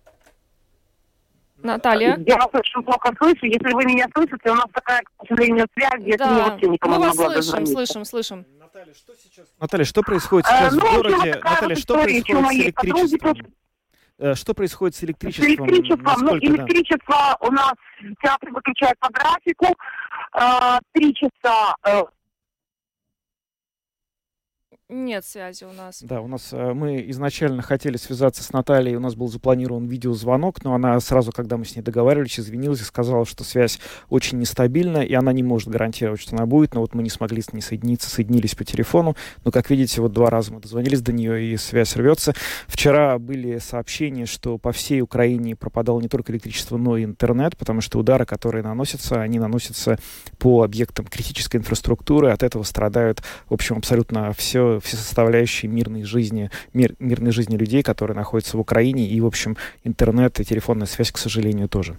Наталья? 1.62 2.18
Я 2.26 2.36
вас 2.36 2.48
очень 2.52 2.82
плохо 2.82 3.12
слышу. 3.18 3.46
Если 3.46 3.72
вы 3.72 3.84
меня 3.84 4.06
слышите, 4.14 4.50
у 4.50 4.54
нас 4.54 4.66
такая, 4.72 5.00
к 5.00 5.26
сожалению, 5.28 5.66
связь, 5.74 6.02
я 6.04 6.16
да. 6.16 6.48
вообще 6.50 6.68
никому 6.68 6.94
Мы 6.96 7.06
вас 7.06 7.16
слышим, 7.16 7.66
слышим, 7.66 8.04
слышим. 8.04 8.46
Наталья, 8.58 8.94
что 8.94 9.12
сейчас? 9.14 9.46
Наталья, 9.58 9.84
что 9.84 10.02
происходит 10.02 10.46
а, 10.48 10.70
сейчас 10.70 10.72
а, 10.72 10.76
ну, 10.76 10.86
в 10.86 10.94
городе? 10.94 11.40
Наталья, 11.42 11.76
что 11.76 11.94
происходит 11.94 12.46
с 12.46 12.54
электричеством? 12.54 13.36
Э, 14.18 14.34
что 14.34 14.54
происходит 14.54 14.96
с 14.96 15.04
электричеством? 15.04 15.46
С 15.46 15.48
электричеством, 15.48 16.14
ну, 16.20 16.36
электричество 16.38 17.16
да? 17.16 17.36
у 17.40 17.50
нас 17.50 17.72
в 18.00 18.22
театре 18.22 18.52
выключают 18.52 18.98
по 18.98 19.08
графику. 19.08 19.66
Э, 20.34 20.78
три 20.92 21.14
часа 21.14 21.74
э, 21.86 22.02
нет 24.91 25.24
связи 25.24 25.64
у 25.64 25.72
нас. 25.72 26.03
Да, 26.03 26.20
у 26.20 26.26
нас 26.26 26.49
э, 26.53 26.72
мы 26.72 27.05
изначально 27.11 27.62
хотели 27.62 27.97
связаться 27.97 28.43
с 28.43 28.53
Натальей, 28.53 28.97
у 28.97 29.01
нас 29.01 29.14
был 29.14 29.28
запланирован 29.28 29.86
видеозвонок, 29.86 30.64
но 30.64 30.74
она 30.74 30.99
сразу, 31.01 31.32
когда 31.32 31.57
мы 31.57 31.64
с 31.64 31.76
ней 31.76 31.82
договаривались, 31.82 32.41
извинилась 32.41 32.80
и 32.80 32.84
сказала, 32.84 33.24
что 33.24 33.45
связь 33.45 33.78
очень 34.09 34.38
нестабильна, 34.38 34.99
и 34.99 35.14
она 35.14 35.32
не 35.32 35.43
может 35.43 35.68
гарантировать, 35.68 36.20
что 36.20 36.36
она 36.36 36.47
будет, 36.47 36.74
но 36.74 36.80
вот 36.80 36.95
мы 36.95 37.03
не 37.03 37.11
смогли 37.11 37.41
с 37.41 37.53
ней 37.53 37.61
соединиться, 37.61 38.11
соединились 38.11 38.55
по 38.55 38.64
телефону, 38.64 39.16
но, 39.45 39.51
как 39.51 39.70
видите, 39.70 40.01
вот 40.01 40.12
два 40.12 40.28
раза 40.28 40.53
мы 40.53 40.61
дозвонились 40.61 41.01
до 41.01 41.12
нее, 41.12 41.53
и 41.53 41.57
связь 41.57 41.97
рвется. 41.97 42.34
Вчера 42.66 43.18
были 43.18 43.59
сообщения, 43.59 44.26
что 44.26 44.59
по 44.59 44.72
всей 44.72 45.01
Украине 45.01 45.57
пропадало 45.57 46.01
не 46.01 46.09
только 46.09 46.32
электричество, 46.32 46.76
но 46.76 46.97
и 46.97 47.05
интернет, 47.05 47.57
потому 47.57 47.80
что 47.80 47.99
удары, 47.99 48.26
которые 48.26 48.62
наносятся, 48.62 49.22
они 49.22 49.38
наносятся 49.38 49.99
по 50.38 50.62
объектам 50.62 51.07
критической 51.07 51.61
инфраструктуры, 51.61 52.30
от 52.30 52.43
этого 52.43 52.62
страдают, 52.64 53.22
в 53.49 53.55
общем, 53.55 53.78
абсолютно 53.78 54.32
все 54.32 54.80
все 54.81 54.97
составляющие 54.97 55.70
мирной 55.70 56.03
жизни, 56.03 56.51
мир, 56.72 56.95
мирной 56.99 57.33
жизни 57.33 57.57
людей, 57.57 57.83
которые 57.83 58.16
находятся 58.16 58.57
в 58.57 58.61
Украине, 58.61 59.07
и, 59.07 59.20
в 59.20 59.26
общем, 59.26 59.57
интернет 59.85 60.41
и 60.41 60.45
телефонная 60.45 60.87
связь, 60.87 61.12
к 61.12 61.18
сожалению, 61.18 61.68
тоже. 61.68 61.97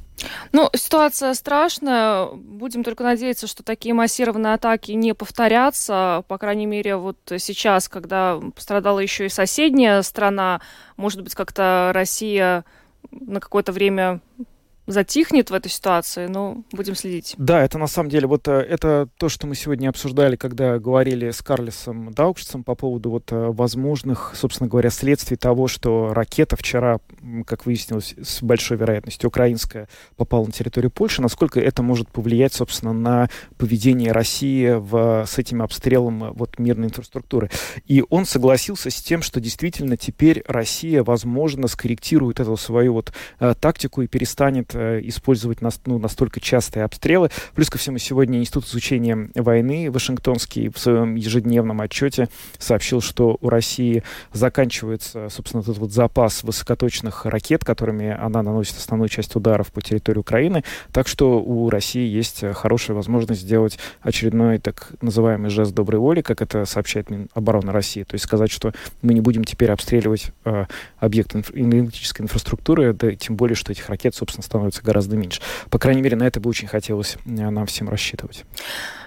Ну, 0.51 0.69
ситуация 0.73 1.33
страшная. 1.33 2.27
Будем 2.27 2.83
только 2.83 3.03
надеяться, 3.03 3.47
что 3.47 3.63
такие 3.63 3.93
массированные 3.93 4.53
атаки 4.53 4.91
не 4.91 5.13
повторятся. 5.13 6.23
По 6.27 6.37
крайней 6.37 6.65
мере, 6.65 6.95
вот 6.95 7.17
сейчас, 7.37 7.87
когда 7.89 8.39
пострадала 8.55 8.99
еще 8.99 9.25
и 9.25 9.29
соседняя 9.29 10.01
страна, 10.01 10.61
может 10.97 11.21
быть, 11.21 11.35
как-то 11.35 11.91
Россия 11.93 12.65
на 13.11 13.39
какое-то 13.39 13.71
время 13.71 14.21
затихнет 14.91 15.49
в 15.49 15.53
этой 15.53 15.69
ситуации, 15.69 16.27
но 16.27 16.63
будем 16.71 16.95
следить. 16.95 17.33
Да, 17.37 17.63
это 17.63 17.77
на 17.77 17.87
самом 17.87 18.09
деле 18.09 18.27
вот 18.27 18.47
э, 18.47 18.51
это 18.51 19.07
то, 19.17 19.29
что 19.29 19.47
мы 19.47 19.55
сегодня 19.55 19.89
обсуждали, 19.89 20.35
когда 20.35 20.79
говорили 20.79 21.31
с 21.31 21.41
Карлисом 21.41 22.11
Даукшицем 22.13 22.63
по 22.63 22.75
поводу 22.75 23.09
вот 23.09 23.31
э, 23.31 23.35
возможных, 23.35 24.33
собственно 24.35 24.69
говоря, 24.69 24.89
следствий 24.89 25.37
того, 25.37 25.67
что 25.67 26.13
ракета 26.13 26.55
вчера, 26.55 26.99
как 27.45 27.65
выяснилось, 27.65 28.15
с 28.21 28.41
большой 28.41 28.77
вероятностью 28.77 29.29
украинская, 29.29 29.87
попала 30.15 30.45
на 30.45 30.51
территорию 30.51 30.91
Польши, 30.91 31.21
насколько 31.21 31.59
это 31.59 31.83
может 31.83 32.09
повлиять, 32.09 32.53
собственно, 32.53 32.93
на 32.93 33.29
поведение 33.57 34.11
России 34.11 34.71
в, 34.77 35.25
с 35.27 35.37
этим 35.37 35.61
обстрелом 35.61 36.23
э, 36.23 36.31
вот 36.33 36.59
мирной 36.59 36.87
инфраструктуры. 36.87 37.49
И 37.85 38.03
он 38.09 38.25
согласился 38.25 38.89
с 38.89 39.01
тем, 39.01 39.21
что 39.21 39.39
действительно 39.39 39.97
теперь 39.97 40.43
Россия, 40.47 41.03
возможно, 41.03 41.67
скорректирует 41.67 42.39
эту 42.39 42.57
свою 42.57 42.93
вот 42.93 43.13
тактику 43.59 44.01
и 44.01 44.07
перестанет 44.07 44.75
использовать 45.03 45.61
нас, 45.61 45.79
ну, 45.85 45.97
настолько 45.99 46.39
частые 46.39 46.83
обстрелы. 46.83 47.29
Плюс 47.55 47.69
ко 47.69 47.77
всему, 47.77 47.97
сегодня 47.97 48.39
Институт 48.39 48.65
изучения 48.65 49.29
войны 49.35 49.91
Вашингтонский 49.91 50.69
в 50.69 50.77
своем 50.77 51.15
ежедневном 51.15 51.81
отчете 51.81 52.29
сообщил, 52.57 53.01
что 53.01 53.37
у 53.41 53.49
России 53.49 54.03
заканчивается, 54.33 55.29
собственно, 55.29 55.61
этот 55.61 55.77
вот 55.77 55.91
запас 55.91 56.43
высокоточных 56.43 57.25
ракет, 57.25 57.63
которыми 57.65 58.11
она 58.11 58.43
наносит 58.43 58.77
основную 58.77 59.09
часть 59.09 59.35
ударов 59.35 59.71
по 59.71 59.81
территории 59.81 60.19
Украины. 60.19 60.63
Так 60.91 61.07
что 61.07 61.41
у 61.41 61.69
России 61.69 62.07
есть 62.07 62.43
хорошая 62.53 62.95
возможность 62.95 63.41
сделать 63.41 63.77
очередной 64.01 64.57
так 64.59 64.91
называемый 65.01 65.49
жест 65.49 65.73
доброй 65.73 65.99
воли, 65.99 66.21
как 66.21 66.41
это 66.41 66.65
сообщает 66.65 67.09
Минобороны 67.09 67.71
России. 67.71 68.03
То 68.03 68.15
есть 68.15 68.25
сказать, 68.25 68.51
что 68.51 68.73
мы 69.01 69.13
не 69.13 69.21
будем 69.21 69.43
теперь 69.43 69.71
обстреливать 69.71 70.31
э, 70.45 70.65
объекты 70.99 71.43
энергетической 71.53 72.21
инфраструктуры, 72.21 72.93
да 72.93 73.13
тем 73.15 73.35
более, 73.35 73.55
что 73.55 73.71
этих 73.71 73.89
ракет, 73.89 74.15
собственно, 74.15 74.43
становится 74.43 74.70
становится 74.71 74.83
гораздо 74.83 75.15
меньше. 75.15 75.41
По 75.69 75.79
крайней 75.79 76.01
мере, 76.01 76.15
на 76.15 76.23
это 76.23 76.39
бы 76.39 76.49
очень 76.49 76.67
хотелось 76.67 77.17
э, 77.25 77.49
нам 77.49 77.65
всем 77.65 77.89
рассчитывать. 77.89 78.43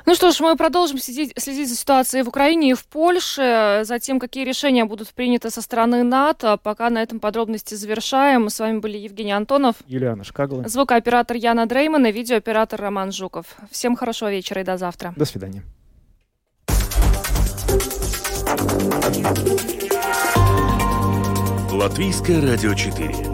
Ну 0.07 0.15
что 0.15 0.31
ж, 0.31 0.41
мы 0.41 0.57
продолжим 0.57 0.99
следить, 0.99 1.33
следить 1.39 1.69
за 1.69 1.77
ситуацией 1.77 2.23
в 2.23 2.29
Украине 2.29 2.71
и 2.71 2.75
в 2.75 2.85
Польше, 2.85 3.83
за 3.85 3.99
тем, 3.99 4.21
какие 4.21 4.45
решения 4.45 4.85
будут 4.85 5.09
приняты 5.09 5.51
со 5.51 5.63
стороны 5.63 6.03
НАТО. 6.03 6.59
Пока 6.63 6.91
на 6.91 7.03
этом 7.03 7.21
подробности 7.21 7.75
завершаем. 7.75 8.49
С 8.51 8.61
вами 8.61 8.79
были 8.79 8.99
Евгений 8.99 9.33
Антонов, 9.33 9.77
Юлиана 9.87 10.25
Шкагла, 10.25 10.69
звукооператор 10.69 11.37
Яна 11.37 11.67
Дрейман 11.67 12.07
и 12.07 12.13
видеооператор 12.13 12.81
Роман 12.81 13.13
Жуков. 13.13 13.47
Всем 13.71 13.97
хорошего 13.97 14.31
вечера 14.31 14.61
и 14.61 14.65
до 14.65 14.77
завтра. 14.77 15.15
До 15.17 15.25
свидания. 15.25 15.63
Латвийское 21.73 22.41
радио 22.41 22.73
4 22.75 23.34